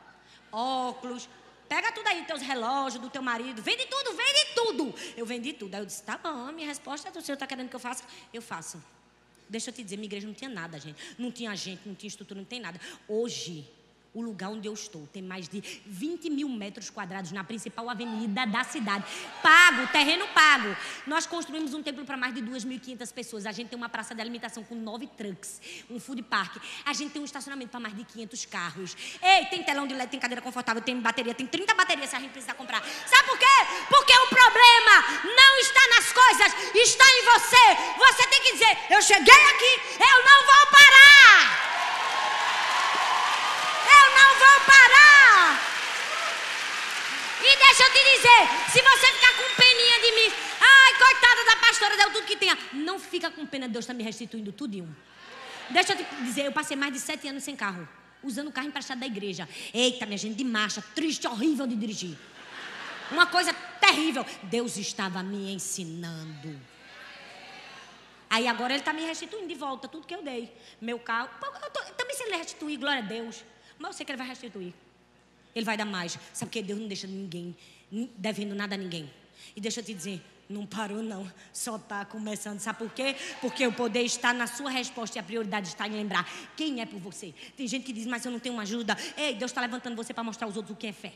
Óculos, 0.51 1.29
pega 1.69 1.93
tudo 1.93 2.05
aí, 2.07 2.25
teus 2.25 2.41
relógios, 2.41 3.01
do 3.01 3.09
teu 3.09 3.21
marido. 3.21 3.61
Vende 3.61 3.85
tudo, 3.85 4.09
vende 4.13 4.53
tudo. 4.53 4.95
Eu 5.15 5.25
vendi 5.25 5.53
tudo. 5.53 5.73
Aí 5.73 5.79
eu 5.79 5.85
disse, 5.85 6.03
tá 6.03 6.17
bom, 6.17 6.49
a 6.49 6.51
minha 6.51 6.67
resposta 6.67 7.07
é 7.07 7.17
o 7.17 7.21
senhor 7.21 7.35
está 7.35 7.47
querendo 7.47 7.69
que 7.69 7.75
eu 7.77 7.79
faça? 7.79 8.03
Eu 8.33 8.41
faço. 8.41 8.83
Deixa 9.47 9.69
eu 9.69 9.73
te 9.73 9.81
dizer, 9.81 9.95
minha 9.95 10.07
igreja 10.07 10.27
não 10.27 10.33
tinha 10.33 10.49
nada, 10.49 10.77
gente. 10.77 11.15
Não 11.17 11.31
tinha 11.31 11.55
gente, 11.55 11.87
não 11.87 11.95
tinha 11.95 12.09
estrutura, 12.09 12.41
não 12.41 12.45
tem 12.45 12.59
nada. 12.59 12.77
Hoje, 13.07 13.65
o 14.13 14.21
lugar 14.21 14.49
onde 14.49 14.67
eu 14.67 14.73
estou 14.73 15.07
tem 15.07 15.21
mais 15.21 15.47
de 15.47 15.61
20 15.85 16.29
mil 16.29 16.49
metros 16.49 16.89
quadrados 16.89 17.31
na 17.31 17.43
principal 17.43 17.89
avenida 17.89 18.45
da 18.45 18.63
cidade. 18.63 19.05
Pago, 19.41 19.87
terreno 19.91 20.27
pago. 20.29 20.75
Nós 21.05 21.25
construímos 21.25 21.73
um 21.73 21.83
templo 21.83 22.03
para 22.05 22.17
mais 22.17 22.33
de 22.33 22.41
2.500 22.41 23.13
pessoas. 23.13 23.45
A 23.45 23.51
gente 23.51 23.69
tem 23.69 23.77
uma 23.77 23.89
praça 23.89 24.15
de 24.15 24.21
alimentação 24.21 24.63
com 24.63 24.75
nove 24.75 25.07
trucks, 25.07 25.61
um 25.89 25.99
food 25.99 26.23
park. 26.23 26.57
A 26.85 26.93
gente 26.93 27.11
tem 27.11 27.21
um 27.21 27.25
estacionamento 27.25 27.69
para 27.69 27.79
mais 27.79 27.95
de 27.95 28.03
500 28.03 28.45
carros. 28.45 28.97
Ei, 29.21 29.45
tem 29.45 29.63
telão 29.63 29.85
de 29.85 29.93
LED, 29.93 30.11
tem 30.11 30.19
cadeira 30.19 30.41
confortável, 30.41 30.81
tem 30.81 30.99
bateria, 30.99 31.33
tem 31.33 31.45
30 31.45 31.73
baterias 31.75 32.09
se 32.09 32.15
a 32.15 32.19
gente 32.19 32.31
precisar 32.31 32.55
comprar. 32.55 32.83
Sabe 33.05 33.27
por 33.27 33.37
quê? 33.37 33.45
Porque 33.89 34.13
o 34.13 34.27
problema 34.27 35.23
não 35.23 35.59
está 35.59 35.87
nas 35.95 36.11
coisas, 36.11 36.75
está 36.75 37.05
em 37.05 37.23
você. 37.25 37.59
Você 37.97 38.27
tem 38.27 38.41
que 38.41 38.53
dizer: 38.53 38.77
Eu 38.89 39.01
cheguei 39.01 39.43
aqui, 39.45 39.81
eu 39.99 40.25
não 40.25 40.45
vou 40.45 40.71
parar 40.71 41.69
não 44.19 44.35
vou 44.35 44.59
parar. 44.65 45.61
E 47.51 47.57
deixa 47.57 47.83
eu 47.83 47.91
te 47.91 48.03
dizer, 48.15 48.71
se 48.71 48.79
você 48.79 49.07
ficar 49.13 49.33
com 49.37 49.55
peninha 49.55 49.99
de 50.01 50.11
mim, 50.11 50.35
ai, 50.61 50.93
coitada 50.99 51.45
da 51.45 51.55
pastora, 51.55 51.97
deu 51.97 52.11
tudo 52.11 52.25
que 52.27 52.37
tinha. 52.37 52.55
Não 52.73 52.99
fica 52.99 53.31
com 53.31 53.43
pena, 53.43 53.67
Deus 53.67 53.85
está 53.85 53.93
me 53.93 54.03
restituindo 54.03 54.51
tudo 54.51 54.75
em 54.75 54.83
um. 54.83 54.95
Deixa 55.71 55.93
eu 55.93 55.97
te 55.97 56.03
dizer, 56.23 56.45
eu 56.45 56.51
passei 56.51 56.77
mais 56.77 56.93
de 56.93 56.99
sete 56.99 57.27
anos 57.27 57.43
sem 57.43 57.55
carro, 57.55 57.89
usando 58.21 58.49
o 58.49 58.51
carro 58.51 58.67
emprestado 58.67 58.99
da 58.99 59.07
igreja. 59.07 59.49
Eita, 59.73 60.05
minha 60.05 60.17
gente, 60.17 60.35
de 60.35 60.43
marcha, 60.43 60.83
triste, 60.93 61.27
horrível 61.27 61.65
de 61.65 61.75
dirigir. 61.75 62.15
Uma 63.11 63.25
coisa 63.25 63.51
terrível. 63.81 64.23
Deus 64.43 64.77
estava 64.77 65.23
me 65.23 65.51
ensinando. 65.51 66.59
Aí 68.29 68.47
agora 68.47 68.73
ele 68.73 68.81
está 68.81 68.93
me 68.93 69.01
restituindo 69.01 69.47
de 69.47 69.55
volta 69.55 69.87
tudo 69.87 70.05
que 70.05 70.13
eu 70.13 70.21
dei. 70.21 70.55
Meu 70.79 70.99
carro. 70.99 71.29
Eu 71.63 71.71
tô, 71.71 71.81
também 71.93 72.15
se 72.15 72.23
ele 72.23 72.37
restituir, 72.37 72.77
glória 72.77 73.01
a 73.01 73.05
Deus. 73.05 73.43
Mas 73.79 73.89
eu 73.89 73.93
sei 73.93 74.05
que 74.05 74.11
ele 74.11 74.17
vai 74.17 74.27
restituir. 74.27 74.75
Ele 75.55 75.65
vai 75.65 75.75
dar 75.77 75.85
mais. 75.85 76.17
Sabe 76.33 76.51
que 76.51 76.61
Deus 76.61 76.79
não 76.79 76.87
deixa 76.87 77.07
ninguém 77.07 77.55
devendo 78.17 78.53
nada 78.55 78.75
a 78.75 78.77
ninguém. 78.77 79.09
E 79.55 79.61
deixa 79.61 79.79
eu 79.79 79.83
te 79.83 79.93
dizer, 79.93 80.21
Não 80.49 80.65
parou, 80.65 81.03
não. 81.03 81.31
Só 81.53 81.75
está 81.75 82.03
começando. 82.05 82.59
Sabe 82.59 82.79
por 82.79 82.91
quê? 82.91 83.15
Porque 83.39 83.65
o 83.67 83.71
poder 83.71 84.01
está 84.01 84.33
na 84.33 84.47
sua 84.47 84.71
resposta 84.71 85.17
e 85.17 85.19
a 85.19 85.23
prioridade 85.23 85.67
está 85.67 85.87
em 85.87 85.91
lembrar 85.91 86.27
quem 86.57 86.81
é 86.81 86.87
por 86.87 86.99
você. 86.99 87.35
Tem 87.55 87.67
gente 87.67 87.85
que 87.85 87.93
diz, 87.93 88.07
mas 88.07 88.25
eu 88.25 88.31
não 88.31 88.39
tenho 88.39 88.55
uma 88.55 88.63
ajuda. 88.63 88.97
Ei, 89.15 89.35
Deus 89.35 89.51
está 89.51 89.61
levantando 89.61 89.95
você 89.95 90.11
para 90.11 90.23
mostrar 90.23 90.47
aos 90.47 90.57
outros 90.57 90.75
o 90.75 90.79
que 90.79 90.87
é 90.87 90.91
fé. 90.91 91.13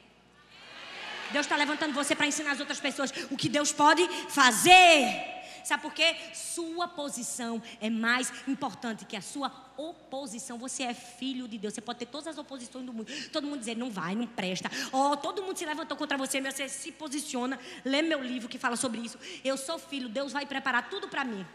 Deus 1.31 1.47
está 1.47 1.55
levantando 1.55 1.95
você 1.95 2.15
para 2.15 2.27
ensinar 2.27 2.51
as 2.51 2.59
outras 2.59 2.79
pessoas 2.79 3.11
o 3.31 3.35
que 3.35 3.49
Deus 3.49 3.71
pode 3.71 4.07
fazer. 4.29 5.42
Sabe 5.63 5.81
por 5.81 5.93
quê? 5.93 6.15
Sua 6.33 6.87
posição 6.87 7.61
é 7.79 7.89
mais 7.89 8.31
importante 8.47 9.05
que 9.05 9.15
a 9.15 9.21
sua 9.21 9.51
oposição. 9.77 10.57
Você 10.57 10.83
é 10.83 10.93
filho 10.93 11.47
de 11.47 11.57
Deus. 11.57 11.73
Você 11.73 11.81
pode 11.81 11.99
ter 11.99 12.05
todas 12.05 12.27
as 12.27 12.37
oposições 12.37 12.85
do 12.85 12.93
mundo. 12.93 13.11
Todo 13.31 13.47
mundo 13.47 13.59
dizer, 13.59 13.75
não 13.75 13.89
vai, 13.89 14.15
não 14.15 14.27
presta. 14.27 14.69
Oh, 14.91 15.15
todo 15.17 15.41
mundo 15.43 15.57
se 15.57 15.65
levantou 15.65 15.97
contra 15.97 16.17
você, 16.17 16.39
mas 16.41 16.55
você 16.55 16.69
se 16.69 16.91
posiciona. 16.91 17.59
Lê 17.83 18.01
meu 18.01 18.21
livro 18.21 18.49
que 18.49 18.57
fala 18.57 18.75
sobre 18.75 19.01
isso. 19.01 19.17
Eu 19.43 19.57
sou 19.57 19.79
filho, 19.79 20.09
Deus 20.09 20.31
vai 20.31 20.45
preparar 20.45 20.89
tudo 20.89 21.07
para 21.07 21.23
mim 21.23 21.45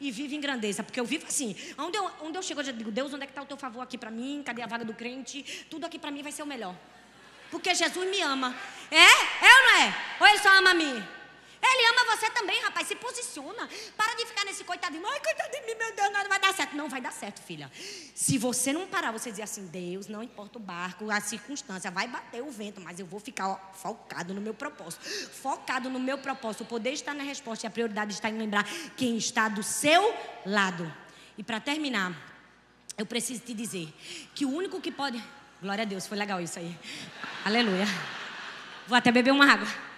e 0.00 0.10
vive 0.10 0.34
em 0.34 0.40
grandeza, 0.40 0.82
porque 0.82 0.98
eu 0.98 1.04
vivo 1.04 1.26
assim. 1.26 1.54
Onde 1.76 1.98
eu, 1.98 2.10
onde 2.22 2.38
eu 2.38 2.42
chego, 2.42 2.60
eu 2.60 2.64
já 2.64 2.72
digo: 2.72 2.90
Deus, 2.90 3.12
onde 3.12 3.24
é 3.24 3.26
que 3.26 3.32
está 3.32 3.42
o 3.42 3.46
teu 3.46 3.56
favor 3.56 3.82
aqui 3.82 3.98
para 3.98 4.10
mim? 4.10 4.42
Cadê 4.44 4.62
a 4.62 4.66
vaga 4.66 4.84
do 4.84 4.94
crente? 4.94 5.66
Tudo 5.68 5.84
aqui 5.84 5.98
para 5.98 6.10
mim 6.10 6.22
vai 6.22 6.32
ser 6.32 6.42
o 6.42 6.46
melhor. 6.46 6.74
Porque 7.50 7.74
Jesus 7.74 8.08
me 8.08 8.22
ama. 8.22 8.54
É? 8.90 8.96
É 8.96 9.54
ou 9.56 9.64
não 9.64 9.82
é? 9.82 9.94
Ou 10.20 10.26
ele 10.28 10.38
só 10.38 10.56
ama 10.56 10.70
a 10.70 10.74
mim? 10.74 11.19
Ele 11.62 11.86
ama 11.88 12.16
você 12.16 12.30
também, 12.30 12.60
rapaz. 12.62 12.88
Se 12.88 12.96
posiciona. 12.96 13.68
Para 13.96 14.14
de 14.14 14.26
ficar 14.26 14.44
nesse 14.44 14.64
coitadinho. 14.64 15.06
Ai, 15.06 15.20
coitado 15.20 15.50
de 15.50 15.60
mim, 15.60 15.78
meu 15.78 15.94
Deus, 15.94 16.12
nada 16.12 16.28
vai 16.28 16.40
dar 16.40 16.54
certo. 16.54 16.74
Não 16.76 16.88
vai 16.88 17.00
dar 17.00 17.12
certo, 17.12 17.40
filha. 17.42 17.70
Se 18.14 18.38
você 18.38 18.72
não 18.72 18.86
parar, 18.86 19.12
você 19.12 19.30
dizer 19.30 19.42
assim: 19.42 19.66
Deus, 19.66 20.06
não 20.06 20.22
importa 20.22 20.58
o 20.58 20.60
barco, 20.60 21.10
a 21.10 21.20
circunstância, 21.20 21.90
vai 21.90 22.08
bater 22.08 22.42
o 22.42 22.50
vento, 22.50 22.80
mas 22.80 22.98
eu 22.98 23.06
vou 23.06 23.20
ficar 23.20 23.48
ó, 23.48 23.58
focado 23.74 24.32
no 24.32 24.40
meu 24.40 24.54
propósito. 24.54 25.04
Focado 25.04 25.90
no 25.90 26.00
meu 26.00 26.18
propósito. 26.18 26.62
O 26.62 26.66
poder 26.66 26.92
está 26.92 27.12
na 27.12 27.22
resposta 27.22 27.66
e 27.66 27.68
a 27.68 27.70
prioridade 27.70 28.12
está 28.12 28.30
em 28.30 28.38
lembrar 28.38 28.64
quem 28.96 29.16
está 29.16 29.48
do 29.48 29.62
seu 29.62 30.14
lado. 30.46 30.90
E 31.36 31.42
para 31.42 31.60
terminar, 31.60 32.12
eu 32.96 33.04
preciso 33.06 33.42
te 33.42 33.54
dizer 33.54 33.92
que 34.34 34.44
o 34.44 34.50
único 34.50 34.80
que 34.80 34.90
pode. 34.90 35.22
Glória 35.60 35.82
a 35.82 35.86
Deus, 35.86 36.06
foi 36.06 36.16
legal 36.16 36.40
isso 36.40 36.58
aí. 36.58 36.74
Aleluia. 37.44 37.86
Vou 38.86 38.96
até 38.96 39.12
beber 39.12 39.30
uma 39.30 39.50
água. 39.50 39.89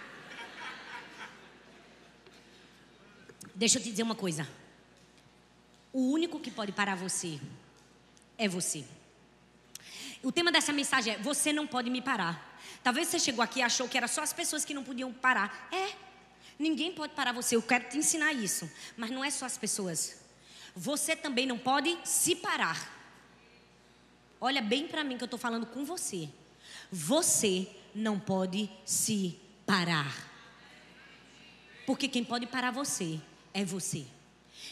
Deixa 3.63 3.77
eu 3.79 3.81
te 3.81 3.91
dizer 3.91 4.03
uma 4.03 4.13
coisa. 4.13 4.45
O 5.93 6.11
único 6.11 6.37
que 6.37 6.51
pode 6.51 6.73
parar 6.73 6.95
você 6.95 7.39
é 8.37 8.45
você. 8.45 8.83
O 10.21 10.33
tema 10.33 10.51
dessa 10.51 10.73
mensagem 10.73 11.13
é: 11.13 11.17
Você 11.19 11.53
não 11.53 11.65
pode 11.65 11.89
me 11.89 12.01
parar. 12.01 12.59
Talvez 12.83 13.07
você 13.07 13.17
chegou 13.17 13.41
aqui 13.41 13.59
e 13.59 13.61
achou 13.61 13.87
que 13.87 13.95
era 13.95 14.05
só 14.05 14.21
as 14.21 14.33
pessoas 14.33 14.65
que 14.65 14.73
não 14.73 14.83
podiam 14.83 15.13
parar. 15.13 15.69
É. 15.71 15.95
Ninguém 16.59 16.91
pode 16.91 17.13
parar 17.13 17.31
você. 17.31 17.55
Eu 17.55 17.61
quero 17.61 17.87
te 17.87 17.97
ensinar 17.97 18.33
isso. 18.33 18.69
Mas 18.97 19.11
não 19.11 19.23
é 19.23 19.31
só 19.31 19.45
as 19.45 19.57
pessoas. 19.57 20.21
Você 20.75 21.15
também 21.15 21.45
não 21.45 21.57
pode 21.57 21.97
se 22.03 22.35
parar. 22.35 22.77
Olha 24.41 24.61
bem 24.61 24.89
para 24.89 25.05
mim 25.05 25.15
que 25.15 25.23
eu 25.23 25.27
estou 25.27 25.39
falando 25.39 25.67
com 25.67 25.85
você. 25.85 26.27
Você 26.91 27.65
não 27.95 28.19
pode 28.19 28.69
se 28.83 29.39
parar. 29.65 30.13
Porque 31.85 32.09
quem 32.09 32.25
pode 32.25 32.45
parar 32.45 32.71
você 32.71 33.21
é 33.53 33.63
você. 33.63 34.05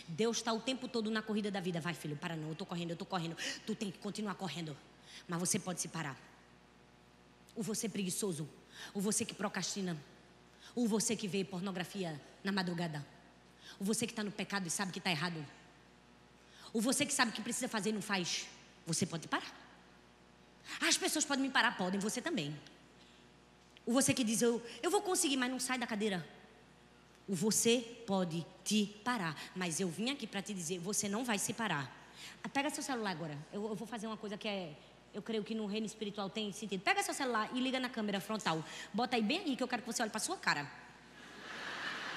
Deus 0.08 0.38
está 0.38 0.52
o 0.54 0.60
tempo 0.60 0.88
todo 0.88 1.10
na 1.12 1.22
corrida 1.22 1.52
da 1.52 1.60
vida. 1.60 1.80
Vai, 1.80 1.94
filho, 1.94 2.16
para 2.16 2.36
não. 2.36 2.48
Eu 2.48 2.54
estou 2.54 2.66
correndo, 2.66 2.92
eu 2.92 2.94
estou 2.94 3.08
correndo. 3.08 3.36
Tu 3.66 3.76
tem 3.76 3.92
que 3.92 4.00
continuar 4.00 4.36
correndo. 4.36 4.76
Mas 5.28 5.40
você 5.40 5.60
pode 5.60 5.82
se 5.82 5.88
parar. 5.88 6.18
O 7.56 7.62
você 7.62 7.88
preguiçoso. 7.88 8.48
O 8.94 9.02
você 9.02 9.26
que 9.26 9.34
procrastina. 9.34 9.98
O 10.76 10.88
você 10.88 11.16
que 11.16 11.28
vê 11.28 11.44
pornografia 11.44 12.20
na 12.44 12.52
madrugada. 12.52 13.06
O 13.80 13.84
você 13.84 14.06
que 14.06 14.14
está 14.14 14.24
no 14.24 14.32
pecado 14.32 14.68
e 14.68 14.70
sabe 14.70 14.92
que 14.92 15.00
está 15.00 15.12
errado. 15.12 15.46
O 16.74 16.80
você 16.80 17.06
que 17.06 17.14
sabe 17.14 17.32
que 17.32 17.42
precisa 17.42 17.68
fazer 17.68 17.90
e 17.90 17.94
não 17.94 18.02
faz. 18.02 18.48
Você 18.86 19.06
pode 19.06 19.28
parar. 19.28 19.54
As 20.80 20.98
pessoas 20.98 21.26
podem 21.26 21.44
me 21.44 21.52
parar, 21.52 21.78
podem, 21.78 22.00
você 22.00 22.22
também. 22.22 22.58
O 23.86 23.92
você 23.92 24.14
que 24.14 24.24
diz, 24.24 24.42
eu, 24.42 24.62
eu 24.82 24.90
vou 24.90 25.02
conseguir, 25.02 25.38
mas 25.38 25.52
não 25.52 25.60
sai 25.60 25.78
da 25.78 25.88
cadeira. 25.88 26.26
Você 27.34 28.04
pode 28.06 28.46
te 28.62 28.86
parar. 29.06 29.34
Mas 29.56 29.80
eu 29.80 29.88
vim 29.88 30.12
aqui 30.12 30.28
para 30.28 30.42
te 30.42 30.54
dizer, 30.54 30.80
você 30.80 31.08
não 31.08 31.24
vai 31.24 31.40
se 31.40 31.54
parar. 31.54 31.90
Ah, 32.44 32.50
pega 32.50 32.70
seu 32.70 32.84
celular 32.84 33.12
agora. 33.12 33.38
Eu, 33.54 33.70
eu 33.70 33.76
vou 33.76 33.88
fazer 33.88 34.06
uma 34.06 34.18
coisa 34.18 34.38
que 34.38 34.50
é 34.50 34.76
eu 35.14 35.22
creio 35.22 35.42
que 35.42 35.56
no 35.56 35.66
reino 35.66 35.86
espiritual 35.86 36.30
tem 36.30 36.52
sentido. 36.52 36.82
Pega 36.82 37.02
seu 37.02 37.14
celular 37.14 37.50
e 37.54 37.60
liga 37.62 37.80
na 37.80 37.90
câmera 37.90 38.20
frontal. 38.20 38.62
Bota 38.94 39.16
aí 39.16 39.22
bem 39.22 39.40
aí 39.40 39.56
que 39.56 39.64
eu 39.64 39.68
quero 39.68 39.82
que 39.82 39.88
você 39.88 40.02
olhe 40.02 40.12
para 40.12 40.20
sua 40.20 40.36
cara. 40.36 40.70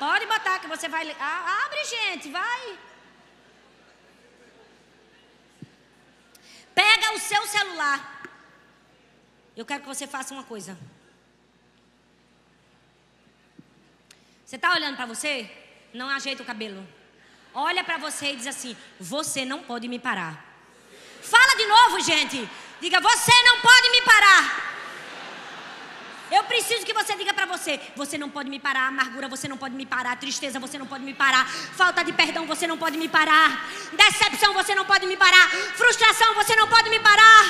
Pode 0.01 0.27
botar 0.27 0.59
que 0.59 0.67
você 0.67 0.89
vai. 0.89 1.09
Ah, 1.13 1.65
abre, 1.65 1.85
gente, 1.85 2.29
vai. 2.31 2.79
Pega 6.75 7.15
o 7.15 7.19
seu 7.21 7.47
celular. 7.47 8.23
Eu 9.57 9.65
quero 9.65 9.83
que 9.83 9.89
você 9.89 10.09
faça 10.09 10.35
uma 10.35 10.43
coisa. 10.43 10.77
Você 14.55 14.57
está 14.57 14.73
olhando 14.73 14.95
para 14.95 15.07
você? 15.07 15.51
Não 15.93 16.09
ajeita 16.09 16.41
o 16.41 16.47
cabelo. 16.47 16.87
Olha 17.53 17.83
para 17.83 17.99
você 17.99 18.27
e 18.35 18.37
diz 18.37 18.47
assim: 18.47 18.77
Você 19.01 19.45
não 19.45 19.65
pode 19.65 19.89
me 19.89 19.99
parar. 19.99 20.33
Fala 21.21 21.57
de 21.57 21.67
novo, 21.67 21.99
gente. 21.99 22.49
Diga: 22.81 23.01
Você 23.01 23.33
não 23.43 23.61
pode 23.61 23.91
me 23.91 24.03
parar. 24.03 24.43
Eu 26.31 26.45
preciso 26.45 26.87
que 26.87 26.93
você 26.93 27.17
diga 27.17 27.35
para 27.35 27.47
você: 27.47 27.81
você 27.97 28.17
não 28.17 28.31
pode 28.31 28.49
me 28.49 28.61
parar, 28.61 28.87
amargura 28.87 29.27
você 29.27 29.49
não 29.49 29.57
pode 29.57 29.75
me 29.75 29.85
parar, 29.85 30.15
tristeza 30.19 30.61
você 30.61 30.79
não 30.79 30.87
pode 30.87 31.03
me 31.03 31.15
parar, 31.15 31.49
falta 31.49 32.05
de 32.05 32.13
perdão 32.13 32.47
você 32.47 32.65
não 32.65 32.79
pode 32.79 32.97
me 32.97 33.09
parar, 33.09 33.69
decepção 33.95 34.55
você 34.55 34.73
não 34.73 34.85
pode 34.85 35.05
me 35.05 35.17
parar, 35.17 35.49
frustração 35.75 36.33
você 36.35 36.55
não 36.55 36.69
pode 36.69 36.91
me 36.91 37.01
parar, 37.01 37.43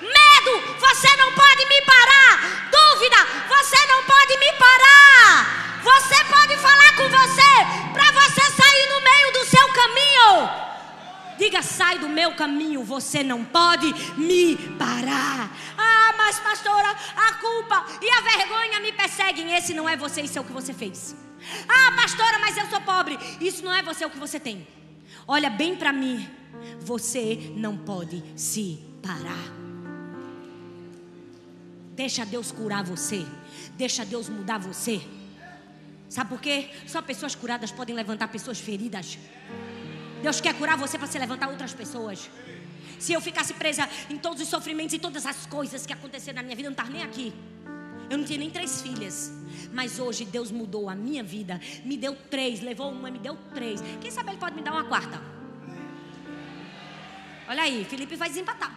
medo 0.00 0.78
você 0.80 1.16
não 1.16 1.34
pode 1.34 1.66
me 1.66 1.82
parar, 1.82 2.70
dúvida 2.70 3.16
você 3.46 3.86
não 3.88 4.04
pode 4.04 4.38
me 4.38 4.52
parar. 4.54 5.65
Você 5.86 6.18
pode 6.24 6.56
falar 6.58 6.96
com 6.96 7.08
você 7.08 7.52
para 7.92 8.10
você 8.10 8.42
sair 8.60 8.88
no 8.92 9.00
meio 9.08 9.32
do 9.32 9.44
seu 9.44 9.68
caminho. 9.72 10.66
Diga, 11.38 11.62
sai 11.62 12.00
do 12.00 12.08
meu 12.08 12.34
caminho, 12.34 12.82
você 12.82 13.22
não 13.22 13.44
pode 13.44 13.94
me 14.16 14.56
parar. 14.76 15.48
Ah, 15.78 16.12
mas 16.16 16.40
pastora, 16.40 16.90
a 17.16 17.34
culpa 17.34 17.86
e 18.02 18.10
a 18.10 18.20
vergonha 18.20 18.80
me 18.80 18.90
perseguem. 18.90 19.54
Esse 19.54 19.74
não 19.74 19.88
é 19.88 19.96
você, 19.96 20.22
isso 20.22 20.36
é 20.36 20.40
o 20.40 20.44
que 20.44 20.52
você 20.52 20.74
fez. 20.74 21.14
Ah, 21.68 21.92
pastora, 21.92 22.40
mas 22.40 22.56
eu 22.56 22.66
sou 22.66 22.80
pobre. 22.80 23.16
Isso 23.40 23.64
não 23.64 23.72
é 23.72 23.80
você, 23.80 24.02
é 24.02 24.06
o 24.08 24.10
que 24.10 24.18
você 24.18 24.40
tem. 24.40 24.66
Olha 25.28 25.50
bem 25.50 25.76
para 25.76 25.92
mim. 25.92 26.28
Você 26.80 27.52
não 27.54 27.76
pode 27.76 28.24
se 28.34 28.82
parar. 29.00 29.46
Deixa 31.94 32.26
Deus 32.26 32.50
curar 32.50 32.82
você. 32.82 33.24
Deixa 33.76 34.04
Deus 34.04 34.28
mudar 34.28 34.58
você. 34.58 35.00
Sabe 36.08 36.30
por 36.30 36.40
quê? 36.40 36.70
Só 36.86 37.02
pessoas 37.02 37.34
curadas 37.34 37.72
podem 37.72 37.94
levantar 37.94 38.28
pessoas 38.28 38.58
feridas. 38.58 39.18
Deus 40.22 40.40
quer 40.40 40.54
curar 40.54 40.76
você 40.76 40.98
para 40.98 41.06
se 41.06 41.18
levantar 41.18 41.48
outras 41.48 41.74
pessoas. 41.74 42.30
Se 42.98 43.12
eu 43.12 43.20
ficasse 43.20 43.52
presa 43.54 43.88
em 44.08 44.16
todos 44.16 44.40
os 44.40 44.48
sofrimentos 44.48 44.94
e 44.94 44.98
todas 44.98 45.26
as 45.26 45.46
coisas 45.46 45.84
que 45.84 45.92
aconteceram 45.92 46.36
na 46.36 46.42
minha 46.42 46.56
vida, 46.56 46.68
eu 46.68 46.70
não 46.70 46.74
estava 46.74 46.90
nem 46.90 47.02
aqui. 47.02 47.34
Eu 48.08 48.18
não 48.18 48.24
tinha 48.24 48.38
nem 48.38 48.50
três 48.50 48.80
filhas. 48.80 49.32
Mas 49.72 49.98
hoje 49.98 50.24
Deus 50.24 50.50
mudou 50.50 50.88
a 50.88 50.94
minha 50.94 51.22
vida. 51.22 51.60
Me 51.84 51.96
deu 51.96 52.14
três, 52.14 52.60
levou 52.60 52.90
uma, 52.90 53.10
me 53.10 53.18
deu 53.18 53.36
três. 53.52 53.80
Quem 54.00 54.10
sabe 54.10 54.30
Ele 54.30 54.38
pode 54.38 54.54
me 54.54 54.62
dar 54.62 54.72
uma 54.72 54.84
quarta? 54.84 55.20
Olha 57.48 57.62
aí, 57.62 57.84
Felipe 57.84 58.16
vai 58.16 58.28
desempatar. 58.28 58.74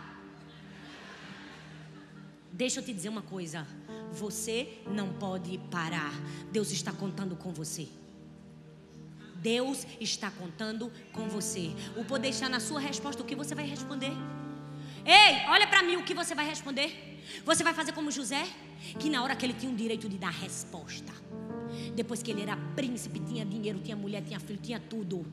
Deixa 2.51 2.79
eu 2.79 2.83
te 2.83 2.93
dizer 2.93 3.09
uma 3.09 3.21
coisa. 3.21 3.65
Você 4.11 4.79
não 4.87 5.13
pode 5.13 5.57
parar. 5.71 6.13
Deus 6.51 6.71
está 6.71 6.91
contando 6.91 7.35
com 7.35 7.51
você. 7.51 7.87
Deus 9.35 9.85
está 9.99 10.29
contando 10.29 10.91
com 11.13 11.27
você. 11.29 11.71
O 11.95 12.03
poder 12.03 12.29
está 12.29 12.49
na 12.49 12.59
sua 12.59 12.79
resposta. 12.79 13.21
O 13.21 13.25
que 13.25 13.35
você 13.35 13.55
vai 13.55 13.65
responder? 13.65 14.11
Ei, 15.05 15.47
olha 15.49 15.65
para 15.67 15.81
mim 15.83 15.95
o 15.95 16.03
que 16.03 16.13
você 16.13 16.35
vai 16.35 16.45
responder. 16.45 17.19
Você 17.45 17.63
vai 17.63 17.73
fazer 17.73 17.93
como 17.93 18.11
José, 18.11 18.45
que 18.99 19.09
na 19.09 19.23
hora 19.23 19.35
que 19.35 19.45
ele 19.45 19.53
tinha 19.53 19.71
o 19.71 19.75
direito 19.75 20.09
de 20.09 20.17
dar 20.17 20.31
resposta. 20.31 21.13
Depois 21.95 22.21
que 22.21 22.31
ele 22.31 22.41
era 22.41 22.57
príncipe, 22.75 23.19
tinha 23.19 23.45
dinheiro, 23.45 23.79
tinha 23.79 23.95
mulher, 23.95 24.23
tinha 24.23 24.39
filho, 24.39 24.59
tinha 24.61 24.79
tudo. 24.79 25.25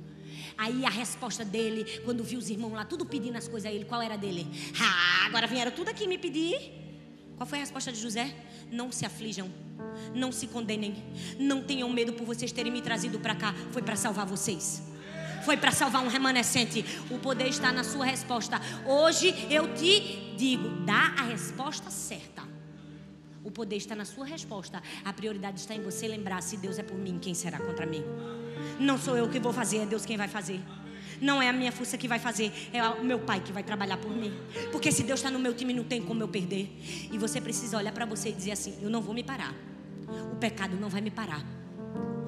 Aí 0.56 0.84
a 0.84 0.90
resposta 0.90 1.44
dele, 1.44 2.00
quando 2.04 2.22
viu 2.22 2.38
os 2.38 2.48
irmãos 2.50 2.72
lá, 2.72 2.84
tudo 2.84 3.04
pedindo 3.04 3.36
as 3.36 3.48
coisas 3.48 3.70
a 3.70 3.74
ele, 3.74 3.84
qual 3.84 4.00
era 4.02 4.16
dele? 4.16 4.46
Ah, 4.80 5.26
agora 5.26 5.46
vieram 5.46 5.72
tudo 5.72 5.88
aqui 5.88 6.06
me 6.06 6.18
pedir. 6.18 6.72
Qual 7.36 7.46
foi 7.46 7.58
a 7.58 7.60
resposta 7.60 7.92
de 7.92 8.00
José? 8.00 8.34
Não 8.70 8.90
se 8.90 9.07
aflijam, 9.07 9.48
não 10.14 10.33
se 10.33 10.46
condenem, 10.46 10.94
não 11.38 11.62
tenham 11.62 11.88
medo 11.88 12.12
por 12.12 12.27
vocês 12.27 12.52
terem 12.52 12.73
me 12.73 12.83
trazido 12.83 13.19
para 13.19 13.35
cá. 13.35 13.54
Foi 13.73 13.83
para 13.83 13.96
salvar 13.96 14.27
vocês. 14.27 14.83
Foi 15.44 15.56
para 15.56 15.71
salvar 15.71 16.02
um 16.02 16.08
remanescente. 16.08 16.85
O 17.10 17.19
poder 17.19 17.48
está 17.48 17.71
na 17.73 17.85
sua 17.85 18.04
resposta. 18.04 18.60
Hoje 18.85 19.33
eu 19.50 19.73
te 19.75 20.35
digo, 20.37 20.69
dá 20.85 21.14
a 21.19 21.23
resposta 21.23 21.90
certa. 21.90 22.42
O 23.44 23.50
poder 23.50 23.77
está 23.77 23.94
na 23.94 24.04
sua 24.04 24.27
resposta. 24.27 24.83
A 25.04 25.12
prioridade 25.12 25.60
está 25.60 25.73
em 25.73 25.81
você 25.81 26.08
lembrar: 26.08 26.42
se 26.42 26.56
Deus 26.56 26.81
é 26.81 26.83
por 26.83 26.98
mim, 26.98 27.19
quem 27.21 27.33
será 27.33 27.60
contra 27.60 27.87
mim? 27.87 28.02
Não 28.81 28.98
sou 28.98 29.17
eu 29.17 29.29
que 29.29 29.38
vou 29.38 29.52
fazer, 29.52 29.79
é 29.79 29.87
Deus 29.87 30.04
quem 30.04 30.17
vai 30.17 30.27
fazer. 30.27 30.60
Não 31.21 31.40
é 31.40 31.48
a 31.48 31.52
minha 31.52 31.73
força 31.73 31.96
que 31.96 32.06
vai 32.06 32.19
fazer, 32.19 32.52
é 32.73 32.87
o 32.88 33.04
meu 33.04 33.19
pai 33.21 33.40
que 33.40 33.52
vai 33.52 33.62
trabalhar 33.62 33.96
por 33.96 34.10
mim. 34.10 34.33
Porque 34.71 34.92
se 34.92 35.02
Deus 35.02 35.21
está 35.21 35.31
no 35.31 35.38
meu 35.38 35.54
time, 35.54 35.73
não 35.73 35.85
tem 35.85 36.02
como 36.02 36.23
eu 36.23 36.29
perder. 36.29 36.71
E 37.12 37.19
você 37.19 37.40
precisa 37.40 37.77
olhar 37.77 37.92
para 37.92 38.04
você 38.04 38.31
e 38.31 38.33
dizer 38.33 38.52
assim: 38.52 38.79
eu 38.83 38.90
não 38.90 39.00
vou 39.00 39.14
me 39.14 39.23
parar. 39.23 39.54
O 40.33 40.37
pecado 40.37 40.77
não 40.77 40.88
vai 40.88 41.00
me 41.00 41.10
parar. 41.10 41.44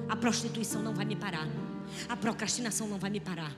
A 0.07 0.15
prostituição 0.15 0.81
não 0.81 0.93
vai 0.93 1.05
me 1.05 1.15
parar. 1.15 1.47
A 2.07 2.15
procrastinação 2.15 2.87
não 2.87 2.97
vai 2.97 3.09
me 3.09 3.19
parar. 3.19 3.55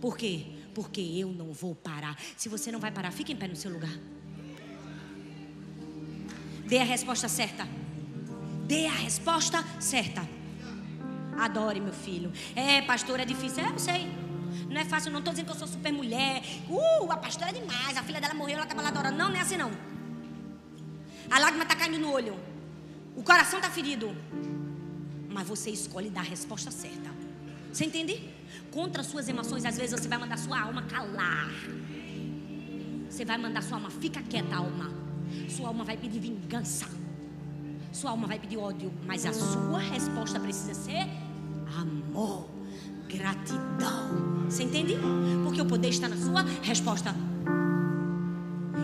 Por 0.00 0.16
quê? 0.16 0.46
Porque 0.74 1.00
eu 1.00 1.30
não 1.30 1.52
vou 1.52 1.74
parar. 1.74 2.16
Se 2.36 2.48
você 2.48 2.72
não 2.72 2.80
vai 2.80 2.90
parar, 2.90 3.10
fique 3.10 3.32
em 3.32 3.36
pé 3.36 3.46
no 3.48 3.56
seu 3.56 3.70
lugar. 3.70 3.92
Dê 6.66 6.78
a 6.78 6.84
resposta 6.84 7.28
certa. 7.28 7.68
Dê 8.66 8.86
a 8.86 8.92
resposta 8.92 9.64
certa. 9.80 10.26
Adore, 11.36 11.80
meu 11.80 11.92
filho. 11.92 12.32
É, 12.54 12.80
pastor, 12.82 13.18
é 13.18 13.24
difícil. 13.24 13.64
É, 13.64 13.70
eu 13.70 13.78
sei. 13.78 14.19
Não 14.70 14.80
é 14.80 14.84
fácil, 14.84 15.10
não 15.10 15.18
estou 15.18 15.32
dizendo 15.32 15.46
que 15.46 15.52
eu 15.52 15.58
sou 15.58 15.66
super 15.66 15.92
mulher. 15.92 16.42
Uh, 16.68 17.10
a 17.10 17.16
pastora 17.16 17.50
é 17.50 17.54
demais. 17.54 17.96
A 17.96 18.02
filha 18.04 18.20
dela 18.20 18.34
morreu, 18.34 18.54
ela 18.54 18.62
estava 18.62 18.80
lá 18.80 18.88
adorando. 18.88 19.18
Não, 19.18 19.28
não 19.28 19.36
é 19.36 19.40
assim 19.40 19.56
não. 19.56 19.72
A 21.28 21.38
lágrima 21.40 21.64
está 21.64 21.74
caindo 21.74 21.98
no 21.98 22.12
olho. 22.12 22.38
O 23.16 23.22
coração 23.22 23.58
está 23.58 23.68
ferido. 23.68 24.16
Mas 25.28 25.48
você 25.48 25.70
escolhe 25.70 26.08
dar 26.08 26.20
a 26.20 26.24
resposta 26.24 26.70
certa. 26.70 27.10
Você 27.72 27.84
entende? 27.84 28.30
Contra 28.70 29.02
suas 29.02 29.28
emoções, 29.28 29.64
às 29.64 29.76
vezes 29.76 29.98
você 29.98 30.08
vai 30.08 30.18
mandar 30.18 30.38
sua 30.38 30.60
alma 30.60 30.82
calar. 30.82 31.50
Você 33.08 33.24
vai 33.24 33.38
mandar 33.38 33.62
sua 33.62 33.76
alma, 33.76 33.90
fica 33.90 34.22
quieta, 34.22 34.54
alma. 34.54 34.92
Sua 35.48 35.68
alma 35.68 35.84
vai 35.84 35.96
pedir 35.96 36.20
vingança. 36.20 36.86
Sua 37.92 38.10
alma 38.10 38.28
vai 38.28 38.38
pedir 38.38 38.56
ódio. 38.56 38.92
Mas 39.04 39.26
a 39.26 39.32
sua 39.32 39.80
resposta 39.80 40.38
precisa 40.38 40.74
ser 40.74 41.08
amor, 41.76 42.48
gratidão. 43.16 44.44
Você 44.48 44.64
entende? 44.64 44.96
Porque 45.44 45.60
o 45.60 45.66
poder 45.66 45.88
está 45.88 46.08
na 46.08 46.16
sua 46.16 46.42
resposta. 46.62 47.14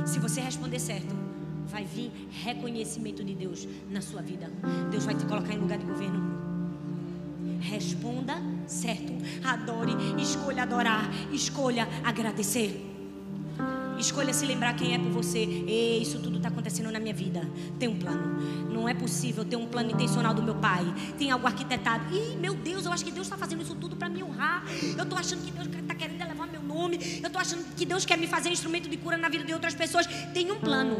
Se 0.04 0.18
você 0.18 0.40
responder 0.40 0.78
certo, 0.78 1.14
vai 1.66 1.84
vir 1.84 2.10
reconhecimento 2.44 3.24
de 3.24 3.34
Deus 3.34 3.66
na 3.90 4.00
sua 4.00 4.22
vida. 4.22 4.50
Deus 4.90 5.04
vai 5.04 5.14
te 5.14 5.24
colocar 5.24 5.52
em 5.52 5.58
lugar 5.58 5.78
de 5.78 5.86
governo. 5.86 6.36
Responda 7.60 8.34
certo. 8.66 9.12
Adore, 9.44 9.92
escolha 10.20 10.62
adorar, 10.62 11.10
escolha 11.32 11.88
agradecer. 12.04 12.95
Escolha 13.98 14.32
se 14.32 14.44
lembrar 14.46 14.74
quem 14.74 14.94
é 14.94 14.98
por 14.98 15.10
você. 15.10 15.38
Ei, 15.38 16.02
isso 16.02 16.18
tudo 16.18 16.36
está 16.36 16.48
acontecendo 16.48 16.90
na 16.90 17.00
minha 17.00 17.14
vida. 17.14 17.48
Tem 17.78 17.88
um 17.88 17.98
plano. 17.98 18.40
Não 18.70 18.88
é 18.88 18.94
possível 18.94 19.44
ter 19.44 19.56
um 19.56 19.66
plano 19.66 19.90
intencional 19.90 20.34
do 20.34 20.42
meu 20.42 20.54
pai. 20.54 20.84
Tem 21.18 21.30
algo 21.30 21.46
arquitetado. 21.46 22.14
Ih, 22.14 22.36
meu 22.36 22.54
Deus, 22.54 22.84
eu 22.84 22.92
acho 22.92 23.04
que 23.04 23.10
Deus 23.10 23.26
está 23.26 23.36
fazendo 23.36 23.62
isso 23.62 23.74
tudo 23.74 23.96
para 23.96 24.08
me 24.08 24.22
honrar. 24.22 24.64
Eu 24.96 25.02
estou 25.04 25.18
achando 25.18 25.44
que 25.44 25.50
Deus 25.50 25.66
está 25.66 25.94
querendo 25.94 26.20
elevar 26.20 26.48
meu 26.48 26.62
nome. 26.62 26.98
Eu 27.20 27.26
estou 27.26 27.40
achando 27.40 27.64
que 27.74 27.84
Deus 27.84 28.04
quer 28.04 28.16
me 28.16 28.26
fazer 28.26 28.50
instrumento 28.50 28.88
de 28.88 28.96
cura 28.96 29.16
na 29.16 29.28
vida 29.28 29.44
de 29.44 29.52
outras 29.52 29.74
pessoas. 29.74 30.06
Tem 30.32 30.50
um 30.50 30.60
plano. 30.60 30.96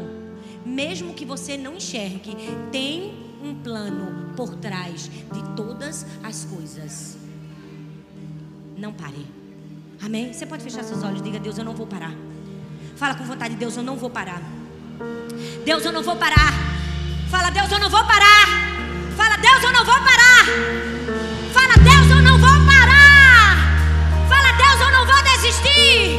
Mesmo 0.65 1.13
que 1.13 1.23
você 1.23 1.55
não 1.57 1.75
enxergue, 1.75 2.35
tem 2.71 3.13
um 3.41 3.55
plano 3.55 4.33
por 4.35 4.55
trás 4.55 5.09
de 5.31 5.55
todas 5.55 6.05
as 6.23 6.45
coisas. 6.45 7.17
Não 8.77 8.91
pare. 8.91 9.25
Amém? 10.01 10.33
Você 10.33 10.45
pode 10.45 10.63
fechar 10.63 10.83
seus 10.83 11.03
olhos. 11.03 11.21
Diga, 11.21 11.39
Deus, 11.39 11.57
eu 11.57 11.65
não 11.65 11.73
vou 11.73 11.87
parar. 11.87 12.26
Fala 12.97 13.13
com 13.13 13.23
vontade, 13.25 13.55
Deus, 13.55 13.77
eu 13.77 13.83
não 13.83 13.95
vou 13.95 14.09
parar. 14.09 14.41
Deus, 15.63 15.85
eu 15.85 15.91
não 15.91 16.01
vou 16.01 16.15
parar. 16.15 16.51
Fala, 17.29 17.51
Deus, 17.51 17.71
eu 17.71 17.77
não 17.77 17.91
vou 17.91 18.03
parar. 18.05 18.47
Fala, 19.15 19.37
Deus, 19.37 19.63
eu 19.63 19.71
não 19.71 19.85
vou 19.85 19.93
parar. 20.01 20.45
Fala, 21.53 21.73
Deus, 21.77 22.09
eu 22.09 22.21
não 22.23 22.39
vou 22.39 22.65
parar. 22.65 23.55
Fala, 24.27 24.51
Deus, 24.53 24.81
eu 24.81 24.91
não 24.91 25.05
vou 25.05 25.23
desistir. 25.23 26.17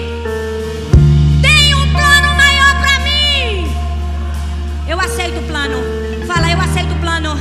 Tem 1.43 1.75
um 1.75 1.93
plano 1.93 2.37
maior 2.37 2.81
para 2.81 3.01
mim. 3.01 3.75
Eu 4.87 5.01
aceito 5.01 5.41
o 5.41 5.47
plano. 5.49 5.79
Fala, 6.29 6.49
eu 6.49 6.61
aceito 6.61 6.93
o 6.93 7.01
plano. 7.01 7.37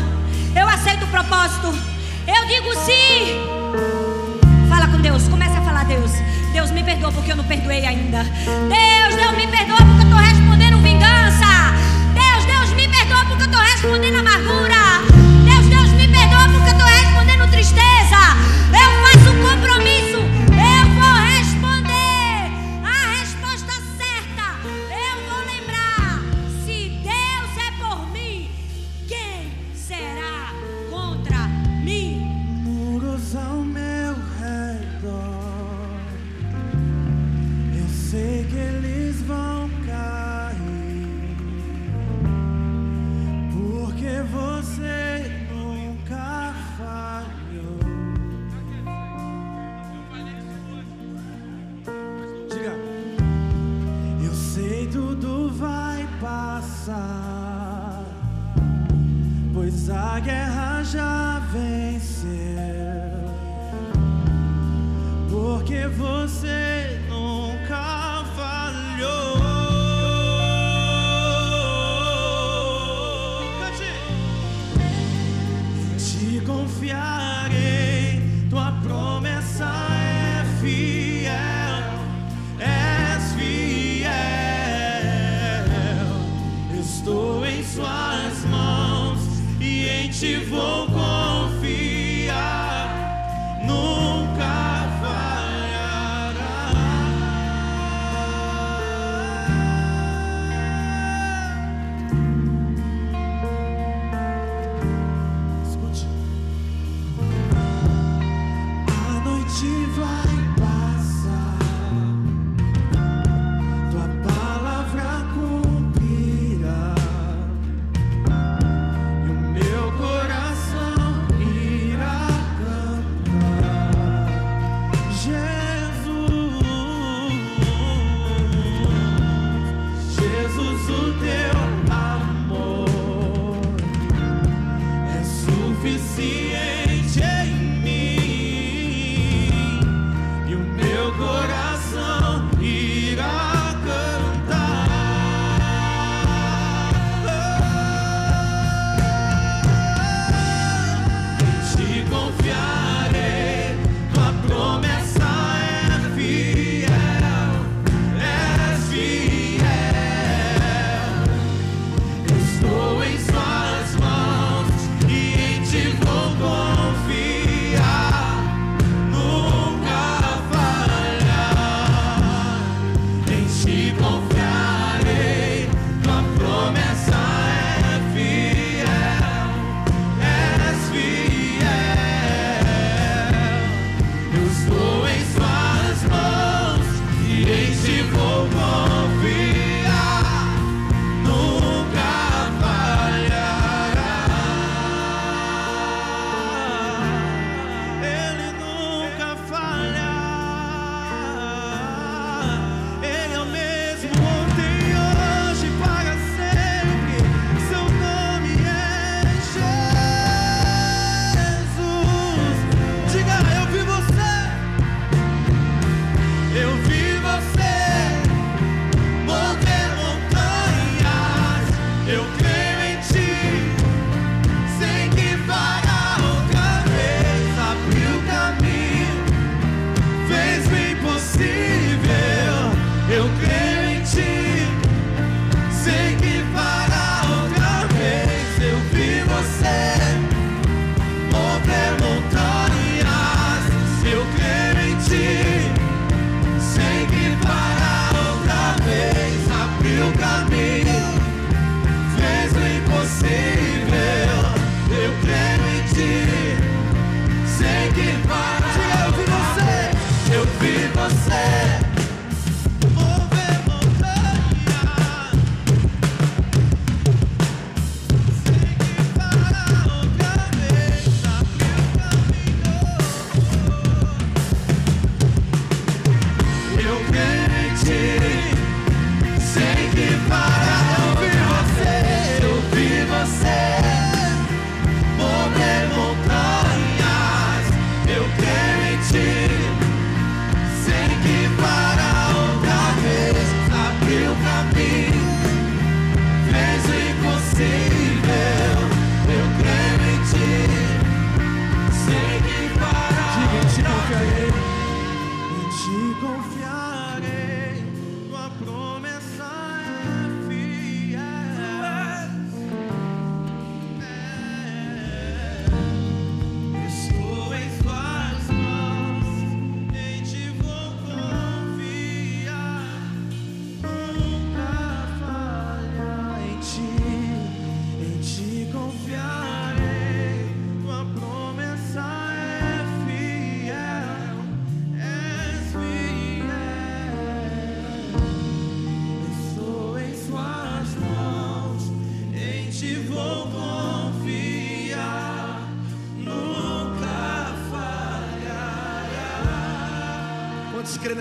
Eu 0.55 0.67
aceito 0.67 1.05
o 1.05 1.07
propósito. 1.09 1.67
Eu 2.25 2.47
digo 2.47 2.73
sim. 2.73 3.39
Fala 4.67 4.87
com 4.87 4.99
Deus. 4.99 5.27
Começa 5.27 5.59
a 5.59 5.61
falar, 5.61 5.85
Deus. 5.85 6.11
Deus 6.57 6.71
me 6.71 6.83
perdoa 6.83 7.11
porque 7.11 7.31
eu 7.31 7.35
não 7.35 7.43
perdoei 7.43 7.85
ainda. 7.85 8.23
Deus, 8.23 9.15
Deus 9.15 9.31
me 9.37 9.45
perdoa 9.45 9.77
porque 9.77 10.01
eu 10.01 10.07
estou 10.07 10.17
respondendo 10.17 10.81
vingança. 10.81 11.45
Deus, 12.15 12.45
Deus 12.45 12.73
me 12.73 12.87
perdoa 12.87 13.25
porque 13.25 13.43
eu 13.43 13.45
estou 13.45 13.61
respondendo 13.61 14.17
amargura. 14.17 14.86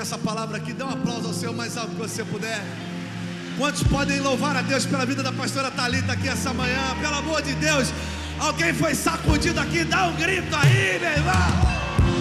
Crê 0.07 0.11
nessa 0.11 0.19
palavra 0.19 0.59
aqui? 0.59 0.73
Dê 0.73 0.85
um 0.85 0.89
aplauso 0.89 1.27
ao 1.27 1.35
Senhor 1.35 1.53
mais 1.55 1.77
alto 1.77 1.91
que 1.91 1.97
você 1.97 2.25
puder. 2.25 2.63
Quantos 3.59 3.83
podem 3.83 4.21
louvar 4.21 4.57
a 4.57 4.63
Deus 4.63 4.87
pela 4.87 5.05
vida 5.05 5.23
da 5.23 5.33
pastora 5.33 5.71
Talita 5.71 6.13
aqui 6.13 6.29
essa 6.29 6.55
manhã? 6.55 6.95
Pelo 7.01 7.15
amor 7.15 7.43
de 7.43 7.55
Deus, 7.55 7.89
alguém 8.39 8.73
foi 8.73 8.95
sacudido 8.95 9.59
aqui? 9.59 9.83
Dá 9.85 10.07
um 10.07 10.15
grito 10.15 10.55
aí, 10.55 11.01
meu 11.01 11.11
irmão. 11.11 11.33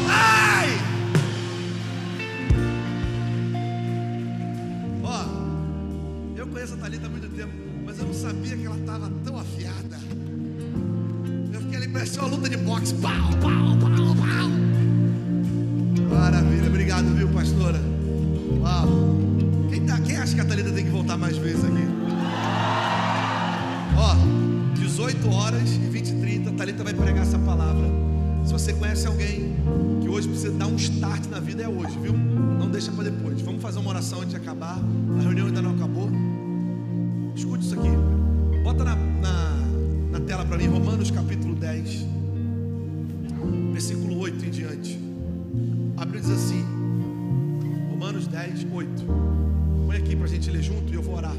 Ai! 0.09 0.67
Ó, 5.03 6.37
eu 6.37 6.47
conheço 6.47 6.73
a 6.73 6.77
Talita 6.77 7.05
há 7.05 7.09
muito 7.09 7.29
tempo, 7.29 7.53
mas 7.85 7.99
eu 7.99 8.05
não 8.05 8.13
sabia 8.13 8.57
que 8.57 8.65
ela 8.65 8.77
estava 8.77 9.11
tão 9.23 9.37
afiada. 9.37 9.99
Eu 11.53 11.61
fiquei 11.61 11.77
ali, 11.77 11.87
parecia 11.89 12.21
uma 12.21 12.29
luta 12.29 12.49
de 12.49 12.57
boxe. 12.57 12.95
Pau, 12.95 13.11
pau, 13.41 13.54
start 31.65 31.69
na 31.69 31.69
vida, 31.69 31.69
é 31.69 31.69
hoje, 31.69 31.97
viu? 31.99 32.13
Não 32.13 32.69
deixa 32.69 32.91
para 32.91 33.05
depois. 33.05 33.41
Vamos 33.41 33.61
fazer 33.61 33.79
uma 33.79 33.89
oração 33.89 34.19
antes 34.19 34.31
de 34.31 34.37
acabar. 34.37 34.77
A 35.17 35.21
reunião 35.21 35.47
ainda 35.47 35.61
não 35.61 35.71
acabou. 35.71 36.09
Escute 37.35 37.65
isso 37.65 37.79
aqui. 37.79 37.89
Bota 38.63 38.83
na, 38.83 38.95
na, 38.95 39.57
na 40.11 40.19
tela 40.21 40.45
para 40.45 40.57
mim, 40.57 40.67
Romanos 40.67 41.11
capítulo 41.11 41.55
10, 41.55 42.05
versículo 43.71 44.19
8 44.19 44.45
em 44.45 44.49
diante. 44.49 44.99
A 45.97 46.05
Bíblia 46.05 46.21
diz 46.21 46.31
assim, 46.31 46.63
Romanos 47.91 48.27
10, 48.27 48.67
8. 48.71 49.03
Põe 49.85 49.97
aqui 49.97 50.15
para 50.15 50.25
a 50.25 50.29
gente 50.29 50.49
ler 50.49 50.63
junto 50.63 50.91
e 50.91 50.95
eu 50.95 51.01
vou 51.01 51.15
orar. 51.15 51.35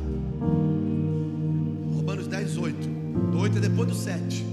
Romanos 1.97 2.27
10, 2.27 2.59
8. 2.59 2.89
Do 3.33 3.39
8 3.39 3.59
é 3.59 3.61
depois 3.61 3.89
do 3.89 3.95
7. 3.95 4.45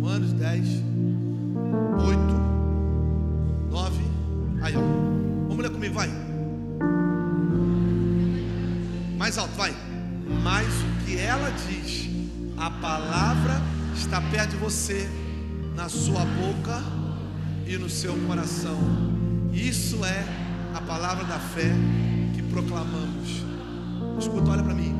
Romanos 0.00 0.32
10, 0.32 0.66
8, 0.68 0.93
Mais 9.34 9.38
alto, 9.38 9.56
vai. 9.56 9.74
Mas 10.44 10.68
o 10.68 11.04
que 11.04 11.18
ela 11.18 11.50
diz, 11.50 12.08
a 12.56 12.70
palavra 12.70 13.60
está 13.92 14.20
perto 14.20 14.50
de 14.50 14.56
você, 14.58 15.08
na 15.74 15.88
sua 15.88 16.24
boca 16.24 16.80
e 17.66 17.76
no 17.76 17.90
seu 17.90 18.14
coração. 18.28 18.78
Isso 19.52 20.04
é 20.04 20.24
a 20.72 20.80
palavra 20.80 21.24
da 21.24 21.40
fé 21.40 21.72
que 22.32 22.42
proclamamos. 22.42 23.42
Escuta, 24.20 24.52
olha 24.52 24.62
para 24.62 24.74
mim. 24.74 24.94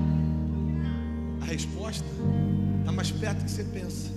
A 1.41 1.45
resposta 1.45 2.05
está 2.81 2.91
mais 2.91 3.13
perto 3.13 3.39
do 3.39 3.45
que 3.45 3.51
você 3.53 3.63
pensa. 3.63 4.11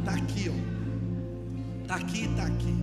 Está 0.00 0.12
aqui, 0.16 0.50
ó. 0.50 1.82
Está 1.82 1.94
aqui 1.94 2.24
está 2.26 2.42
aqui. 2.42 2.74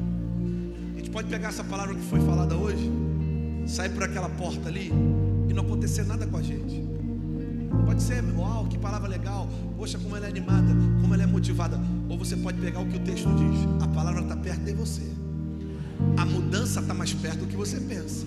A 0.96 0.98
gente 0.98 1.12
pode 1.12 1.28
pegar 1.28 1.50
essa 1.50 1.64
palavra 1.64 1.94
que 1.94 2.02
foi 2.02 2.20
falada 2.22 2.56
hoje, 2.56 2.90
sair 3.68 3.90
por 3.90 4.02
aquela 4.02 4.30
porta 4.30 4.70
ali 4.70 4.92
e 5.50 5.54
não 5.54 5.64
acontecer 5.64 6.04
nada 6.06 6.26
com 6.26 6.38
a 6.38 6.42
gente. 6.42 6.84
Pode 7.86 8.02
ser, 8.02 8.24
uau, 8.38 8.66
que 8.66 8.78
palavra 8.78 9.08
legal. 9.08 9.48
Poxa, 9.78 9.98
como 9.98 10.16
ela 10.16 10.26
é 10.26 10.30
animada, 10.30 10.74
como 11.02 11.14
ela 11.14 11.24
é 11.24 11.26
motivada. 11.26 11.80
Ou 12.08 12.18
você 12.18 12.36
pode 12.38 12.60
pegar 12.60 12.80
o 12.80 12.86
que 12.86 12.98
o 12.98 13.00
texto 13.00 13.28
diz. 13.36 13.84
A 13.84 13.88
palavra 13.88 14.22
está 14.22 14.36
perto 14.36 14.62
de 14.62 14.74
você. 14.74 15.02
A 16.18 16.26
mudança 16.26 16.80
está 16.80 16.94
mais 16.94 17.14
perto 17.14 17.40
do 17.40 17.48
que 17.48 17.56
você 17.56 17.80
pensa. 17.80 18.26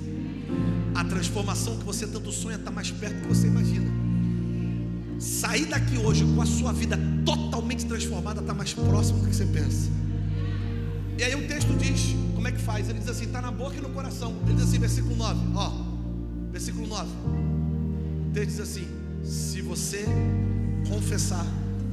A 0.95 1.05
transformação 1.05 1.77
que 1.77 1.85
você 1.85 2.07
tanto 2.07 2.33
sonha 2.33 2.57
está 2.57 2.71
mais 2.71 2.91
perto 2.91 3.17
do 3.17 3.23
que 3.23 3.29
você 3.29 3.47
imagina. 3.47 3.91
Sair 5.19 5.67
daqui 5.67 5.97
hoje 5.97 6.25
com 6.25 6.43
a 6.43 6.47
sua 6.47 6.73
vida 6.73 6.99
totalmente 7.25 7.87
transformada 7.87 8.41
está 8.41 8.53
mais 8.53 8.75
próximo 8.75 9.21
do 9.21 9.29
que 9.29 9.37
você 9.37 9.47
pensa. 9.47 9.91
E 11.19 11.23
aí 11.23 11.35
o 11.35 11.49
texto 11.49 11.75
diz, 11.79 12.15
como 12.35 12.47
é 12.47 12.53
que 12.53 12.61
faz? 12.61 12.89
Ele 12.89 12.99
diz 12.99 13.09
assim, 13.09 13.25
está 13.25 13.41
na 13.41 13.51
boca 13.51 13.77
e 13.77 13.81
no 13.81 13.89
coração. 13.91 14.35
Ele 14.45 14.55
diz 14.55 14.65
assim, 14.65 14.79
versículo 14.79 15.17
9, 15.17 15.41
ó. 15.55 15.86
Versículo 16.57 16.87
9. 16.87 17.07
O 17.11 18.31
texto 18.33 18.49
diz 18.49 18.61
assim: 18.61 18.89
se 19.23 19.61
você 19.61 20.07
confessar 20.89 21.45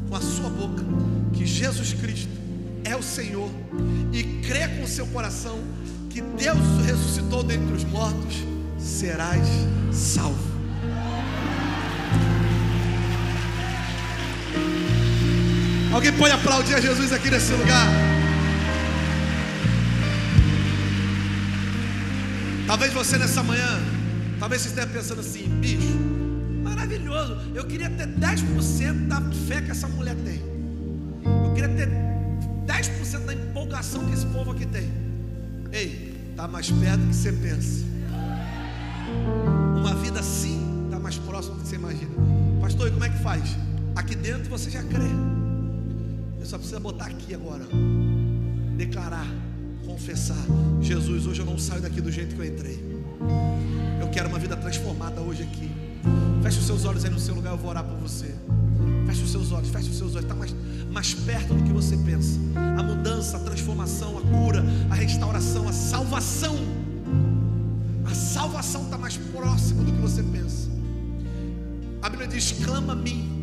com 0.07 0.16
a 0.16 0.22
sua 0.22 0.49
boca 0.49 0.82
que 1.34 1.45
Jesus 1.45 1.91
Cristo 1.91 2.32
é 2.86 2.95
o 2.95 3.03
Senhor 3.03 3.51
e 4.14 4.24
crer 4.47 4.78
com 4.78 4.84
o 4.84 4.88
seu 4.88 5.05
coração 5.07 5.59
que 6.09 6.22
Deus 6.22 6.57
ressuscitou 6.86 7.43
dentre 7.43 7.74
os 7.74 7.84
mortos, 7.84 8.38
serás 8.80 9.45
salvo. 9.91 10.39
Alguém 15.93 16.14
pode 16.14 16.32
aplaudir 16.32 16.76
a 16.76 16.80
Jesus 16.80 17.11
aqui 17.11 17.30
nesse 17.30 17.51
lugar? 17.51 17.88
Talvez 22.66 22.93
você 22.93 23.18
nessa 23.18 23.43
manhã, 23.43 24.03
talvez 24.43 24.61
você 24.61 24.67
esteja 24.67 24.87
pensando 24.87 25.21
assim, 25.21 25.47
bicho, 25.61 25.97
maravilhoso. 26.61 27.37
Eu 27.55 27.65
queria 27.65 27.89
ter 27.89 28.05
10% 28.07 29.07
da 29.07 29.21
fé 29.47 29.61
que 29.61 29.71
essa 29.71 29.87
mulher 29.87 30.17
tem. 30.17 30.41
Eu 31.45 31.53
queria 31.53 31.69
ter 31.69 31.87
10% 32.67 33.19
da 33.25 33.33
empolgação 33.33 34.05
que 34.05 34.13
esse 34.13 34.25
povo 34.25 34.51
aqui 34.51 34.65
tem. 34.65 34.91
Ei, 35.71 36.27
está 36.29 36.45
mais 36.45 36.69
perto 36.69 36.99
do 36.99 37.07
que 37.07 37.15
você 37.15 37.31
pensa. 37.31 37.85
Uma 39.77 39.95
vida 39.95 40.19
assim 40.19 40.87
está 40.87 40.99
mais 40.99 41.17
próximo 41.17 41.55
do 41.55 41.61
que 41.61 41.69
você 41.69 41.75
imagina. 41.77 42.11
Pastor, 42.59 42.89
e 42.89 42.91
como 42.91 43.05
é 43.05 43.09
que 43.11 43.23
faz? 43.23 43.55
Aqui 43.95 44.13
dentro 44.13 44.49
você 44.49 44.69
já 44.69 44.83
crê. 44.83 45.07
Você 46.39 46.47
só 46.47 46.57
precisa 46.57 46.81
botar 46.81 47.05
aqui 47.05 47.33
agora. 47.33 47.63
Declarar, 48.75 49.25
confessar. 49.85 50.45
Jesus, 50.81 51.27
hoje 51.27 51.39
eu 51.39 51.45
não 51.45 51.57
saio 51.57 51.81
daqui 51.81 52.01
do 52.01 52.11
jeito 52.11 52.35
que 52.35 52.41
eu 52.41 52.45
entrei. 52.45 52.92
Eu 53.99 54.09
quero 54.09 54.30
uma 54.30 54.39
vida 54.39 54.55
transformada 54.55 55.21
hoje 55.21 55.43
aqui. 55.43 55.69
Feche 56.41 56.59
os 56.59 56.65
seus 56.65 56.86
olhos 56.86 57.05
aí 57.05 57.11
no 57.11 57.19
seu 57.19 57.34
lugar, 57.36 57.51
eu 57.51 57.57
vou 57.57 57.69
orar 57.69 57.84
por 57.84 57.97
você. 57.97 58.36
Feche 59.05 59.24
os 59.24 59.32
seus 59.32 59.51
olhos, 59.51 59.69
feche 59.69 59.89
os 59.89 59.97
seus 59.97 60.11
olhos. 60.15 60.24
Está 60.24 60.36
mais, 60.36 60.55
mais 60.91 61.13
perto 61.13 61.53
do 61.53 61.63
que 61.63 61.71
você 61.71 61.95
pensa. 61.97 62.39
A 62.78 62.84
mudança, 62.84 63.38
a 63.38 63.39
transformação, 63.39 64.17
a 64.17 64.21
cura, 64.21 64.63
a 64.89 64.95
restauração, 64.95 65.67
a 65.67 65.74
salvação. 65.74 66.55
A 68.05 68.13
salvação 68.13 68.84
está 68.84 68.97
mais 68.97 69.17
próximo 69.17 69.84
do 69.84 69.91
que 69.91 70.01
você 70.01 70.21
pensa. 70.21 70.69
A 72.01 72.09
Bíblia 72.09 72.28
diz: 72.28 72.51
clama 72.51 72.93
a 72.93 72.95
mim, 72.95 73.34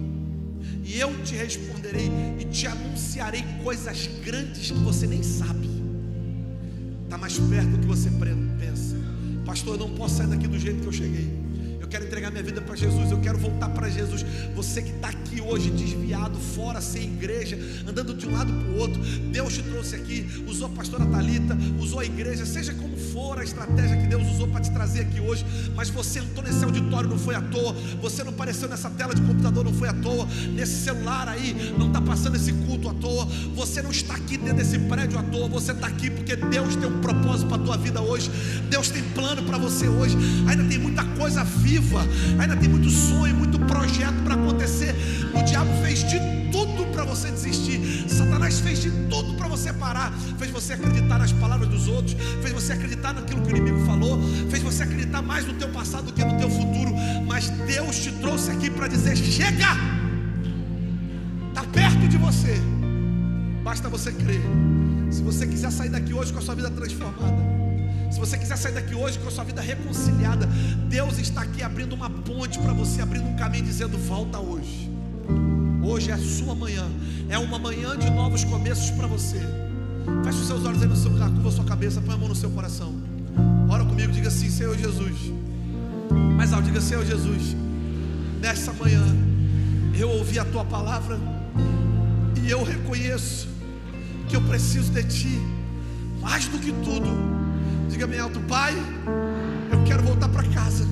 e 0.85 0.99
eu 0.99 1.23
te 1.23 1.35
responderei 1.35 2.11
e 2.39 2.45
te 2.45 2.67
anunciarei 2.67 3.43
coisas 3.63 4.09
grandes 4.23 4.71
que 4.71 4.79
você 4.79 5.07
nem 5.07 5.23
sabe. 5.23 5.71
Está 7.05 7.17
mais 7.17 7.39
perto 7.39 7.71
do 7.71 7.79
que 7.79 7.87
você 7.87 8.11
pensa. 8.59 8.97
Pastor, 9.51 9.75
eu 9.75 9.79
não 9.81 9.91
posso 9.97 10.19
sair 10.19 10.29
daqui 10.29 10.47
do 10.47 10.57
jeito 10.57 10.81
que 10.81 10.87
eu 10.87 10.93
cheguei 10.93 11.29
quero 11.91 12.05
entregar 12.05 12.31
minha 12.31 12.43
vida 12.43 12.61
para 12.61 12.77
Jesus, 12.77 13.11
eu 13.11 13.19
quero 13.19 13.37
voltar 13.37 13.69
para 13.71 13.91
Jesus. 13.91 14.25
Você 14.55 14.81
que 14.81 14.91
está 14.91 15.09
aqui 15.09 15.41
hoje 15.41 15.71
desviado, 15.71 16.39
fora, 16.39 16.81
sem 16.81 17.03
igreja, 17.03 17.59
andando 17.87 18.15
de 18.15 18.29
um 18.29 18.33
lado 18.33 18.53
para 18.53 18.69
o 18.69 18.79
outro, 18.79 19.03
Deus 19.33 19.55
te 19.55 19.63
trouxe 19.65 19.97
aqui, 19.97 20.45
usou 20.47 20.69
a 20.69 20.71
pastora 20.71 21.05
Talita, 21.07 21.59
usou 21.81 21.99
a 21.99 22.05
igreja, 22.05 22.47
seja 22.47 22.73
como 22.75 22.97
for 22.97 23.41
a 23.41 23.45
estratégia 23.45 23.97
que 23.97 24.07
Deus 24.07 24.23
usou 24.31 24.47
para 24.47 24.61
te 24.61 24.71
trazer 24.71 25.01
aqui 25.01 25.21
hoje, 25.21 25.45
mas 25.75 25.91
você 25.91 26.21
entrou 26.21 26.45
nesse 26.45 26.65
auditório 26.65 27.11
não 27.11 27.19
foi 27.19 27.35
à 27.35 27.41
toa, 27.41 27.73
você 28.01 28.23
não 28.23 28.31
apareceu 28.31 28.69
nessa 28.69 28.89
tela 28.91 29.13
de 29.13 29.23
computador 29.23 29.65
não 29.65 29.75
foi 29.75 29.89
à 29.89 29.95
toa, 29.95 30.29
nesse 30.55 30.85
celular 30.85 31.29
aí 31.29 31.75
não 31.77 31.89
está 31.89 32.01
passando 32.01 32.37
esse 32.37 32.53
culto 32.53 32.89
à 32.89 32.95
toa, 32.95 33.27
você 33.57 33.83
não 33.83 33.91
está 33.91 34.15
aqui 34.15 34.37
dentro 34.37 34.59
desse 34.59 34.79
prédio 34.79 35.19
à 35.19 35.23
toa, 35.25 35.49
você 35.49 35.73
está 35.73 35.89
aqui 35.89 36.09
porque 36.09 36.37
Deus 36.37 36.77
tem 36.77 36.89
um 36.89 37.01
propósito 37.01 37.49
para 37.49 37.61
a 37.61 37.65
tua 37.65 37.77
vida 37.77 38.01
hoje, 38.01 38.31
Deus 38.69 38.91
tem 38.91 39.03
plano 39.03 39.43
para 39.43 39.59
você 39.59 39.89
hoje, 39.89 40.17
ainda 40.49 40.63
tem 40.65 40.79
muita 40.79 41.05
coisa 41.05 41.43
viva 41.43 41.80
viva. 41.81 42.07
Ainda 42.39 42.57
tem 42.57 42.69
muito 42.69 42.91
sonho, 42.91 43.35
muito 43.35 43.59
projeto 43.61 44.23
para 44.25 44.35
acontecer. 44.35 44.95
O 45.35 45.43
diabo 45.43 45.71
fez 45.83 46.01
de 46.09 46.19
tudo 46.53 46.87
para 46.93 47.05
você 47.05 47.31
desistir. 47.31 48.09
Satanás 48.09 48.61
fez 48.61 48.81
de 48.83 48.91
tudo 49.09 49.35
para 49.35 49.49
você 49.49 49.73
parar. 49.73 50.13
Fez 50.39 50.51
você 50.51 50.75
acreditar 50.75 51.19
nas 51.19 51.33
palavras 51.33 51.69
dos 51.69 51.89
outros. 51.89 52.15
Fez 52.43 52.53
você 52.53 52.73
acreditar 52.73 53.15
naquilo 53.15 53.43
que 53.43 53.53
o 53.53 53.57
inimigo 53.57 53.85
falou. 53.87 54.21
Fez 54.51 54.63
você 54.63 54.83
acreditar 54.83 55.23
mais 55.23 55.47
no 55.47 55.55
teu 55.55 55.69
passado 55.69 56.07
do 56.07 56.13
que 56.13 56.25
no 56.25 56.39
teu 56.39 56.51
futuro. 56.51 56.93
Mas 57.27 57.49
Deus 57.51 57.97
te 57.99 58.13
trouxe 58.13 58.51
aqui 58.51 58.71
para 58.71 58.87
dizer: 58.87 59.17
chega! 59.17 60.01
Está 61.49 61.65
perto 61.65 62.09
de 62.09 62.17
você. 62.17 62.61
Basta 63.65 63.89
você 63.89 64.13
crer. 64.13 64.43
Se 65.11 65.23
você 65.23 65.47
quiser 65.47 65.71
sair 65.73 65.89
daqui 65.89 66.15
hoje 66.15 66.33
com 66.33 66.39
a 66.39 66.43
sua 66.43 66.55
vida 66.55 66.71
transformada. 66.71 67.60
Se 68.11 68.19
você 68.19 68.37
quiser 68.37 68.57
sair 68.57 68.73
daqui 68.73 68.95
hoje 68.95 69.19
com 69.19 69.29
a 69.29 69.31
sua 69.31 69.45
vida 69.45 69.61
reconciliada, 69.61 70.47
Deus 70.89 71.19
está 71.19 71.43
aqui 71.43 71.63
abrindo 71.63 71.93
uma 71.95 72.11
ponte 72.11 72.59
para 72.59 72.73
você, 72.73 73.01
abrindo 73.01 73.29
um 73.29 73.37
caminho, 73.37 73.65
dizendo: 73.65 73.97
volta 73.97 74.39
hoje. 74.39 74.91
Hoje 75.83 76.11
é 76.11 76.15
a 76.15 76.19
sua 76.19 76.55
manhã, 76.55 76.87
é 77.29 77.39
uma 77.39 77.59
manhã 77.59 77.97
de 77.97 78.11
novos 78.11 78.45
começos 78.45 78.91
para 78.91 79.07
você. 79.07 79.39
Feche 80.25 80.39
os 80.41 80.47
seus 80.47 80.65
olhos 80.65 80.83
aí 80.83 80.89
no 80.89 80.97
seu 80.97 81.11
lugar, 81.11 81.31
curva 81.31 81.49
a 81.49 81.53
sua 81.53 81.65
cabeça, 81.65 82.01
põe 82.01 82.15
a 82.15 82.19
mão 82.19 82.29
no 82.29 82.35
seu 82.35 82.51
coração. 82.51 82.95
Ora 83.69 83.85
comigo, 83.85 84.13
diga 84.13 84.29
assim, 84.29 84.51
Senhor 84.51 84.77
Jesus. 84.77 85.33
Mais 86.37 86.53
alto, 86.53 86.65
diga 86.65 86.81
Senhor 86.81 87.05
Jesus. 87.05 87.57
Nessa 88.41 88.73
manhã, 88.73 89.05
eu 89.97 90.11
ouvi 90.11 90.39
a 90.39 90.45
tua 90.45 90.65
palavra 90.65 91.19
e 92.43 92.51
eu 92.51 92.65
reconheço 92.65 93.49
que 94.29 94.35
eu 94.35 94.43
preciso 94.43 94.91
de 94.91 95.05
ti 95.05 95.41
mais 96.21 96.47
do 96.47 96.59
que 96.59 96.73
tudo. 96.73 97.40
Diga 97.91 98.07
bem 98.07 98.21
alto, 98.21 98.39
Pai, 98.41 98.73
eu 99.73 99.83
quero 99.85 100.05
voltar 100.05 100.29
para 100.29 100.45
casa. 100.45 100.87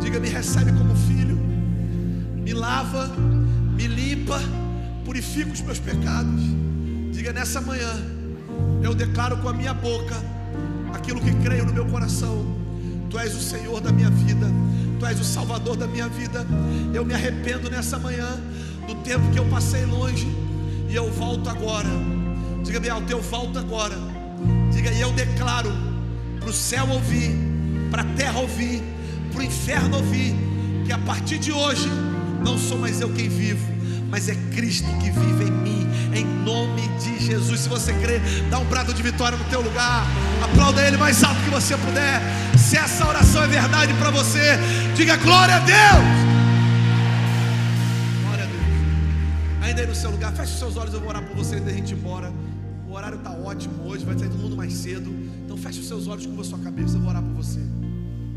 Diga, 0.00 0.20
me 0.20 0.28
recebe 0.28 0.72
como 0.72 0.94
filho, 0.94 1.36
me 1.36 2.54
lava, 2.54 3.08
me 3.76 3.86
limpa, 3.88 4.40
purifica 5.04 5.52
os 5.52 5.60
meus 5.60 5.80
pecados. 5.80 6.40
Diga 7.10 7.32
nessa 7.32 7.60
manhã, 7.60 7.92
eu 8.80 8.94
declaro 8.94 9.38
com 9.38 9.48
a 9.48 9.52
minha 9.52 9.74
boca 9.74 10.14
aquilo 10.94 11.20
que 11.20 11.34
creio 11.42 11.66
no 11.66 11.72
meu 11.72 11.84
coração. 11.86 12.46
Tu 13.10 13.18
és 13.18 13.34
o 13.34 13.40
Senhor 13.40 13.80
da 13.80 13.90
minha 13.90 14.08
vida, 14.08 14.46
Tu 15.00 15.04
és 15.04 15.18
o 15.18 15.24
Salvador 15.24 15.76
da 15.76 15.88
minha 15.88 16.08
vida. 16.08 16.46
Eu 16.94 17.04
me 17.04 17.12
arrependo 17.12 17.68
nessa 17.68 17.98
manhã 17.98 18.28
do 18.86 18.94
tempo 19.02 19.28
que 19.32 19.38
eu 19.38 19.44
passei 19.46 19.84
longe 19.84 20.28
e 20.88 20.94
eu 20.94 21.10
volto 21.10 21.50
agora. 21.50 21.88
Diga 22.62 22.78
bem 22.78 22.90
alto, 22.90 23.10
eu 23.10 23.20
volto 23.20 23.58
agora. 23.58 23.96
Diga, 24.72 24.92
e 24.92 25.00
eu 25.00 25.12
declaro 25.12 25.87
para 26.48 26.52
o 26.54 26.56
céu 26.56 26.88
ouvir, 26.88 27.30
para 27.90 28.00
a 28.00 28.04
terra 28.16 28.38
ouvir, 28.38 28.82
para 29.30 29.42
o 29.42 29.44
inferno 29.44 29.98
ouvir, 29.98 30.34
que 30.86 30.90
a 30.90 30.96
partir 30.96 31.36
de 31.36 31.52
hoje 31.52 31.90
não 32.42 32.56
sou 32.56 32.78
mais 32.78 33.02
eu 33.02 33.12
quem 33.12 33.28
vivo, 33.28 33.70
mas 34.08 34.30
é 34.30 34.34
Cristo 34.54 34.86
que 34.98 35.10
vive 35.10 35.44
em 35.44 35.50
mim, 35.50 35.86
em 36.14 36.24
nome 36.24 36.88
de 37.00 37.22
Jesus. 37.22 37.60
Se 37.60 37.68
você 37.68 37.92
crê, 37.92 38.18
dá 38.48 38.58
um 38.58 38.64
brado 38.64 38.94
de 38.94 39.02
vitória 39.02 39.36
no 39.36 39.44
teu 39.44 39.60
lugar, 39.60 40.06
aplauda 40.42 40.80
Ele 40.86 40.96
mais 40.96 41.22
alto 41.22 41.38
que 41.42 41.50
você 41.50 41.76
puder. 41.76 42.22
Se 42.56 42.78
essa 42.78 43.06
oração 43.06 43.42
é 43.42 43.46
verdade 43.46 43.92
para 43.98 44.10
você, 44.10 44.58
diga 44.96 45.18
glória 45.18 45.56
a 45.56 45.58
Deus. 45.58 45.78
Glória 48.22 48.44
a 48.44 48.46
Deus. 48.46 49.64
Ainda 49.64 49.82
aí 49.82 49.86
no 49.86 49.94
seu 49.94 50.10
lugar, 50.10 50.32
feche 50.32 50.56
seus 50.56 50.78
olhos, 50.78 50.94
eu 50.94 51.00
vou 51.00 51.10
orar 51.10 51.22
por 51.22 51.36
você 51.36 51.56
antes 51.56 51.66
da 51.66 51.72
gente 51.72 51.90
ir 51.90 51.98
embora. 51.98 52.32
O 52.88 52.94
horário 52.94 53.18
está 53.18 53.32
ótimo 53.32 53.86
hoje, 53.86 54.06
vai 54.06 54.18
sair 54.18 54.30
todo 54.30 54.40
mundo 54.40 54.56
mais 54.56 54.72
cedo. 54.72 55.27
Feche 55.58 55.80
os 55.80 55.88
seus 55.88 56.06
olhos, 56.06 56.24
com 56.26 56.40
a 56.40 56.44
sua 56.44 56.58
cabeça, 56.58 56.96
eu 56.96 57.00
vou 57.00 57.10
orar 57.10 57.22
por 57.22 57.34
você. 57.34 57.60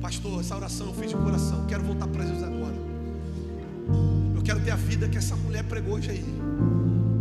Pastor, 0.02 0.40
essa 0.40 0.56
oração 0.56 0.88
eu 0.88 0.94
fiz 0.96 1.10
de 1.10 1.16
coração. 1.16 1.66
Quero 1.68 1.84
voltar 1.84 2.08
para 2.08 2.26
Jesus 2.26 2.44
agora. 2.44 2.76
Eu 4.36 4.42
quero 4.42 4.60
ter 4.62 4.72
a 4.72 4.76
vida 4.76 5.08
que 5.08 5.18
essa 5.18 5.36
mulher 5.36 5.64
pregou 5.64 5.96
hoje 5.96 6.10
aí. 6.10 6.26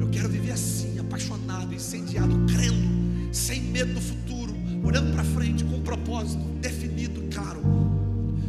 Eu 0.01 0.09
quero 0.09 0.28
viver 0.28 0.53
assim, 0.53 0.98
apaixonado, 0.98 1.74
incendiado, 1.74 2.34
crendo, 2.46 3.34
sem 3.34 3.61
medo 3.61 3.92
do 3.92 4.01
futuro, 4.01 4.55
olhando 4.82 5.12
para 5.12 5.22
frente 5.22 5.62
com 5.64 5.76
um 5.76 5.82
propósito 5.82 6.42
definido, 6.61 7.22
claro. 7.30 7.61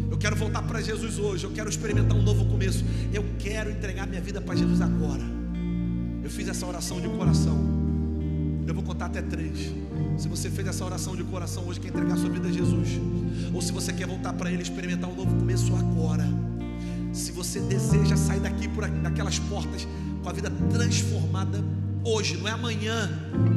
Eu 0.09 0.17
quero 0.17 0.37
voltar 0.37 0.61
para 0.61 0.81
Jesus 0.81 1.19
hoje. 1.19 1.43
Eu 1.43 1.51
quero 1.51 1.69
experimentar 1.69 2.15
um 2.17 2.21
novo 2.21 2.45
começo. 2.45 2.85
Eu 3.13 3.25
quero 3.37 3.69
entregar 3.69 4.07
minha 4.07 4.21
vida 4.21 4.39
para 4.39 4.55
Jesus 4.55 4.79
agora. 4.79 5.23
Eu 6.23 6.29
fiz 6.29 6.47
essa 6.47 6.65
oração 6.65 7.01
de 7.01 7.09
coração. 7.09 7.57
Eu 8.65 8.73
vou 8.73 8.83
contar 8.83 9.07
até 9.07 9.21
três. 9.21 9.73
Se 10.17 10.27
você 10.27 10.49
fez 10.49 10.67
essa 10.67 10.85
oração 10.85 11.15
de 11.15 11.23
coração 11.23 11.63
hoje, 11.67 11.79
quer 11.79 11.89
entregar 11.89 12.17
sua 12.17 12.29
vida 12.29 12.47
a 12.47 12.51
Jesus, 12.51 12.89
ou 13.53 13.61
se 13.61 13.71
você 13.71 13.91
quer 13.91 14.07
voltar 14.07 14.33
para 14.33 14.51
Ele 14.51 14.61
experimentar 14.61 15.09
um 15.09 15.15
novo 15.15 15.35
começo 15.35 15.75
agora. 15.75 16.27
Se 17.11 17.31
você 17.31 17.59
deseja 17.59 18.15
sair 18.15 18.39
daqui 18.39 18.67
por 18.67 18.87
daquelas 18.87 19.39
portas 19.39 19.87
com 20.23 20.29
a 20.29 20.31
vida 20.31 20.49
transformada 20.69 21.63
hoje, 22.03 22.37
não 22.37 22.47
é 22.47 22.51
amanhã, 22.51 23.09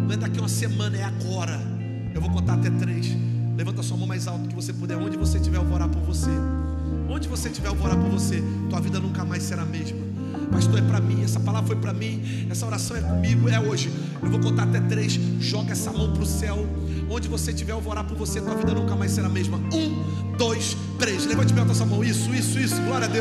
não 0.07 0.12
é 0.12 0.16
daqui 0.16 0.38
a 0.38 0.42
uma 0.42 0.49
semana, 0.49 0.97
é 0.97 1.05
agora. 1.05 1.61
Eu 2.14 2.20
vou 2.20 2.30
contar 2.30 2.55
até 2.55 2.70
três. 2.70 3.09
Levanta 3.57 3.82
sua 3.82 3.97
mão 3.97 4.07
mais 4.07 4.26
alto 4.26 4.49
que 4.49 4.55
você 4.55 4.72
puder, 4.72 4.97
onde 4.97 5.16
você 5.16 5.38
estiver, 5.38 5.59
eu 5.59 5.64
vou 5.64 5.74
orar 5.74 5.88
por 5.88 6.03
você. 6.03 6.30
Onde 7.09 7.28
você 7.28 7.49
estiver, 7.49 7.68
eu 7.68 7.74
vou 7.74 7.86
orar 7.86 7.99
por 7.99 8.11
você. 8.11 8.42
Tua 8.68 8.80
vida 8.80 8.99
nunca 8.99 9.24
mais 9.24 9.42
será 9.42 9.62
a 9.62 9.66
mesma. 9.66 10.04
Pastor, 10.51 10.78
é 10.78 10.82
para 10.82 11.01
mim, 11.01 11.22
essa 11.22 11.40
palavra 11.40 11.66
foi 11.66 11.76
para 11.76 11.92
mim, 11.92 12.47
essa 12.51 12.66
oração 12.66 12.97
é 12.97 13.01
comigo, 13.01 13.49
é 13.49 13.61
hoje. 13.61 13.90
Eu 14.22 14.30
vou 14.30 14.40
contar 14.40 14.64
até 14.64 14.80
três, 14.80 15.18
joga 15.40 15.72
essa 15.72 15.92
mão 15.92 16.12
para 16.12 16.22
o 16.22 16.26
céu. 16.26 16.66
Onde 17.11 17.28
você 17.28 17.51
estiver, 17.51 17.72
eu 17.72 17.80
vou 17.80 17.92
orar 17.92 18.05
por 18.05 18.16
você, 18.16 18.40
tua 18.40 18.55
vida 18.55 18.72
nunca 18.72 18.97
mais 18.97 19.12
será 19.12 19.26
a 19.26 19.30
mesma. 19.30 19.59
Um, 19.72 20.36
dois, 20.36 20.76
três. 20.99 21.26
Levante 21.26 21.53
bem 21.53 21.62
a 21.62 21.66
tua 21.66 21.86
mão. 21.86 22.03
Isso, 22.03 22.32
isso, 22.34 22.59
isso. 22.59 22.76
Glória 22.82 23.07
a 23.07 23.09
Deus. 23.09 23.12